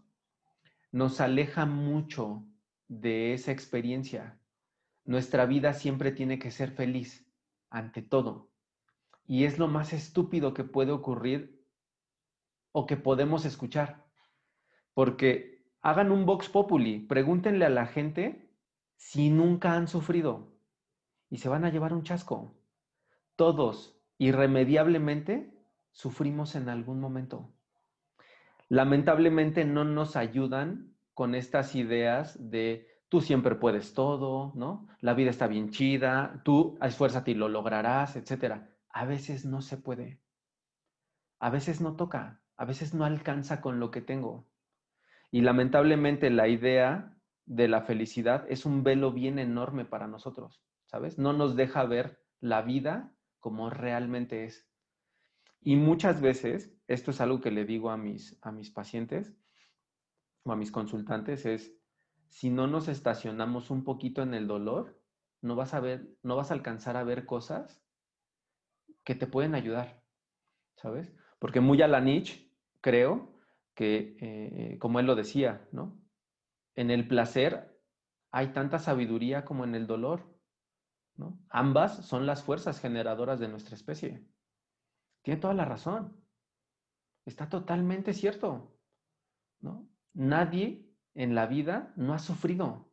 nos 0.93 1.23
aleja 1.23 1.65
mucho 1.65 2.45
de 2.87 3.33
esa 3.33 3.51
experiencia. 3.51 4.39
Nuestra 5.07 5.47
vida 5.47 5.73
siempre 5.73 6.13
tiene 6.13 6.39
que 6.39 6.51
ser 6.51 6.73
feliz 6.73 7.30
ante 7.71 8.03
todo. 8.03 8.51
Y 9.27 9.45
es 9.45 9.59
lo 9.59 9.69
más 9.69 9.93
estúpido 9.93 10.55
que 10.55 10.65
puede 10.65 10.93
ocurrir 10.93 11.65
o 12.73 12.87
que 12.87 12.97
podemos 12.97 13.45
escuchar. 13.45 14.05
Porque 14.95 15.65
hagan 15.81 16.13
un 16.13 16.27
Vox 16.27 16.49
Populi, 16.49 17.01
pregúntenle 17.01 17.65
a 17.65 17.71
la 17.71 17.87
gente 17.87 18.51
si 18.97 19.31
nunca 19.31 19.75
han 19.75 19.89
sufrido 19.89 20.53
y 21.31 21.39
se 21.39 21.49
van 21.49 21.65
a 21.65 21.71
llevar 21.71 21.95
un 21.95 22.03
chasco. 22.03 22.55
Todos, 23.37 23.99
irremediablemente, 24.19 25.55
sufrimos 25.93 26.57
en 26.57 26.69
algún 26.69 27.01
momento. 27.01 27.53
Lamentablemente 28.69 29.65
no 29.65 29.85
nos 29.85 30.17
ayudan 30.17 30.95
con 31.15 31.35
estas 31.35 31.75
ideas 31.75 32.51
de 32.51 32.89
tú 33.11 33.21
siempre 33.21 33.57
puedes 33.57 33.93
todo, 33.93 34.53
¿no? 34.55 34.87
La 35.01 35.15
vida 35.15 35.31
está 35.31 35.49
bien 35.49 35.71
chida, 35.71 36.41
tú 36.45 36.79
esfuérzate 36.81 37.33
y 37.33 37.35
lo 37.35 37.49
lograrás, 37.49 38.17
etc. 38.17 38.63
A 38.89 39.05
veces 39.05 39.45
no 39.45 39.61
se 39.61 39.77
puede. 39.77 40.21
A 41.41 41.51
veces 41.51 41.81
no 41.81 41.97
toca, 41.97 42.41
a 42.57 42.65
veces 42.65 42.95
no 42.95 43.05
alcanza 43.05 43.61
con 43.61 43.81
lo 43.81 43.91
que 43.91 44.01
tengo. 44.01 44.47
Y 45.33 45.41
lamentablemente 45.41 46.31
la 46.31 46.49
idea 46.49 47.17
de 47.47 47.67
la 47.67 47.83
felicidad 47.83 48.47
es 48.49 48.65
un 48.65 48.85
velo 48.85 49.13
bien 49.13 49.41
enorme 49.41 49.85
para 49.85 50.07
nosotros, 50.07 50.63
¿sabes? 50.87 51.19
No 51.19 51.33
nos 51.33 51.57
deja 51.57 51.85
ver 51.85 52.23
la 52.41 52.63
vida 52.63 53.13
como 53.41 53.71
realmente 53.71 54.45
es. 54.45 54.69
Y 55.61 55.75
muchas 55.75 56.21
veces, 56.21 56.73
esto 56.87 57.11
es 57.11 57.21
algo 57.21 57.41
que 57.41 57.51
le 57.51 57.65
digo 57.65 57.91
a 57.91 57.97
mis, 57.97 58.39
a 58.43 58.53
mis 58.53 58.71
pacientes 58.71 59.35
o 60.45 60.53
a 60.53 60.57
mis 60.57 60.71
consultantes, 60.71 61.45
es, 61.45 61.75
si 62.31 62.51
no 62.51 62.67
nos 62.67 62.89
estacionamos 62.89 63.71
un 63.71 63.85
poquito 63.85 64.23
en 64.23 64.35
el 64.35 64.47
dolor, 64.47 64.99
no 65.43 65.57
vas 65.57 65.75
a 65.75 65.81
ver, 65.81 66.17
no 66.23 66.37
vas 66.37 66.51
a 66.51 66.55
alcanzar 66.55 66.97
a 66.97 67.05
ver 67.05 67.27
cosas 67.27 67.83
que 69.05 69.15
te 69.15 69.27
pueden 69.27 69.55
ayudar. 69.55 70.01
¿sabes? 70.81 71.15
Porque 71.39 71.61
muy 71.61 71.81
a 71.83 71.89
la 71.89 72.01
niche, 72.01 72.51
creo 72.81 73.39
que, 73.75 74.17
eh, 74.21 74.79
como 74.79 75.01
él 75.01 75.07
lo 75.07 75.15
decía, 75.15 75.69
¿no? 75.73 76.01
En 76.75 76.91
el 76.91 77.07
placer 77.07 77.79
hay 78.31 78.53
tanta 78.53 78.79
sabiduría 78.79 79.45
como 79.45 79.65
en 79.65 79.75
el 79.75 79.87
dolor, 79.87 80.41
¿no? 81.17 81.39
Ambas 81.51 82.07
son 82.07 82.27
las 82.27 82.43
fuerzas 82.43 82.81
generadoras 82.81 83.41
de 83.41 83.49
nuestra 83.49 83.75
especie. 83.75 84.27
Tiene 85.23 85.41
toda 85.41 85.55
la 85.55 85.65
razón. 85.67 86.25
Está 87.27 87.49
totalmente 87.49 88.15
cierto, 88.15 88.79
¿no? 89.61 89.89
Nadie 90.15 90.90
en 91.15 91.35
la 91.35 91.47
vida 91.47 91.93
no 91.97 92.15
ha 92.15 92.19
sufrido. 92.19 92.93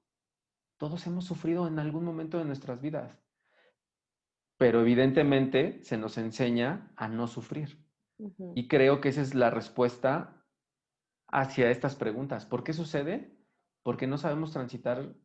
Todos 0.77 1.05
hemos 1.07 1.25
sufrido 1.25 1.67
en 1.67 1.79
algún 1.79 2.03
momento 2.03 2.37
de 2.37 2.45
nuestras 2.45 2.81
vidas. 2.81 3.19
Pero 4.57 4.81
evidentemente 4.81 5.83
se 5.83 5.97
nos 5.97 6.17
enseña 6.17 6.91
a 6.95 7.07
no 7.07 7.27
sufrir. 7.27 7.83
Y 8.55 8.67
creo 8.67 8.99
que 8.99 9.09
esa 9.09 9.21
es 9.21 9.35
la 9.35 9.51
respuesta 9.51 10.43
hacia 11.27 11.69
estas 11.69 11.95
preguntas. 11.95 12.45
¿Por 12.45 12.63
qué 12.63 12.73
sucede? 12.73 13.37
Porque 13.83 14.07
no 14.07 14.17
sabemos 14.17 14.51
transitar 14.51 15.15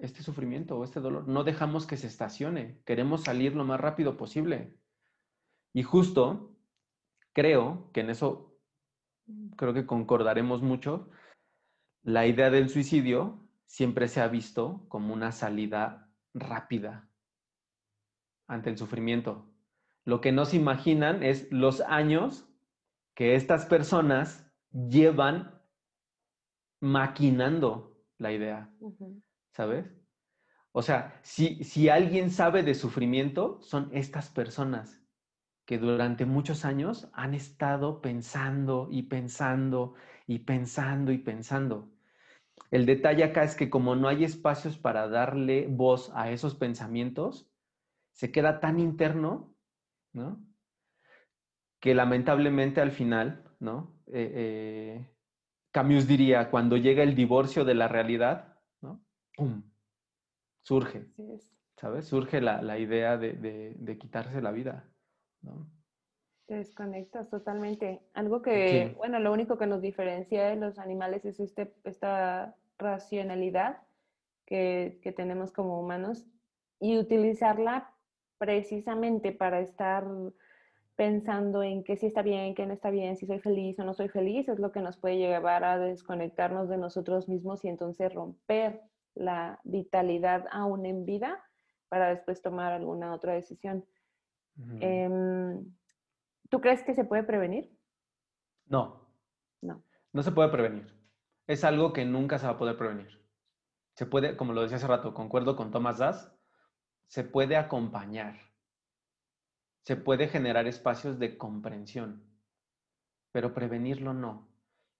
este 0.00 0.22
sufrimiento 0.22 0.76
o 0.76 0.84
este 0.84 1.00
dolor. 1.00 1.28
No 1.28 1.44
dejamos 1.44 1.86
que 1.86 1.96
se 1.96 2.06
estacione. 2.06 2.80
Queremos 2.84 3.24
salir 3.24 3.54
lo 3.54 3.64
más 3.64 3.80
rápido 3.80 4.16
posible. 4.16 4.76
Y 5.72 5.82
justo 5.82 6.56
creo 7.32 7.90
que 7.92 8.00
en 8.00 8.10
eso 8.10 8.58
creo 9.56 9.72
que 9.74 9.86
concordaremos 9.86 10.62
mucho. 10.62 11.10
La 12.02 12.26
idea 12.26 12.50
del 12.50 12.68
suicidio 12.68 13.46
siempre 13.66 14.08
se 14.08 14.20
ha 14.20 14.28
visto 14.28 14.86
como 14.88 15.12
una 15.12 15.32
salida 15.32 16.10
rápida 16.34 17.10
ante 18.46 18.70
el 18.70 18.78
sufrimiento. 18.78 19.52
Lo 20.04 20.20
que 20.20 20.32
no 20.32 20.44
se 20.44 20.56
imaginan 20.56 21.22
es 21.22 21.50
los 21.52 21.80
años 21.82 22.48
que 23.14 23.34
estas 23.34 23.66
personas 23.66 24.50
llevan 24.72 25.60
maquinando 26.80 28.02
la 28.18 28.32
idea, 28.32 28.72
¿sabes? 29.52 29.86
O 30.72 30.82
sea, 30.82 31.20
si, 31.22 31.62
si 31.64 31.88
alguien 31.88 32.30
sabe 32.30 32.62
de 32.62 32.74
sufrimiento, 32.74 33.60
son 33.60 33.90
estas 33.92 34.30
personas 34.30 35.00
que 35.66 35.78
durante 35.78 36.26
muchos 36.26 36.64
años 36.64 37.08
han 37.12 37.34
estado 37.34 38.00
pensando 38.00 38.88
y 38.90 39.04
pensando 39.04 39.94
y 40.30 40.38
pensando 40.38 41.10
y 41.10 41.18
pensando. 41.18 41.90
El 42.70 42.86
detalle 42.86 43.24
acá 43.24 43.42
es 43.42 43.56
que 43.56 43.68
como 43.68 43.96
no 43.96 44.06
hay 44.06 44.22
espacios 44.22 44.78
para 44.78 45.08
darle 45.08 45.66
voz 45.66 46.12
a 46.14 46.30
esos 46.30 46.54
pensamientos, 46.54 47.50
se 48.12 48.30
queda 48.30 48.60
tan 48.60 48.78
interno, 48.78 49.52
¿no? 50.12 50.40
Que 51.80 51.96
lamentablemente 51.96 52.80
al 52.80 52.92
final, 52.92 53.42
¿no? 53.58 54.00
Eh, 54.06 54.30
eh, 54.36 55.10
Camus 55.72 56.06
diría, 56.06 56.48
cuando 56.48 56.76
llega 56.76 57.02
el 57.02 57.16
divorcio 57.16 57.64
de 57.64 57.74
la 57.74 57.88
realidad, 57.88 58.56
¿no? 58.82 59.04
¡Pum! 59.36 59.64
Surge, 60.60 61.08
¿sabes? 61.76 62.06
Surge 62.06 62.40
la, 62.40 62.78
idea 62.78 63.16
de, 63.16 63.98
quitarse 63.98 64.40
la 64.40 64.52
vida, 64.52 64.88
¿no? 65.42 65.68
Te 66.50 66.56
desconectas 66.56 67.30
totalmente. 67.30 68.00
Algo 68.12 68.42
que, 68.42 68.92
bueno, 68.96 69.20
lo 69.20 69.32
único 69.32 69.56
que 69.56 69.68
nos 69.68 69.80
diferencia 69.80 70.48
de 70.48 70.56
los 70.56 70.80
animales 70.80 71.24
es 71.24 71.38
este, 71.38 71.72
esta 71.84 72.56
racionalidad 72.76 73.78
que, 74.46 74.98
que 75.00 75.12
tenemos 75.12 75.52
como 75.52 75.80
humanos 75.80 76.26
y 76.80 76.98
utilizarla 76.98 77.92
precisamente 78.38 79.30
para 79.30 79.60
estar 79.60 80.04
pensando 80.96 81.62
en 81.62 81.84
que 81.84 81.96
si 81.96 82.06
está 82.06 82.22
bien, 82.22 82.56
que 82.56 82.66
no 82.66 82.74
está 82.74 82.90
bien, 82.90 83.16
si 83.16 83.26
soy 83.26 83.38
feliz 83.38 83.78
o 83.78 83.84
no 83.84 83.94
soy 83.94 84.08
feliz, 84.08 84.48
es 84.48 84.58
lo 84.58 84.72
que 84.72 84.80
nos 84.80 84.96
puede 84.96 85.18
llevar 85.18 85.62
a 85.62 85.78
desconectarnos 85.78 86.68
de 86.68 86.78
nosotros 86.78 87.28
mismos 87.28 87.64
y 87.64 87.68
entonces 87.68 88.12
romper 88.12 88.82
la 89.14 89.60
vitalidad 89.62 90.46
aún 90.50 90.84
en 90.84 91.04
vida 91.04 91.44
para 91.88 92.08
después 92.08 92.42
tomar 92.42 92.72
alguna 92.72 93.14
otra 93.14 93.34
decisión. 93.34 93.84
Em, 94.80 95.64
¿Tú 96.50 96.60
crees 96.60 96.82
que 96.82 96.94
se 96.94 97.04
puede 97.04 97.22
prevenir? 97.22 97.70
No. 98.66 99.06
No. 99.62 99.84
No 100.12 100.22
se 100.22 100.32
puede 100.32 100.50
prevenir. 100.50 100.92
Es 101.46 101.64
algo 101.64 101.92
que 101.92 102.04
nunca 102.04 102.38
se 102.38 102.46
va 102.46 102.52
a 102.52 102.58
poder 102.58 102.76
prevenir. 102.76 103.24
Se 103.96 104.06
puede, 104.06 104.36
como 104.36 104.52
lo 104.52 104.62
decía 104.62 104.76
hace 104.76 104.86
rato, 104.86 105.14
concuerdo 105.14 105.56
con 105.56 105.70
Thomas 105.70 105.98
Das, 105.98 106.36
se 107.06 107.24
puede 107.24 107.56
acompañar, 107.56 108.36
se 109.84 109.96
puede 109.96 110.28
generar 110.28 110.66
espacios 110.66 111.18
de 111.18 111.38
comprensión, 111.38 112.22
pero 113.32 113.54
prevenirlo 113.54 114.14
no. 114.14 114.48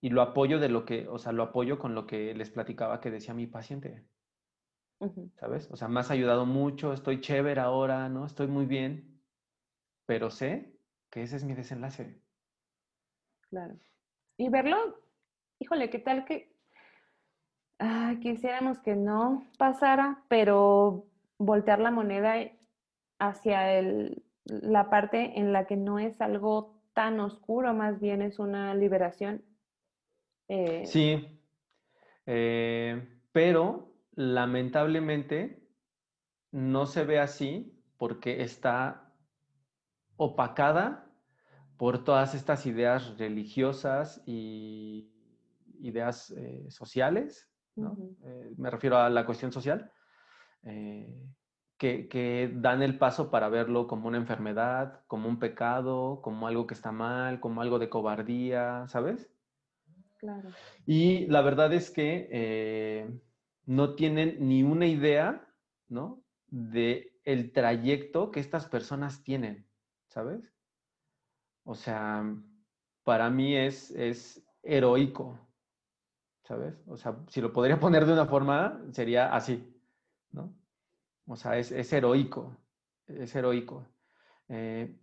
Y 0.01 0.11
lo 0.11 0.22
apoyo 0.22 0.59
de 0.59 0.68
lo 0.68 0.84
que, 0.84 1.09
o 1.09 1.18
sea, 1.18 1.32
lo 1.32 1.42
apoyo 1.44 1.78
con 1.78 1.94
lo 1.94 2.07
que 2.07 2.34
les 2.34 2.51
platicaba 2.51 3.01
que 3.01 3.11
decía 3.11 3.34
mi 3.34 3.46
paciente. 3.46 4.09
¿Sabes? 5.36 5.70
O 5.70 5.76
sea, 5.76 5.88
me 5.88 6.01
has 6.01 6.11
ayudado 6.11 6.46
mucho, 6.46 6.92
estoy 6.92 7.20
chévere 7.20 7.61
ahora, 7.61 8.09
¿no? 8.09 8.26
Estoy 8.26 8.48
muy 8.48 8.66
bien, 8.66 9.22
pero 10.07 10.30
sé 10.30 10.80
que 11.11 11.22
ese 11.22 11.36
es 11.36 11.44
mi 11.44 11.54
desenlace. 11.54 12.20
Claro. 13.48 13.76
Y 14.36 14.48
verlo, 14.48 15.00
híjole, 15.58 15.90
¿qué 15.90 15.98
tal 15.98 16.24
que 16.24 16.50
quisiéramos 18.20 18.78
que 18.78 18.94
no 18.94 19.46
pasara, 19.58 20.22
pero 20.28 21.06
voltear 21.38 21.80
la 21.80 21.90
moneda 21.90 22.34
hacia 23.18 23.78
el, 23.78 24.22
la 24.44 24.90
parte 24.90 25.38
en 25.38 25.52
la 25.52 25.66
que 25.66 25.76
no 25.76 25.98
es 25.98 26.20
algo 26.20 26.82
tan 26.92 27.20
oscuro, 27.20 27.72
más 27.74 28.00
bien 28.00 28.22
es 28.22 28.38
una 28.38 28.74
liberación. 28.74 29.44
Eh, 30.48 30.84
sí, 30.86 31.40
eh, 32.26 33.20
pero 33.32 33.94
lamentablemente 34.12 35.68
no 36.50 36.86
se 36.86 37.04
ve 37.04 37.20
así 37.20 37.80
porque 37.96 38.42
está 38.42 39.09
opacada 40.22 41.06
por 41.78 42.04
todas 42.04 42.34
estas 42.34 42.66
ideas 42.66 43.16
religiosas 43.16 44.22
y 44.26 45.10
ideas 45.80 46.30
eh, 46.36 46.66
sociales, 46.68 47.48
me 47.74 48.68
refiero 48.68 48.98
a 48.98 49.08
la 49.08 49.24
cuestión 49.24 49.50
social, 49.50 49.90
eh, 50.64 51.08
que, 51.78 52.52
dan 52.54 52.82
el 52.82 52.98
paso 52.98 53.30
para 53.30 53.48
verlo 53.48 53.86
como 53.86 54.08
una 54.08 54.18
enfermedad, 54.18 55.00
como 55.06 55.26
un 55.26 55.38
pecado, 55.38 56.20
como 56.20 56.46
algo 56.46 56.66
que 56.66 56.74
está 56.74 56.92
mal, 56.92 57.40
como 57.40 57.62
algo 57.62 57.78
de 57.78 57.88
cobardía, 57.88 58.84
¿sabes? 58.88 59.32
Claro. 60.18 60.50
Y 60.84 61.26
la 61.28 61.40
verdad 61.40 61.72
es 61.72 61.90
que 61.90 62.28
eh, 62.30 63.10
no 63.64 63.94
tienen 63.94 64.36
ni 64.46 64.62
una 64.62 64.84
idea, 64.84 65.48
¿no? 65.88 66.22
De 66.48 67.18
el 67.24 67.52
trayecto 67.52 68.30
que 68.30 68.40
estas 68.40 68.66
personas 68.66 69.24
tienen, 69.24 69.66
¿sabes? 70.11 70.52
O 71.64 71.74
sea, 71.74 72.24
para 73.04 73.30
mí 73.30 73.56
es, 73.56 73.90
es 73.92 74.44
heroico, 74.62 75.38
¿sabes? 76.44 76.74
O 76.86 76.96
sea, 76.96 77.16
si 77.28 77.40
lo 77.40 77.52
podría 77.52 77.80
poner 77.80 78.04
de 78.04 78.12
una 78.12 78.26
forma, 78.26 78.82
sería 78.90 79.34
así, 79.34 79.74
¿no? 80.32 80.52
O 81.26 81.36
sea, 81.36 81.56
es, 81.56 81.92
heroico, 81.92 82.56
es 83.06 83.34
heroico. 83.34 83.86
Eh, 84.48 84.96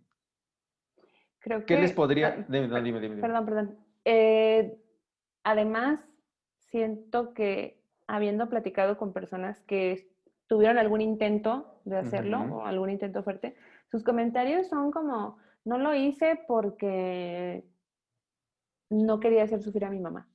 Creo 1.40 1.64
¿Qué 1.64 1.78
les 1.78 1.92
podría...? 1.92 2.36
Ah, 2.40 2.44
dime, 2.48 2.82
dime, 2.82 3.00
dime, 3.00 3.20
Perdón, 3.22 3.44
perdón. 3.46 3.78
Eh, 4.04 4.78
además, 5.44 6.00
siento 6.58 7.32
que 7.32 7.82
habiendo 8.06 8.48
platicado 8.48 8.98
con 8.98 9.12
personas 9.12 9.60
que 9.60 10.10
tuvieron 10.48 10.78
algún 10.78 11.00
intento 11.00 11.80
de 11.84 11.98
hacerlo 11.98 12.40
o 12.40 12.66
algún 12.66 12.90
intento 12.90 13.22
fuerte, 13.22 13.54
sus 13.90 14.04
comentarios 14.04 14.68
son 14.68 14.90
como, 14.90 15.38
no 15.64 15.78
lo 15.78 15.94
hice 15.94 16.40
porque 16.46 17.64
no 18.90 19.20
quería 19.20 19.44
hacer 19.44 19.62
sufrir 19.62 19.84
a 19.84 19.90
mi 19.90 20.00
mamá 20.00 20.28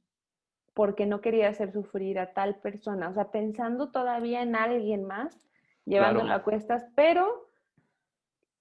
porque 0.74 1.06
no 1.06 1.22
quería 1.22 1.50
hacer 1.50 1.72
sufrir 1.72 2.20
a 2.20 2.34
tal 2.34 2.56
persona, 2.56 3.10
o 3.10 3.14
sea, 3.14 3.32
pensando 3.32 3.92
todavía 3.92 4.42
en 4.42 4.56
alguien 4.56 5.06
más, 5.06 5.48
llevándolo 5.86 6.34
a 6.34 6.44
cuestas, 6.44 6.86
pero 6.96 7.50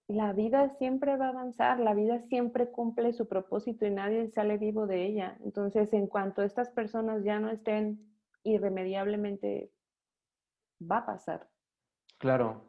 la 0.09 0.33
vida 0.33 0.69
siempre 0.77 1.17
va 1.17 1.27
a 1.27 1.31
avanzar, 1.31 1.81
la 1.81 1.95
vida 1.95 2.21
siempre 2.29 2.71
cumple 2.71 3.13
su 3.15 3.29
propósito 3.29 3.87
y 3.87 3.91
nadie 3.91 4.29
sale 4.29 4.59
vivo 4.59 4.87
de 4.87 5.07
ella. 5.07 5.39
Entonces, 5.43 5.93
en 5.95 6.07
cuanto 6.07 6.43
estas 6.43 6.69
personas 6.71 7.25
ya 7.25 7.41
no 7.41 7.51
estén 7.51 8.13
irremediablemente, 8.43 9.71
va 10.81 10.99
a 10.99 11.07
pasar. 11.07 11.49
Claro, 12.19 12.63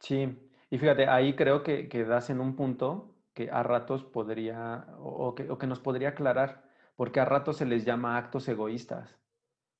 sí. 0.00 0.45
Y 0.70 0.78
fíjate, 0.78 1.08
ahí 1.08 1.36
creo 1.36 1.62
que, 1.62 1.88
que 1.88 2.04
das 2.04 2.30
en 2.30 2.40
un 2.40 2.56
punto 2.56 3.14
que 3.34 3.50
a 3.50 3.62
ratos 3.62 4.04
podría, 4.04 4.86
o 4.98 5.34
que, 5.34 5.50
o 5.50 5.58
que 5.58 5.66
nos 5.66 5.80
podría 5.80 6.10
aclarar 6.10 6.66
porque 6.96 7.20
a 7.20 7.24
ratos 7.24 7.58
se 7.58 7.66
les 7.66 7.84
llama 7.84 8.16
actos 8.16 8.48
egoístas, 8.48 9.20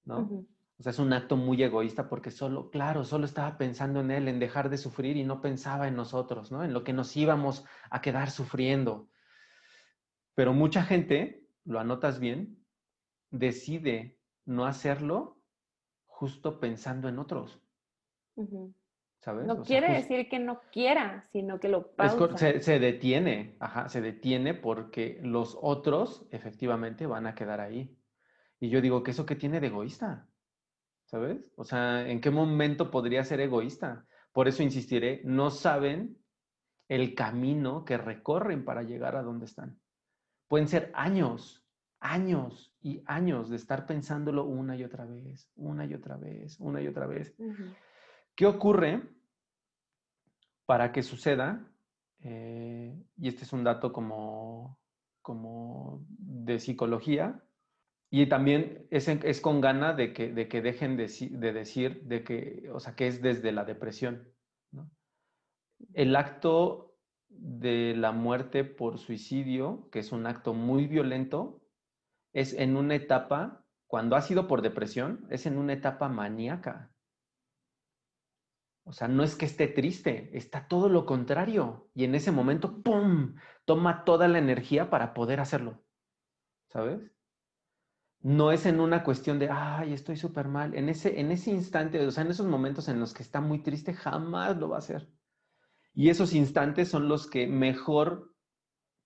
¿no? 0.05 0.47
O 0.78 0.82
sea, 0.82 0.91
es 0.91 0.99
un 0.99 1.14
acto 1.14 1.39
muy 1.39 1.62
egoísta 1.62 2.11
porque 2.11 2.30
solo, 2.30 2.70
claro, 2.70 3.05
solo 3.05 3.24
estaba 3.24 3.57
pensando 3.57 4.01
en 4.01 4.11
él, 4.11 4.28
en 4.28 4.39
dejar 4.39 4.68
de 4.68 4.76
sufrir 4.76 5.16
y 5.16 5.24
no 5.24 5.41
pensaba 5.41 5.89
en 5.89 5.97
nosotros, 5.97 6.53
¿no? 6.53 6.62
En 6.62 6.74
lo 6.74 6.84
que 6.84 6.93
nos 6.93 7.16
íbamos 7.16 7.64
a 7.91 8.03
quedar 8.03 8.30
sufriendo. 8.30 9.09
Pero 10.34 10.53
mucha 10.53 10.82
gente, 10.82 11.49
lo 11.64 11.80
anotas 11.80 12.20
bien, 12.20 12.62
decide 13.30 14.20
no 14.45 14.66
hacerlo 14.66 15.41
justo 16.05 16.61
pensando 16.61 17.09
en 17.09 17.18
otros. 17.18 17.59
¿Sabes? 19.27 19.45
No 19.45 19.64
quiere 19.64 19.93
decir 19.93 20.29
que 20.29 20.39
no 20.39 20.61
quiera, 20.70 21.20
sino 21.33 21.59
que 21.59 21.68
lo 21.68 21.91
pausa. 21.97 22.39
Se, 22.39 22.61
se, 22.61 22.79
detiene, 22.79 23.57
ajá, 23.59 23.89
se 23.89 24.01
detiene 24.01 24.55
porque 24.55 25.18
los 25.20 25.59
otros 25.61 26.29
efectivamente 26.31 27.09
van 27.09 27.27
a 27.27 27.35
quedar 27.35 27.61
ahí. 27.61 27.99
Y 28.61 28.68
yo 28.68 28.81
digo, 28.81 29.03
¿qué 29.03 29.11
eso 29.11 29.27
qué 29.27 29.35
tiene 29.35 29.59
de 29.59 29.66
egoísta? 29.66 30.29
¿Sabes? 31.07 31.45
O 31.57 31.64
sea, 31.64 32.09
¿en 32.09 32.20
qué 32.20 32.31
momento 32.31 32.89
podría 32.89 33.24
ser 33.24 33.41
egoísta? 33.41 34.07
Por 34.31 34.47
eso 34.47 34.62
insistiré, 34.62 35.22
no 35.24 35.51
saben 35.51 36.16
el 36.87 37.16
camino 37.16 37.85
que 37.85 37.99
recorren 37.99 38.64
para 38.64 38.85
llegar 38.85 39.16
a 39.16 39.24
donde 39.24 39.47
están. 39.47 39.77
Pueden 40.47 40.68
ser 40.68 40.93
años, 40.95 41.66
años 41.99 42.77
y 42.81 43.03
años 43.07 43.51
de 43.51 43.57
estar 43.57 43.87
pensándolo 43.87 44.45
una 44.45 44.77
y 44.77 44.85
otra 44.85 45.05
vez, 45.05 45.51
una 45.57 45.85
y 45.85 45.95
otra 45.95 46.16
vez, 46.16 46.61
una 46.61 46.81
y 46.81 46.87
otra 46.87 47.09
vez. 47.09 47.35
¿Qué 48.37 48.47
ocurre 48.47 49.16
para 50.67 50.93
que 50.93 51.03
suceda? 51.03 51.73
Eh, 52.21 52.95
y 53.17 53.29
este 53.29 53.45
es 53.45 53.53
un 53.53 53.64
dato 53.64 53.93
como, 53.93 54.79
como 55.23 56.05
de 56.09 56.59
psicología, 56.59 57.43
y 58.11 58.27
también 58.27 58.87
es, 58.91 59.09
es 59.09 59.41
con 59.41 59.61
gana 59.61 59.93
de 59.93 60.12
que, 60.12 60.33
de 60.33 60.49
que 60.49 60.62
dejen 60.62 60.97
de, 60.97 61.09
de, 61.31 61.53
decir, 61.53 62.03
de 62.05 62.23
que, 62.23 62.71
o 62.73 62.81
sea, 62.81 62.95
que 62.95 63.09
es 63.09 63.21
desde 63.21 63.53
la 63.53 63.64
depresión. 63.64 64.33
El 65.93 66.14
acto 66.17 66.97
de 67.29 67.95
la 67.97 68.12
muerte 68.12 68.64
por 68.64 68.99
suicidio, 68.99 69.89
que 69.91 69.99
es 69.99 70.12
un 70.12 70.27
acto 70.27 70.55
muy 70.55 70.87
violento, 70.87 71.62
es 72.33 72.55
en 72.55 72.77
una 72.77 72.95
etapa, 72.95 73.64
cuando 73.87 74.17
ha 74.17 74.23
sido 74.23 74.47
por 74.47 74.62
depresión, 74.62 75.27
es 75.31 75.47
en 75.47 75.59
una 75.59 75.73
etapa 75.73 76.09
maníaca. 76.09 76.93
O 78.87 78.93
sea, 78.93 79.09
no 79.09 79.24
es 79.24 79.34
que 79.34 79.47
esté 79.47 79.66
triste, 79.66 80.30
está 80.32 80.68
todo 80.68 80.89
lo 80.89 81.05
contrario. 81.07 81.91
Y 81.93 82.05
en 82.05 82.14
ese 82.14 82.30
momento, 82.30 82.82
¡pum!, 82.82 83.34
toma 83.64 84.05
toda 84.05 84.28
la 84.28 84.39
energía 84.39 84.91
para 84.91 85.12
poder 85.12 85.41
hacerlo. 85.41 85.82
¿Sabes? 86.68 87.01
No 88.20 88.53
es 88.53 88.64
en 88.64 88.78
una 88.78 89.03
cuestión 89.03 89.41
de, 89.41 89.51
ay, 89.51 89.93
estoy 89.93 90.16
súper 90.16 90.47
mal. 90.47 90.74
En 90.74 90.89
ese, 90.89 91.18
en 91.20 91.32
ese 91.32 91.51
instante, 91.51 92.07
o 92.07 92.11
sea, 92.12 92.22
en 92.22 92.30
esos 92.30 92.47
momentos 92.47 92.87
en 92.89 93.01
los 93.01 93.12
que 93.12 93.24
está 93.24 93.41
muy 93.41 93.61
triste, 93.61 93.93
jamás 93.93 94.57
lo 94.57 94.68
va 94.68 94.76
a 94.76 94.78
hacer. 94.78 95.09
Y 95.93 96.09
esos 96.09 96.32
instantes 96.32 96.89
son 96.89 97.09
los 97.09 97.26
que 97.26 97.49
mejor 97.49 98.37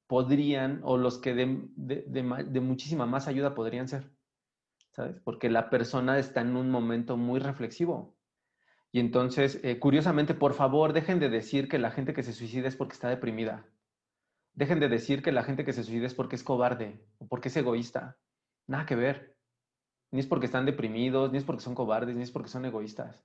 podrían 0.07 0.81
o 0.83 0.99
los 0.99 1.19
que 1.19 1.35
de, 1.35 2.61
muchísima 2.61 3.07
más 3.07 3.29
ayuda 3.29 3.55
podrían 3.55 3.89
ser, 3.89 4.13
¿sabes? 4.91 5.21
Porque 5.21 5.49
la 5.49 5.71
persona 5.71 6.19
está 6.19 6.43
en 6.43 6.57
un 6.57 6.69
momento 6.69 7.17
muy 7.17 7.41
reflexivo. 7.41 8.20
Y 8.93 9.01
entonces, 9.01 9.61
eh, 9.63 9.79
curiosamente, 9.79 10.35
por 10.35 10.55
favor, 10.55 10.93
dejen 10.93 11.21
de 11.21 11.29
decir 11.29 11.69
que 11.69 11.79
la 11.79 11.91
gente 11.91 12.13
que 12.13 12.23
se 12.23 12.33
suicida 12.33 12.69
es 12.69 12.77
porque 12.77 12.95
está 12.95 13.09
deprimida. 13.09 13.67
Dejen 14.55 14.81
de 14.81 14.89
decir 14.89 15.23
que 15.23 15.33
la 15.33 15.45
gente 15.45 15.65
que 15.65 15.73
se 15.73 15.85
suicida 15.85 16.07
es 16.07 16.15
porque 16.15 16.37
es 16.37 16.43
cobarde 16.43 17.01
o 17.19 17.29
porque 17.29 17.49
es 17.49 17.57
egoísta. 17.57 18.19
Nada 18.67 18.87
que 18.87 18.97
ver. 18.97 19.37
Ni 20.11 20.21
es 20.21 20.27
porque 20.27 20.47
están 20.47 20.67
deprimidos, 20.67 21.31
ni 21.31 21.39
es 21.39 21.45
porque 21.45 21.63
son 21.63 21.75
cobardes, 21.75 22.17
ni 22.17 22.23
es 22.23 22.33
porque 22.33 22.49
son 22.49 22.65
egoístas. 22.65 23.25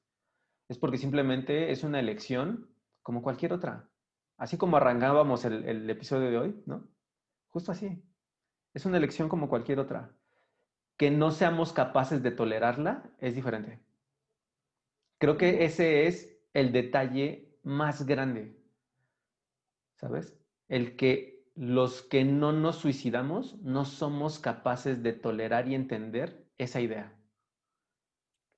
Es 0.69 0.77
porque 0.77 0.97
simplemente 0.97 1.71
es 1.71 1.83
una 1.83 1.99
elección 1.99 2.69
como 3.01 3.21
cualquier 3.21 3.53
otra. 3.53 3.89
Así 4.37 4.57
como 4.57 4.77
arrancábamos 4.77 5.45
el, 5.45 5.89
episodio 5.89 6.29
de 6.29 6.37
hoy, 6.37 6.63
¿no? 6.65 6.87
Justo 7.49 7.71
así. 7.71 8.03
Es 8.73 8.85
una 8.85 8.97
elección 8.97 9.29
como 9.29 9.47
cualquier 9.47 9.79
otra. 9.79 10.11
Que 10.97 11.11
no 11.11 11.31
seamos 11.31 11.73
capaces 11.73 12.21
de 12.21 12.31
tolerarla 12.31 13.09
es 13.19 13.35
diferente. 13.35 13.84
Creo 15.17 15.37
que 15.37 15.65
ese 15.65 16.07
es 16.07 16.37
el 16.53 16.71
detalle 16.71 17.59
más 17.63 18.05
grande, 18.05 18.61
¿sabes? 19.95 20.37
El 20.67 20.95
que 20.95 21.49
los 21.55 22.01
que 22.01 22.25
no 22.25 22.51
nos 22.51 22.77
suicidamos 22.77 23.57
no 23.61 23.85
somos 23.85 24.39
capaces 24.39 25.01
de 25.03 25.13
tolerar 25.13 25.67
y 25.67 25.75
entender 25.75 26.49
esa 26.57 26.81
idea. 26.81 27.17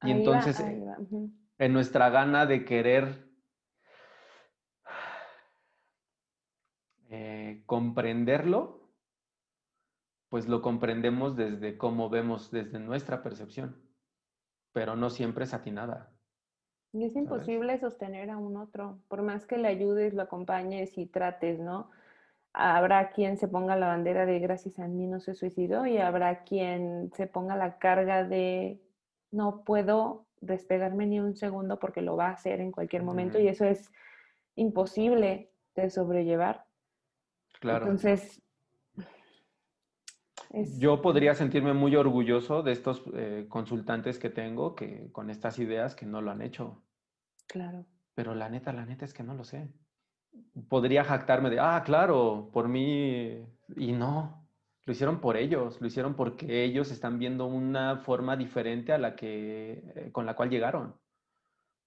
Y 0.04 0.12
entonces, 0.12 0.60
en 0.60 1.74
nuestra 1.74 2.10
gana 2.10 2.46
de 2.46 2.66
querer 2.66 3.28
Eh, 7.10 7.64
comprenderlo, 7.66 8.92
pues 10.28 10.50
lo 10.50 10.62
comprendemos 10.62 11.38
desde 11.38 11.78
cómo 11.78 12.10
vemos, 12.10 12.52
desde 12.52 12.80
nuestra 12.80 13.24
percepción, 13.24 13.82
pero 14.74 14.98
no 14.98 15.10
siempre 15.10 15.46
es 15.46 15.54
atinada. 15.54 16.17
Y 16.94 17.04
es 17.04 17.16
imposible 17.16 17.78
sostener 17.80 18.30
a 18.30 18.38
un 18.38 18.58
otro, 18.58 19.00
por 19.08 19.22
más 19.22 19.46
que 19.46 19.58
le 19.58 19.68
ayudes, 19.68 20.14
lo 20.14 20.24
acompañes 20.24 20.98
y 20.98 21.06
trates, 21.06 21.60
¿no? 21.60 21.92
Habrá 22.54 23.12
quien 23.12 23.38
se 23.38 23.48
ponga 23.48 23.76
la 23.76 23.88
bandera 23.88 24.26
de 24.26 24.40
gracias 24.40 24.80
a 24.80 24.88
mí 24.88 25.06
no 25.06 25.20
se 25.20 25.36
suicidó 25.36 25.86
y 25.86 25.98
habrá 25.98 26.44
quien 26.44 27.12
se 27.14 27.28
ponga 27.28 27.56
la 27.56 27.78
carga 27.78 28.24
de 28.24 28.82
no 29.32 29.64
puedo 29.64 30.26
despegarme 30.42 31.06
ni 31.06 31.20
un 31.20 31.36
segundo 31.36 31.78
porque 31.78 32.02
lo 32.02 32.16
va 32.16 32.28
a 32.28 32.34
hacer 32.34 32.62
en 32.62 32.72
cualquier 32.72 33.04
momento 33.04 33.40
y 33.40 33.48
eso 33.48 33.66
es 33.66 33.92
imposible 34.56 35.52
de 35.76 35.90
sobrellevar. 35.90 36.66
Claro. 37.60 37.86
Entonces, 37.86 38.42
yo 40.80 41.02
podría 41.02 41.36
sentirme 41.36 41.74
muy 41.74 41.96
orgulloso 41.96 42.64
de 42.64 42.72
estos 42.72 43.04
eh, 43.14 43.46
consultantes 43.50 44.20
que 44.20 44.30
tengo 44.30 44.76
que 44.76 45.12
con 45.12 45.30
estas 45.30 45.60
ideas 45.60 45.96
que 45.96 46.06
no 46.06 46.22
lo 46.22 46.32
han 46.32 46.42
hecho. 46.42 46.84
Claro. 47.48 47.86
Pero 48.16 48.34
la 48.34 48.50
neta, 48.50 48.74
la 48.74 48.86
neta 48.86 49.06
es 49.06 49.14
que 49.14 49.24
no 49.24 49.34
lo 49.34 49.44
sé. 49.44 49.70
Podría 50.70 51.04
jactarme 51.04 51.50
de, 51.50 51.60
ah, 51.60 51.82
claro, 51.86 52.50
por 52.52 52.68
mí, 52.68 53.46
y 53.76 53.92
no, 53.92 54.48
lo 54.86 54.94
hicieron 54.94 55.20
por 55.20 55.38
ellos, 55.38 55.80
lo 55.82 55.88
hicieron 55.88 56.16
porque 56.16 56.64
ellos 56.64 56.92
están 56.92 57.20
viendo 57.20 57.46
una 57.46 57.98
forma 57.98 58.36
diferente 58.36 58.94
a 58.94 58.98
la 58.98 59.16
que, 59.16 59.84
eh, 59.96 60.12
con 60.12 60.26
la 60.26 60.36
cual 60.36 60.50
llegaron. 60.50 60.96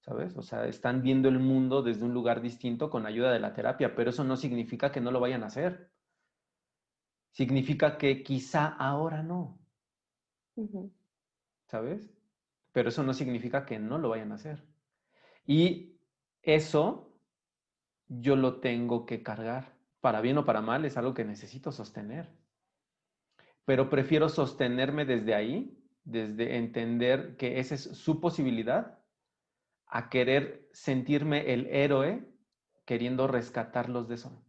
¿sabes? 0.01 0.37
O 0.37 0.43
sea, 0.43 0.67
están 0.67 1.03
viendo 1.03 1.29
el 1.29 1.39
mundo 1.39 1.83
desde 1.83 2.05
un 2.05 2.15
lugar 2.15 2.41
distinto 2.41 2.91
con 2.91 3.07
ayuda 3.07 3.33
de 3.33 3.41
la 3.41 3.53
terapia, 3.53 3.95
pero 3.95 4.11
eso 4.11 4.25
no 4.25 4.37
significa 4.37 4.91
que 4.91 5.01
no 5.01 5.11
lo 5.11 5.21
vayan 5.21 5.43
a 5.43 5.47
hacer. 5.47 5.90
Significa 7.31 7.97
que 7.99 8.23
quizá 8.23 8.67
ahora 8.67 9.23
no. 9.23 9.59
¿Sabes? 11.67 12.11
Pero 12.73 12.89
eso 12.89 13.03
no 13.03 13.15
significa 13.15 13.65
que 13.65 13.79
no 13.79 13.99
lo 13.99 14.11
vayan 14.11 14.33
a 14.33 14.37
hacer. 14.37 14.65
Y 15.47 16.01
eso 16.43 17.17
yo 18.09 18.37
lo 18.37 18.61
tengo 18.61 19.07
que 19.07 19.23
cargar. 19.23 19.77
Para 20.01 20.21
bien 20.21 20.39
o 20.39 20.45
para 20.45 20.61
mal 20.61 20.85
es 20.85 20.97
algo 20.97 21.15
que 21.15 21.25
necesito 21.25 21.73
sostener. 21.73 22.31
Pero 23.65 23.89
prefiero 23.89 24.29
sostenerme 24.29 25.05
desde 25.05 25.35
ahí, 25.35 25.79
desde 26.05 26.57
entender 26.57 27.37
que 27.37 27.61
esa 27.61 27.75
es 27.75 27.83
su 27.83 28.21
posibilidad 28.21 28.99
a 29.87 30.09
querer 30.09 30.69
sentirme 30.73 31.53
el 31.53 31.67
héroe 31.67 32.27
queriendo 32.85 33.27
rescatarlos 33.27 34.09
de 34.09 34.17
eso. 34.17 34.45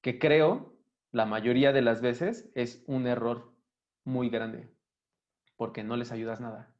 Que 0.00 0.18
creo, 0.18 0.77
la 1.12 1.26
mayoría 1.26 1.72
de 1.72 1.82
las 1.82 2.00
veces, 2.00 2.50
es 2.54 2.84
un 2.86 3.06
error 3.06 3.52
muy 4.04 4.30
grande, 4.30 4.68
porque 5.56 5.84
no 5.84 5.96
les 5.96 6.12
ayudas 6.12 6.40
nada. 6.40 6.74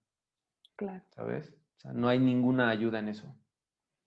Claro. 0.76 1.02
¿Sabes? 1.10 1.54
O 1.76 1.80
sea, 1.80 1.92
no 1.92 2.08
hay 2.08 2.18
ninguna 2.18 2.70
ayuda 2.70 2.98
en 2.98 3.08
eso. 3.08 3.34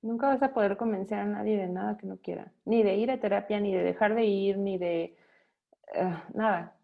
Nunca 0.01 0.27
vas 0.27 0.41
a 0.41 0.53
poder 0.53 0.77
convencer 0.77 1.19
a 1.19 1.25
nadie 1.25 1.57
de 1.57 1.67
nada 1.67 1.97
que 1.97 2.07
no 2.07 2.17
quiera. 2.17 2.51
Ni 2.65 2.81
de 2.81 2.95
ir 2.95 3.11
a 3.11 3.19
terapia, 3.19 3.59
ni 3.59 3.73
de 3.73 3.83
dejar 3.83 4.15
de 4.15 4.25
ir, 4.25 4.57
ni 4.57 4.77
de 4.77 5.15
eh, 5.93 6.23
nada. 6.33 6.75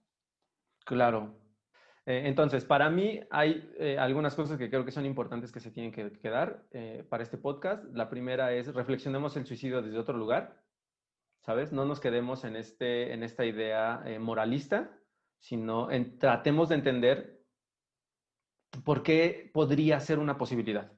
Claro. 0.85 1.35
Eh, 2.07 2.21
entonces, 2.25 2.63
para 2.63 2.89
mí 2.89 3.19
hay 3.29 3.69
eh, 3.77 3.97
algunas 3.99 4.33
cosas 4.33 4.57
que 4.57 4.69
creo 4.69 4.85
que 4.85 4.91
son 4.91 5.05
importantes 5.05 5.51
que 5.51 5.59
se 5.59 5.71
tienen 5.71 5.91
que 5.91 6.09
quedar 6.13 6.63
eh, 6.71 7.05
para 7.09 7.21
este 7.21 7.37
podcast. 7.37 7.83
La 7.93 8.09
primera 8.09 8.53
es 8.53 8.73
reflexionemos 8.73 9.35
el 9.35 9.45
suicidio 9.45 9.81
desde 9.81 9.99
otro 9.99 10.17
lugar, 10.17 10.55
¿sabes? 11.47 11.71
No 11.71 11.85
nos 11.85 12.01
quedemos 12.01 12.43
en, 12.43 12.57
este, 12.57 13.13
en 13.13 13.23
esta 13.23 13.45
idea 13.45 14.03
moralista, 14.19 14.91
sino 15.39 15.87
tratemos 16.19 16.67
de 16.67 16.75
entender 16.75 17.41
por 18.83 19.01
qué 19.01 19.49
podría 19.53 20.01
ser 20.01 20.19
una 20.19 20.37
posibilidad, 20.37 20.91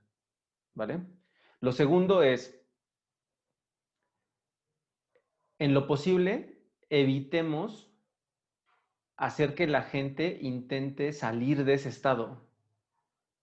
¿vale? 0.73 1.05
Lo 1.59 1.71
segundo 1.71 2.23
es, 2.23 2.59
en 5.59 5.75
lo 5.75 5.85
posible, 5.85 6.65
evitemos 6.89 7.93
hacer 9.17 9.53
que 9.53 9.67
la 9.67 9.83
gente 9.83 10.39
intente 10.41 11.13
salir 11.13 11.63
de 11.63 11.75
ese 11.75 11.89
estado. 11.89 12.49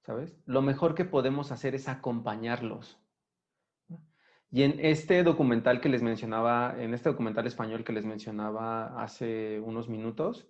¿Sabes? 0.03 0.37
Lo 0.45 0.61
mejor 0.61 0.97
que 0.97 1.05
podemos 1.05 1.53
hacer 1.53 1.77
es 1.77 1.87
acompañarlos. 1.87 2.99
Y 4.51 4.62
en 4.62 4.78
este 4.80 5.22
documental 5.22 5.80
que 5.80 5.88
les 5.88 6.03
mencionaba, 6.03 6.76
en 6.78 6.94
este 6.94 7.09
documental 7.09 7.47
español 7.47 7.84
que 7.84 7.92
les 7.92 8.05
mencionaba 8.05 9.03
hace 9.03 9.61
unos 9.61 9.88
minutos, 9.88 10.49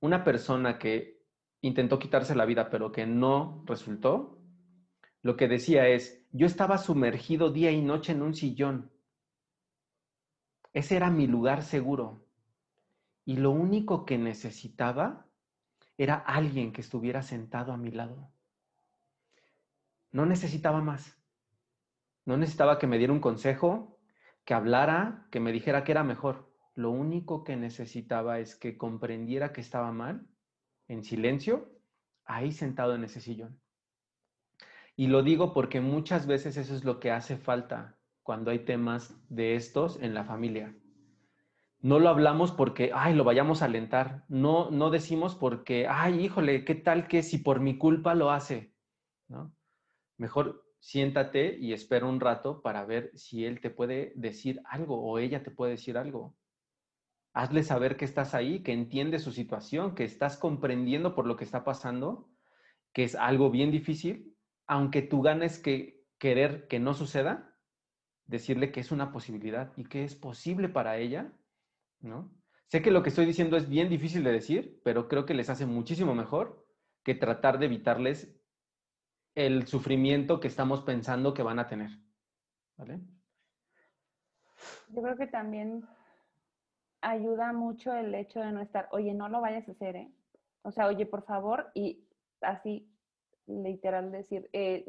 una 0.00 0.22
persona 0.22 0.78
que 0.78 1.24
intentó 1.62 1.98
quitarse 1.98 2.34
la 2.34 2.44
vida 2.44 2.68
pero 2.68 2.92
que 2.92 3.06
no 3.06 3.64
resultó, 3.66 4.38
lo 5.22 5.36
que 5.36 5.48
decía 5.48 5.88
es, 5.88 6.26
yo 6.32 6.46
estaba 6.46 6.76
sumergido 6.76 7.50
día 7.50 7.70
y 7.70 7.80
noche 7.80 8.12
en 8.12 8.20
un 8.20 8.34
sillón. 8.34 8.92
Ese 10.74 10.96
era 10.96 11.08
mi 11.08 11.26
lugar 11.26 11.62
seguro. 11.62 12.26
Y 13.24 13.38
lo 13.38 13.50
único 13.50 14.04
que 14.04 14.18
necesitaba 14.18 15.26
era 15.96 16.16
alguien 16.16 16.72
que 16.72 16.82
estuviera 16.82 17.22
sentado 17.22 17.72
a 17.72 17.78
mi 17.78 17.90
lado. 17.90 18.30
No 20.12 20.26
necesitaba 20.26 20.82
más. 20.82 21.23
No 22.24 22.36
necesitaba 22.36 22.78
que 22.78 22.86
me 22.86 22.98
diera 22.98 23.12
un 23.12 23.20
consejo, 23.20 23.98
que 24.44 24.54
hablara, 24.54 25.26
que 25.30 25.40
me 25.40 25.52
dijera 25.52 25.84
que 25.84 25.92
era 25.92 26.04
mejor. 26.04 26.52
Lo 26.74 26.90
único 26.90 27.44
que 27.44 27.56
necesitaba 27.56 28.40
es 28.40 28.56
que 28.56 28.76
comprendiera 28.76 29.52
que 29.52 29.60
estaba 29.60 29.92
mal, 29.92 30.26
en 30.88 31.04
silencio, 31.04 31.70
ahí 32.24 32.52
sentado 32.52 32.94
en 32.94 33.04
ese 33.04 33.20
sillón. 33.20 33.60
Y 34.96 35.08
lo 35.08 35.22
digo 35.22 35.52
porque 35.52 35.80
muchas 35.80 36.26
veces 36.26 36.56
eso 36.56 36.74
es 36.74 36.84
lo 36.84 37.00
que 37.00 37.10
hace 37.10 37.36
falta 37.36 37.98
cuando 38.22 38.50
hay 38.50 38.60
temas 38.60 39.16
de 39.28 39.56
estos 39.56 40.00
en 40.00 40.14
la 40.14 40.24
familia. 40.24 40.74
No 41.80 41.98
lo 41.98 42.08
hablamos 42.08 42.50
porque, 42.52 42.92
ay, 42.94 43.14
lo 43.14 43.24
vayamos 43.24 43.60
a 43.60 43.66
alentar. 43.66 44.24
No, 44.28 44.70
no 44.70 44.90
decimos 44.90 45.34
porque, 45.34 45.86
ay, 45.86 46.24
híjole, 46.24 46.64
¿qué 46.64 46.74
tal 46.74 47.08
que 47.08 47.22
si 47.22 47.38
por 47.38 47.60
mi 47.60 47.76
culpa 47.76 48.14
lo 48.14 48.30
hace? 48.30 48.72
¿No? 49.28 49.54
Mejor 50.16 50.63
siéntate 50.84 51.56
y 51.58 51.72
espera 51.72 52.04
un 52.04 52.20
rato 52.20 52.60
para 52.60 52.84
ver 52.84 53.10
si 53.14 53.46
él 53.46 53.62
te 53.62 53.70
puede 53.70 54.12
decir 54.16 54.60
algo 54.66 55.02
o 55.02 55.18
ella 55.18 55.42
te 55.42 55.50
puede 55.50 55.72
decir 55.72 55.96
algo. 55.96 56.36
Hazle 57.32 57.62
saber 57.62 57.96
que 57.96 58.04
estás 58.04 58.34
ahí, 58.34 58.62
que 58.62 58.74
entiendes 58.74 59.22
su 59.22 59.32
situación, 59.32 59.94
que 59.94 60.04
estás 60.04 60.36
comprendiendo 60.36 61.14
por 61.14 61.26
lo 61.26 61.38
que 61.38 61.44
está 61.44 61.64
pasando, 61.64 62.28
que 62.92 63.04
es 63.04 63.14
algo 63.14 63.50
bien 63.50 63.70
difícil, 63.70 64.36
aunque 64.66 65.00
tú 65.00 65.22
ganes 65.22 65.58
que 65.58 66.04
querer 66.18 66.68
que 66.68 66.80
no 66.80 66.92
suceda, 66.92 67.56
decirle 68.26 68.70
que 68.70 68.80
es 68.80 68.92
una 68.92 69.10
posibilidad 69.10 69.72
y 69.78 69.84
que 69.84 70.04
es 70.04 70.14
posible 70.14 70.68
para 70.68 70.98
ella, 70.98 71.32
¿no? 72.00 72.30
Sé 72.66 72.82
que 72.82 72.90
lo 72.90 73.02
que 73.02 73.08
estoy 73.08 73.24
diciendo 73.24 73.56
es 73.56 73.70
bien 73.70 73.88
difícil 73.88 74.22
de 74.22 74.32
decir, 74.32 74.82
pero 74.84 75.08
creo 75.08 75.24
que 75.24 75.32
les 75.32 75.48
hace 75.48 75.64
muchísimo 75.64 76.14
mejor 76.14 76.66
que 77.02 77.14
tratar 77.14 77.58
de 77.58 77.66
evitarles 77.66 78.38
el 79.34 79.66
sufrimiento 79.66 80.40
que 80.40 80.48
estamos 80.48 80.82
pensando 80.82 81.34
que 81.34 81.42
van 81.42 81.58
a 81.58 81.66
tener. 81.66 81.90
¿Vale? 82.76 83.00
Yo 84.88 85.02
creo 85.02 85.16
que 85.16 85.26
también 85.26 85.86
ayuda 87.00 87.52
mucho 87.52 87.92
el 87.94 88.14
hecho 88.14 88.40
de 88.40 88.52
no 88.52 88.60
estar, 88.60 88.88
oye, 88.92 89.12
no 89.12 89.28
lo 89.28 89.40
vayas 89.40 89.68
a 89.68 89.72
hacer, 89.72 89.96
¿eh? 89.96 90.12
O 90.62 90.70
sea, 90.70 90.86
oye, 90.86 91.04
por 91.04 91.24
favor, 91.24 91.70
y 91.74 92.08
así, 92.40 92.90
literal, 93.46 94.10
decir, 94.10 94.48
eh, 94.52 94.84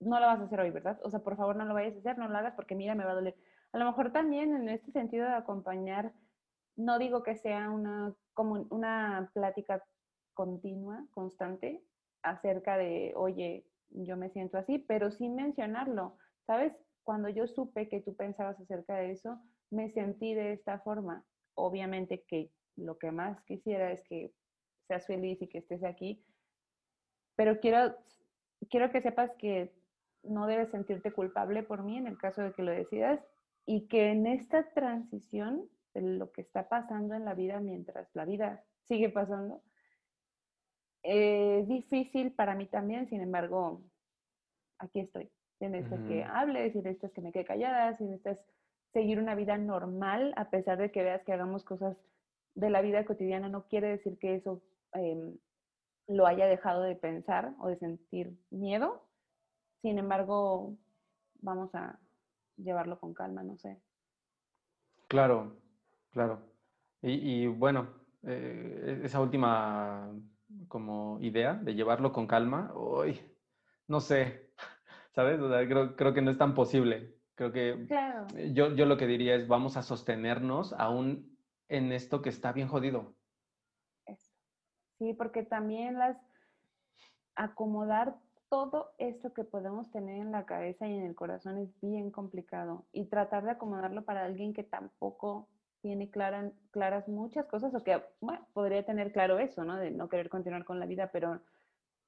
no 0.00 0.20
lo 0.20 0.26
vas 0.26 0.40
a 0.40 0.44
hacer 0.44 0.60
hoy, 0.60 0.70
¿verdad? 0.70 1.00
O 1.02 1.10
sea, 1.10 1.20
por 1.20 1.36
favor, 1.36 1.56
no 1.56 1.64
lo 1.64 1.74
vayas 1.74 1.94
a 1.94 1.98
hacer, 1.98 2.18
no 2.18 2.28
lo 2.28 2.36
hagas 2.36 2.54
porque 2.54 2.74
mira, 2.74 2.94
me 2.94 3.04
va 3.04 3.12
a 3.12 3.14
doler. 3.14 3.36
A 3.72 3.78
lo 3.78 3.86
mejor 3.86 4.12
también 4.12 4.54
en 4.54 4.68
este 4.68 4.92
sentido 4.92 5.26
de 5.26 5.34
acompañar, 5.34 6.12
no 6.76 6.98
digo 6.98 7.22
que 7.22 7.36
sea 7.36 7.70
una, 7.70 8.14
como 8.34 8.66
una 8.70 9.30
plática 9.32 9.82
continua, 10.34 11.06
constante, 11.12 11.82
acerca 12.22 12.76
de, 12.76 13.14
oye, 13.16 13.66
yo 13.90 14.16
me 14.16 14.30
siento 14.30 14.58
así, 14.58 14.78
pero 14.78 15.10
sin 15.10 15.34
mencionarlo. 15.34 16.16
¿Sabes? 16.46 16.72
Cuando 17.02 17.28
yo 17.28 17.46
supe 17.46 17.88
que 17.88 18.00
tú 18.00 18.14
pensabas 18.16 18.60
acerca 18.60 18.96
de 18.96 19.12
eso, 19.12 19.40
me 19.70 19.90
sentí 19.90 20.34
de 20.34 20.52
esta 20.52 20.80
forma. 20.80 21.24
Obviamente 21.54 22.24
que 22.26 22.50
lo 22.76 22.98
que 22.98 23.10
más 23.10 23.40
quisiera 23.44 23.92
es 23.92 24.02
que 24.04 24.32
seas 24.86 25.06
feliz 25.06 25.40
y 25.42 25.48
que 25.48 25.58
estés 25.58 25.82
aquí, 25.82 26.24
pero 27.36 27.60
quiero, 27.60 27.96
quiero 28.70 28.90
que 28.90 29.02
sepas 29.02 29.30
que 29.38 29.74
no 30.22 30.46
debes 30.46 30.70
sentirte 30.70 31.12
culpable 31.12 31.62
por 31.62 31.82
mí 31.82 31.96
en 31.96 32.06
el 32.06 32.18
caso 32.18 32.42
de 32.42 32.52
que 32.52 32.62
lo 32.62 32.72
decidas 32.72 33.20
y 33.66 33.88
que 33.88 34.10
en 34.10 34.26
esta 34.26 34.68
transición 34.72 35.68
de 35.94 36.00
lo 36.00 36.32
que 36.32 36.40
está 36.40 36.68
pasando 36.68 37.14
en 37.14 37.24
la 37.24 37.34
vida 37.34 37.60
mientras 37.60 38.08
la 38.14 38.24
vida 38.24 38.64
sigue 38.84 39.08
pasando, 39.08 39.62
es 41.06 41.68
difícil 41.68 42.32
para 42.32 42.54
mí 42.54 42.66
también, 42.66 43.08
sin 43.08 43.20
embargo, 43.20 43.80
aquí 44.78 45.00
estoy. 45.00 45.30
Si 45.58 45.66
necesitas 45.68 46.00
que 46.06 46.24
hable, 46.24 46.70
si 46.72 46.78
necesitas 46.78 47.12
que 47.12 47.20
me 47.20 47.32
quede 47.32 47.44
callada, 47.44 47.94
si 47.94 48.04
necesitas 48.04 48.44
seguir 48.92 49.18
una 49.18 49.34
vida 49.34 49.56
normal, 49.56 50.34
a 50.36 50.50
pesar 50.50 50.78
de 50.78 50.90
que 50.90 51.04
veas 51.04 51.22
que 51.22 51.32
hagamos 51.32 51.64
cosas 51.64 51.96
de 52.54 52.70
la 52.70 52.82
vida 52.82 53.04
cotidiana, 53.04 53.48
no 53.48 53.68
quiere 53.68 53.88
decir 53.88 54.18
que 54.18 54.34
eso 54.34 54.62
em, 54.94 55.36
lo 56.08 56.26
haya 56.26 56.46
dejado 56.46 56.82
de 56.82 56.96
pensar 56.96 57.54
o 57.60 57.68
de 57.68 57.76
sentir 57.78 58.36
miedo. 58.50 59.02
Sin 59.82 59.98
embargo, 59.98 60.76
vamos 61.40 61.74
a 61.74 61.98
llevarlo 62.56 62.98
con 62.98 63.14
calma, 63.14 63.42
no 63.42 63.56
sé. 63.58 63.78
Claro, 65.08 65.56
claro. 66.10 66.40
Y, 67.02 67.46
bueno, 67.46 67.88
eh, 68.24 69.02
esa 69.04 69.20
última 69.20 70.10
como 70.68 71.18
idea 71.20 71.54
de 71.54 71.74
llevarlo 71.74 72.12
con 72.12 72.26
calma, 72.26 72.72
hoy, 72.74 73.20
no 73.88 74.00
sé, 74.00 74.50
¿sabes? 75.14 75.38
creo, 75.68 75.96
creo, 75.96 76.14
que 76.14 76.22
no 76.22 76.30
es 76.30 76.38
tan 76.38 76.54
posible. 76.54 77.14
Creo 77.34 77.52
que 77.52 77.86
yo, 78.52 78.74
yo 78.74 78.86
lo 78.86 78.96
que 78.96 79.06
diría 79.06 79.34
es 79.34 79.46
vamos 79.46 79.76
a 79.76 79.82
sostenernos 79.82 80.72
aún 80.72 81.38
en 81.68 81.92
esto 81.92 82.22
que 82.22 82.30
está 82.30 82.52
bien 82.52 82.68
jodido. 82.68 83.14
Sí, 84.98 85.12
porque 85.12 85.42
también 85.42 85.98
las 85.98 86.16
acomodar 87.34 88.16
todo 88.48 88.92
esto 88.98 89.32
que 89.34 89.44
podemos 89.44 89.90
tener 89.90 90.16
en 90.16 90.32
la 90.32 90.46
cabeza 90.46 90.86
y 90.88 90.96
en 90.96 91.04
el 91.04 91.14
corazón 91.14 91.58
es 91.58 91.68
bien 91.80 92.10
complicado 92.10 92.86
y 92.92 93.06
tratar 93.06 93.44
de 93.44 93.50
acomodarlo 93.50 94.04
para 94.04 94.24
alguien 94.24 94.54
que 94.54 94.62
tampoco 94.62 95.48
tiene 95.86 96.10
claras 96.10 97.06
muchas 97.06 97.46
cosas 97.46 97.72
o 97.72 97.84
que 97.84 98.02
bueno, 98.20 98.44
podría 98.52 98.84
tener 98.84 99.12
claro 99.12 99.38
eso, 99.38 99.64
¿no? 99.64 99.76
De 99.76 99.92
no 99.92 100.08
querer 100.08 100.28
continuar 100.28 100.64
con 100.64 100.80
la 100.80 100.86
vida, 100.86 101.10
pero 101.12 101.40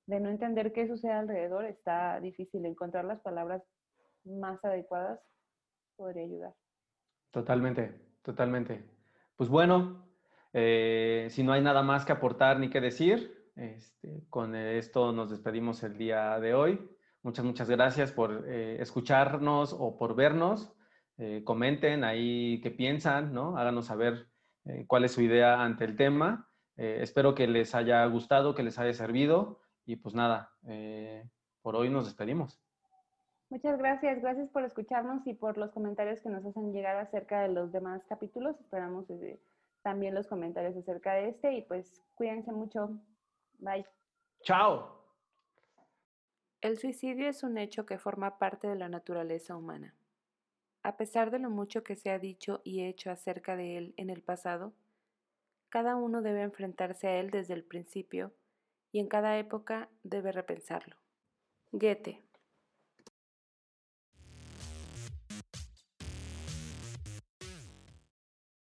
de 0.07 0.19
no 0.19 0.31
entender 0.31 0.73
qué 0.73 0.89
sucede 0.89 1.13
alrededor 1.13 1.65
está 1.65 2.19
difícil. 2.19 2.67
Encontrar 2.67 3.05
las 3.05 3.21
palabras 3.21 3.63
más 4.25 4.65
adecuadas 4.65 5.21
podría 5.95 6.25
ayudar. 6.25 6.55
Totalmente, 7.31 7.95
totalmente. 8.23 8.85
Pues 9.37 9.49
bueno, 9.49 10.09
eh, 10.53 11.29
si 11.31 11.45
no 11.45 11.53
hay 11.53 11.63
nada 11.63 11.83
más 11.83 12.05
que 12.05 12.11
aportar 12.11 12.59
ni 12.59 12.71
que 12.71 12.81
decir, 12.81 13.53
este, 13.55 14.25
con 14.29 14.57
esto 14.57 15.13
nos 15.13 15.31
despedimos 15.31 15.85
el 15.85 15.97
día 15.97 16.41
de 16.41 16.53
hoy. 16.53 16.91
Muchas, 17.23 17.45
muchas 17.45 17.71
gracias 17.71 18.11
por 18.11 18.45
eh, 18.49 18.83
escucharnos 18.83 19.73
o 19.73 19.97
por 19.97 20.17
vernos. 20.17 20.75
Eh, 21.19 21.43
comenten 21.45 22.05
ahí 22.05 22.61
qué 22.61 22.71
piensan, 22.71 23.33
¿no? 23.33 23.59
Háganos 23.59 23.87
saber 23.87 24.29
eh, 24.65 24.85
cuál 24.87 25.05
es 25.05 25.13
su 25.13 25.21
idea 25.21 25.63
ante 25.63 25.85
el 25.85 25.97
tema. 25.97 26.49
Eh, 26.77 26.99
espero 27.03 27.35
que 27.35 27.49
les 27.49 27.75
haya 27.75 28.07
gustado, 28.07 28.55
que 28.55 28.63
les 28.63 28.79
haya 28.79 28.95
servido 28.95 29.61
y 29.85 29.97
pues 29.97 30.15
nada, 30.15 30.53
por 31.63 31.75
hoy 31.75 31.89
nos 31.89 32.05
despedimos. 32.05 32.63
Muchas 33.49 33.79
gracias, 33.79 34.21
gracias 34.21 34.51
por 34.51 34.63
escucharnos 34.63 35.27
y 35.27 35.33
por 35.33 35.57
los 35.57 35.71
comentarios 35.71 36.21
que 36.21 36.29
nos 36.29 36.45
hacen 36.45 36.73
llegar 36.73 36.99
acerca 36.99 37.41
de 37.41 37.49
los 37.49 37.73
demás 37.73 38.05
capítulos. 38.07 38.61
Esperamos 38.61 39.07
también 39.83 40.15
los 40.15 40.27
comentarios 40.27 40.77
acerca 40.77 41.15
de 41.15 41.31
este 41.31 41.55
y 41.55 41.63
pues 41.63 42.05
cuídense 42.15 42.53
mucho. 42.53 43.01
Bye. 43.59 43.87
Chao. 44.43 45.03
El 46.61 46.77
suicidio 46.77 47.29
es 47.29 47.43
un 47.43 47.57
hecho 47.57 47.87
que 47.87 47.99
forma 47.99 48.39
parte 48.39 48.69
de 48.69 48.77
la 48.77 48.91
naturaleza 48.91 49.57
humana. 49.57 49.95
A 50.89 50.97
pesar 50.97 51.31
de 51.31 51.39
lo 51.39 51.51
mucho 51.51 51.85
que 51.85 51.97
se 51.97 52.09
ha 52.09 52.19
dicho 52.19 52.63
y 52.65 52.83
hecho 52.85 53.11
acerca 53.11 53.57
de 53.57 53.77
él 53.77 53.95
en 53.99 54.09
el 54.09 54.23
pasado, 54.23 54.73
cada 55.69 55.97
uno 55.97 56.23
debe 56.23 56.41
enfrentarse 56.41 57.09
a 57.09 57.21
él 57.21 57.31
desde 57.31 57.53
el 57.53 57.63
principio 57.63 58.33
y 58.91 59.01
en 59.01 59.07
cada 59.07 59.37
época 59.37 59.91
debe 60.03 60.33
repensarlo. 60.33 60.97
Goethe 61.73 62.23